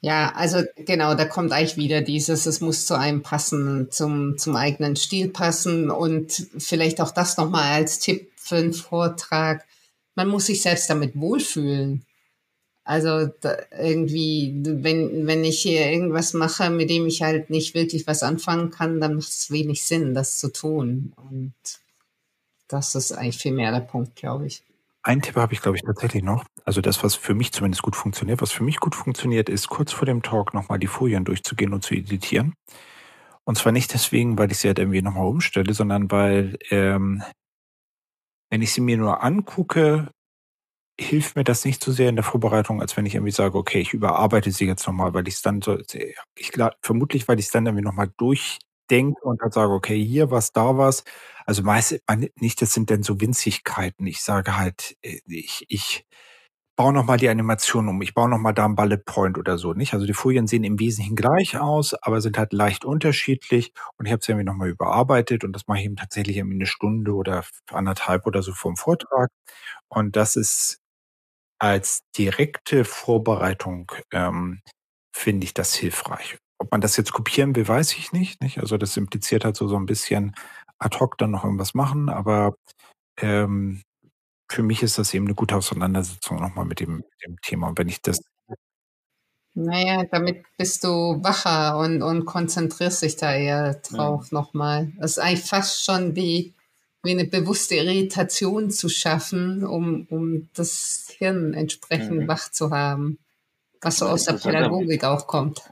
Ja, 0.00 0.32
also 0.36 0.62
genau, 0.76 1.14
da 1.14 1.24
kommt 1.24 1.52
eigentlich 1.52 1.76
wieder 1.76 2.00
dieses, 2.02 2.46
es 2.46 2.60
muss 2.60 2.86
zu 2.86 2.98
einem 2.98 3.22
passen, 3.22 3.90
zum, 3.90 4.38
zum 4.38 4.54
eigenen 4.54 4.94
Stil 4.94 5.28
passen 5.28 5.90
und 5.90 6.48
vielleicht 6.58 7.00
auch 7.00 7.10
das 7.10 7.36
nochmal 7.38 7.72
als 7.72 7.98
Tipp 7.98 8.30
für 8.36 8.56
einen 8.56 8.72
Vortrag 8.72 9.66
man 10.16 10.28
muss 10.28 10.46
sich 10.46 10.62
selbst 10.62 10.90
damit 10.90 11.14
wohlfühlen. 11.14 12.04
Also 12.82 13.28
irgendwie, 13.76 14.54
wenn, 14.64 15.26
wenn 15.26 15.44
ich 15.44 15.60
hier 15.60 15.90
irgendwas 15.90 16.34
mache, 16.34 16.70
mit 16.70 16.88
dem 16.88 17.06
ich 17.06 17.22
halt 17.22 17.50
nicht 17.50 17.74
wirklich 17.74 18.06
was 18.06 18.22
anfangen 18.22 18.70
kann, 18.70 19.00
dann 19.00 19.16
macht 19.16 19.28
es 19.28 19.50
wenig 19.50 19.84
Sinn, 19.84 20.14
das 20.14 20.38
zu 20.38 20.52
tun. 20.52 21.12
Und 21.16 21.54
das 22.68 22.94
ist 22.94 23.12
eigentlich 23.12 23.38
viel 23.38 23.52
mehr 23.52 23.72
der 23.72 23.80
Punkt, 23.80 24.16
glaube 24.16 24.46
ich. 24.46 24.62
Ein 25.02 25.20
Tipp 25.20 25.36
habe 25.36 25.52
ich, 25.52 25.62
glaube 25.62 25.76
ich, 25.76 25.82
tatsächlich 25.82 26.22
noch. 26.22 26.44
Also 26.64 26.80
das, 26.80 27.02
was 27.04 27.14
für 27.14 27.34
mich 27.34 27.52
zumindest 27.52 27.82
gut 27.82 27.94
funktioniert. 27.94 28.40
Was 28.40 28.52
für 28.52 28.64
mich 28.64 28.78
gut 28.78 28.94
funktioniert, 28.94 29.48
ist 29.48 29.68
kurz 29.68 29.92
vor 29.92 30.06
dem 30.06 30.22
Talk 30.22 30.54
nochmal 30.54 30.78
die 30.78 30.88
Folien 30.88 31.24
durchzugehen 31.24 31.72
und 31.72 31.82
zu 31.82 31.94
editieren. 31.94 32.54
Und 33.44 33.58
zwar 33.58 33.72
nicht 33.72 33.94
deswegen, 33.94 34.38
weil 34.38 34.50
ich 34.50 34.58
sie 34.58 34.68
halt 34.68 34.78
irgendwie 34.78 35.02
nochmal 35.02 35.26
umstelle, 35.26 35.74
sondern 35.74 36.10
weil 36.10 36.56
ähm, 36.70 37.22
wenn 38.50 38.62
ich 38.62 38.72
sie 38.72 38.80
mir 38.80 38.96
nur 38.96 39.22
angucke, 39.22 40.10
hilft 40.98 41.36
mir 41.36 41.44
das 41.44 41.64
nicht 41.64 41.82
so 41.84 41.92
sehr 41.92 42.08
in 42.08 42.16
der 42.16 42.24
Vorbereitung, 42.24 42.80
als 42.80 42.96
wenn 42.96 43.06
ich 43.06 43.14
irgendwie 43.14 43.32
sage, 43.32 43.58
okay, 43.58 43.80
ich 43.80 43.92
überarbeite 43.92 44.50
sie 44.50 44.66
jetzt 44.66 44.86
nochmal, 44.86 45.12
weil 45.14 45.28
ich 45.28 45.34
es 45.34 45.42
dann 45.42 45.60
so, 45.62 45.78
ich 46.36 46.52
vermutlich, 46.82 47.28
weil 47.28 47.38
ich 47.38 47.46
es 47.46 47.52
dann 47.52 47.66
irgendwie 47.66 47.84
nochmal 47.84 48.10
durchdenke 48.16 49.20
und 49.22 49.42
dann 49.42 49.52
sage, 49.52 49.72
okay, 49.72 50.02
hier 50.02 50.30
was, 50.30 50.52
da 50.52 50.78
was. 50.78 51.04
Also 51.44 51.62
meist, 51.62 52.00
nicht, 52.40 52.62
das 52.62 52.72
sind 52.72 52.90
dann 52.90 53.02
so 53.02 53.20
Winzigkeiten. 53.20 54.06
Ich 54.06 54.22
sage 54.22 54.56
halt, 54.56 54.96
äh, 55.02 55.20
ich, 55.26 55.64
ich 55.68 56.06
baue 56.76 56.92
nochmal 56.92 57.16
die 57.18 57.28
Animation 57.28 57.88
um, 57.88 58.02
ich 58.02 58.14
baue 58.14 58.28
nochmal 58.28 58.54
da 58.54 58.64
einen 58.66 58.74
Bullet 58.76 58.98
Point 58.98 59.38
oder 59.38 59.58
so, 59.58 59.72
nicht? 59.74 59.94
Also 59.94 60.06
die 60.06 60.14
Folien 60.14 60.46
sehen 60.46 60.64
im 60.64 60.78
Wesentlichen 60.78 61.16
gleich 61.16 61.58
aus, 61.58 61.94
aber 62.02 62.20
sind 62.20 62.38
halt 62.38 62.52
leicht 62.52 62.84
unterschiedlich 62.84 63.72
und 63.98 64.06
ich 64.06 64.12
habe 64.12 64.20
es 64.20 64.28
irgendwie 64.28 64.44
nochmal 64.44 64.68
überarbeitet 64.68 65.44
und 65.44 65.52
das 65.54 65.66
mache 65.66 65.78
ich 65.80 65.84
eben 65.86 65.96
tatsächlich 65.96 66.36
irgendwie 66.36 66.56
eine 66.56 66.66
Stunde 66.66 67.12
oder 67.14 67.44
anderthalb 67.72 68.26
oder 68.26 68.42
so 68.42 68.52
vom 68.52 68.76
Vortrag. 68.76 69.30
Und 69.88 70.16
das 70.16 70.36
ist 70.36 70.78
als 71.58 72.02
direkte 72.16 72.84
Vorbereitung, 72.84 73.90
ähm, 74.12 74.60
finde 75.14 75.44
ich 75.46 75.54
das 75.54 75.74
hilfreich. 75.74 76.38
Ob 76.58 76.70
man 76.72 76.80
das 76.80 76.96
jetzt 76.96 77.12
kopieren 77.12 77.56
will, 77.56 77.68
weiß 77.68 77.94
ich 77.94 78.12
nicht, 78.12 78.42
nicht? 78.42 78.58
Also 78.60 78.78
das 78.78 78.96
impliziert 78.96 79.44
halt 79.44 79.56
so, 79.56 79.68
so 79.68 79.76
ein 79.76 79.86
bisschen 79.86 80.34
ad 80.78 80.98
hoc 81.00 81.18
dann 81.18 81.30
noch 81.32 81.44
irgendwas 81.44 81.74
machen, 81.74 82.08
aber 82.10 82.54
ähm, 83.20 83.82
für 84.48 84.62
mich 84.62 84.82
ist 84.82 84.98
das 84.98 85.12
eben 85.14 85.26
eine 85.26 85.34
gute 85.34 85.56
Auseinandersetzung 85.56 86.40
nochmal 86.40 86.64
mit 86.64 86.80
dem, 86.80 86.96
mit 86.96 87.24
dem 87.26 87.40
Thema. 87.42 87.68
Und 87.68 87.78
wenn 87.78 87.88
ich 87.88 88.00
das 88.02 88.20
naja, 89.58 90.04
damit 90.10 90.44
bist 90.58 90.84
du 90.84 91.22
wacher 91.24 91.78
und, 91.78 92.02
und 92.02 92.26
konzentrierst 92.26 93.02
dich 93.02 93.16
da 93.16 93.34
eher 93.34 93.80
drauf 93.90 94.28
ja. 94.30 94.38
nochmal. 94.38 94.92
Das 94.98 95.12
ist 95.12 95.18
eigentlich 95.18 95.46
fast 95.46 95.82
schon 95.82 96.14
wie, 96.14 96.52
wie 97.02 97.12
eine 97.12 97.24
bewusste 97.24 97.76
Irritation 97.76 98.70
zu 98.70 98.90
schaffen, 98.90 99.64
um, 99.64 100.06
um 100.10 100.50
das 100.52 101.08
Hirn 101.16 101.54
entsprechend 101.54 102.24
mhm. 102.24 102.28
wach 102.28 102.50
zu 102.50 102.70
haben. 102.70 103.18
Was 103.80 103.98
so 103.98 104.06
aus 104.06 104.24
der 104.24 104.34
Pädagogik 104.34 105.04
auch 105.04 105.26
kommt. 105.26 105.62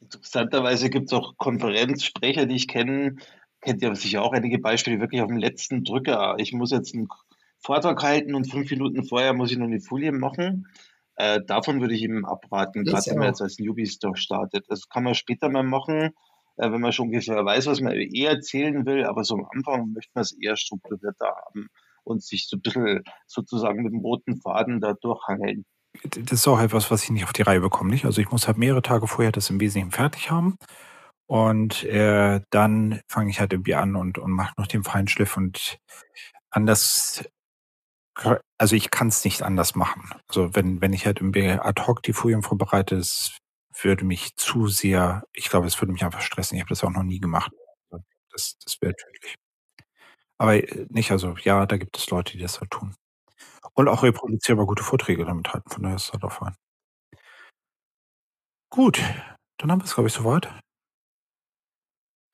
Interessanterweise 0.00 0.88
gibt 0.88 1.06
es 1.06 1.12
auch 1.12 1.36
Konferenzsprecher, 1.36 2.46
die 2.46 2.56
ich 2.56 2.68
kenne, 2.68 3.16
kennt 3.60 3.82
ihr 3.82 3.94
sicher 3.94 4.22
auch 4.22 4.32
einige 4.32 4.58
Beispiele, 4.58 5.00
wirklich 5.00 5.20
auf 5.20 5.28
dem 5.28 5.36
letzten 5.36 5.84
Drücker. 5.84 6.36
Ich 6.38 6.54
muss 6.54 6.70
jetzt 6.70 6.94
einen 6.94 7.08
Vortrag 7.62 8.02
halten 8.02 8.34
und 8.34 8.50
fünf 8.50 8.70
Minuten 8.70 9.04
vorher 9.04 9.34
muss 9.34 9.50
ich 9.50 9.58
noch 9.58 9.66
eine 9.66 9.80
Folie 9.80 10.12
machen. 10.12 10.66
Äh, 11.16 11.40
davon 11.46 11.80
würde 11.80 11.94
ich 11.94 12.02
ihm 12.02 12.24
abraten, 12.24 12.84
gerade 12.84 13.06
wenn 13.06 13.18
man 13.18 13.28
jetzt 13.28 13.42
als 13.42 13.58
Newbies 13.58 13.98
durchstartet. 13.98 14.64
Das 14.68 14.88
kann 14.88 15.04
man 15.04 15.14
später 15.14 15.48
mal 15.48 15.62
machen, 15.62 16.10
äh, 16.56 16.70
wenn 16.70 16.80
man 16.80 16.92
schon 16.92 17.06
ungefähr 17.06 17.44
weiß, 17.44 17.66
was 17.66 17.80
man 17.80 17.94
eh 17.94 18.24
erzählen 18.24 18.84
will, 18.86 19.04
aber 19.04 19.24
so 19.24 19.34
am 19.34 19.46
Anfang 19.54 19.92
möchte 19.92 20.10
man 20.14 20.22
es 20.22 20.32
eher 20.32 20.56
strukturierter 20.56 21.34
haben 21.46 21.68
und 22.04 22.22
sich 22.22 22.48
so 22.48 22.56
ein 22.56 22.62
bisschen 22.62 23.02
sozusagen 23.26 23.82
mit 23.82 23.92
dem 23.92 24.00
roten 24.00 24.40
Faden 24.40 24.80
da 24.80 24.94
durchhangeln. 24.94 25.64
Das 26.04 26.32
ist 26.32 26.48
auch 26.48 26.60
etwas, 26.60 26.90
was 26.90 27.04
ich 27.04 27.10
nicht 27.10 27.24
auf 27.24 27.32
die 27.32 27.42
Reihe 27.42 27.60
bekomme. 27.60 27.90
Nicht? 27.90 28.06
Also 28.06 28.20
ich 28.20 28.30
muss 28.30 28.46
halt 28.46 28.56
mehrere 28.56 28.82
Tage 28.82 29.06
vorher 29.06 29.30
das 29.30 29.50
im 29.50 29.60
Wesentlichen 29.60 29.92
fertig 29.92 30.30
haben. 30.30 30.56
Und 31.26 31.84
äh, 31.84 32.40
dann 32.50 33.00
fange 33.08 33.30
ich 33.30 33.40
halt 33.40 33.52
irgendwie 33.52 33.74
an 33.74 33.96
und, 33.96 34.18
und 34.18 34.32
mache 34.32 34.54
noch 34.56 34.66
den 34.66 34.82
Feinschliff 34.82 35.36
und 35.36 35.78
anders 36.50 37.24
also 38.58 38.76
ich 38.76 38.90
kann 38.90 39.08
es 39.08 39.24
nicht 39.24 39.42
anders 39.42 39.74
machen. 39.74 40.10
Also 40.28 40.54
wenn, 40.54 40.80
wenn 40.80 40.92
ich 40.92 41.06
halt 41.06 41.18
irgendwie 41.20 41.48
ad 41.50 41.82
hoc 41.86 42.02
die 42.02 42.12
Folien 42.12 42.42
vorbereite, 42.42 42.96
es 42.96 43.38
würde 43.80 44.04
mich 44.04 44.36
zu 44.36 44.68
sehr, 44.68 45.24
ich 45.32 45.48
glaube, 45.48 45.66
es 45.66 45.80
würde 45.80 45.92
mich 45.92 46.04
einfach 46.04 46.20
stressen. 46.20 46.56
Ich 46.56 46.62
habe 46.62 46.68
das 46.70 46.84
auch 46.84 46.90
noch 46.90 47.02
nie 47.02 47.20
gemacht. 47.20 47.52
Das, 48.30 48.58
das 48.64 48.76
wäre 48.80 48.94
tödlich. 48.94 49.36
Aber 50.38 50.56
äh, 50.56 50.86
nicht, 50.90 51.10
also 51.10 51.36
ja, 51.42 51.66
da 51.66 51.76
gibt 51.78 51.96
es 51.98 52.10
Leute, 52.10 52.32
die 52.32 52.42
das 52.42 52.60
halt 52.60 52.70
tun. 52.70 52.94
Und 53.74 53.88
auch 53.88 54.02
reproduzierbar 54.02 54.66
gute 54.66 54.82
Vorträge 54.82 55.24
damit 55.24 55.52
halten, 55.52 55.70
von 55.70 55.82
daher 55.82 55.96
ist 55.96 56.12
das 56.12 56.22
auch 56.22 56.32
fein. 56.32 56.54
Gut, 58.70 59.00
dann 59.58 59.70
haben 59.70 59.80
wir 59.80 59.84
es, 59.84 59.94
glaube 59.94 60.08
ich, 60.08 60.14
soweit. 60.14 60.48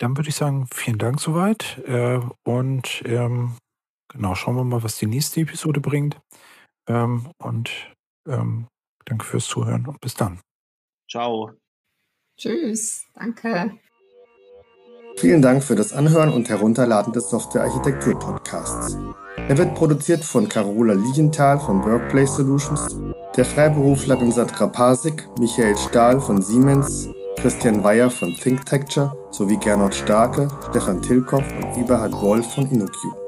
Dann 0.00 0.16
würde 0.16 0.28
ich 0.28 0.36
sagen, 0.36 0.66
vielen 0.72 0.98
Dank 0.98 1.20
soweit. 1.20 1.78
Äh, 1.86 2.20
und 2.44 3.02
ähm, 3.04 3.56
Genau, 4.08 4.34
schauen 4.34 4.56
wir 4.56 4.64
mal, 4.64 4.82
was 4.82 4.96
die 4.96 5.06
nächste 5.06 5.40
Episode 5.40 5.80
bringt. 5.80 6.18
Ähm, 6.88 7.30
und 7.38 7.70
ähm, 8.26 8.66
danke 9.04 9.24
fürs 9.24 9.46
Zuhören 9.46 9.86
und 9.86 10.00
bis 10.00 10.14
dann. 10.14 10.40
Ciao. 11.10 11.52
Tschüss. 12.38 13.04
Danke. 13.14 13.78
Vielen 15.18 15.42
Dank 15.42 15.64
für 15.64 15.74
das 15.74 15.92
Anhören 15.92 16.32
und 16.32 16.48
Herunterladen 16.48 17.12
des 17.12 17.28
Software-Architektur 17.28 18.18
Podcasts. 18.18 18.96
Er 19.36 19.58
wird 19.58 19.74
produziert 19.74 20.24
von 20.24 20.48
Carola 20.48 20.94
Lienthal 20.94 21.58
von 21.58 21.84
Workplace 21.84 22.36
Solutions, 22.36 23.00
der 23.36 23.44
Freiberuflerin 23.44 24.30
Sandra 24.30 24.68
Pasik, 24.68 25.26
Michael 25.38 25.76
Stahl 25.76 26.20
von 26.20 26.40
Siemens, 26.40 27.08
Christian 27.36 27.82
Weyer 27.82 28.10
von 28.10 28.34
ThinkTecture 28.34 29.12
sowie 29.32 29.56
Gernot 29.56 29.94
Starke, 29.94 30.48
Stefan 30.70 31.02
Tilkoff 31.02 31.44
und 31.56 31.76
Eberhard 31.76 32.12
Wolf 32.12 32.54
von 32.54 32.70
InnoQ. 32.70 33.27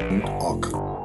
org 0.00 0.97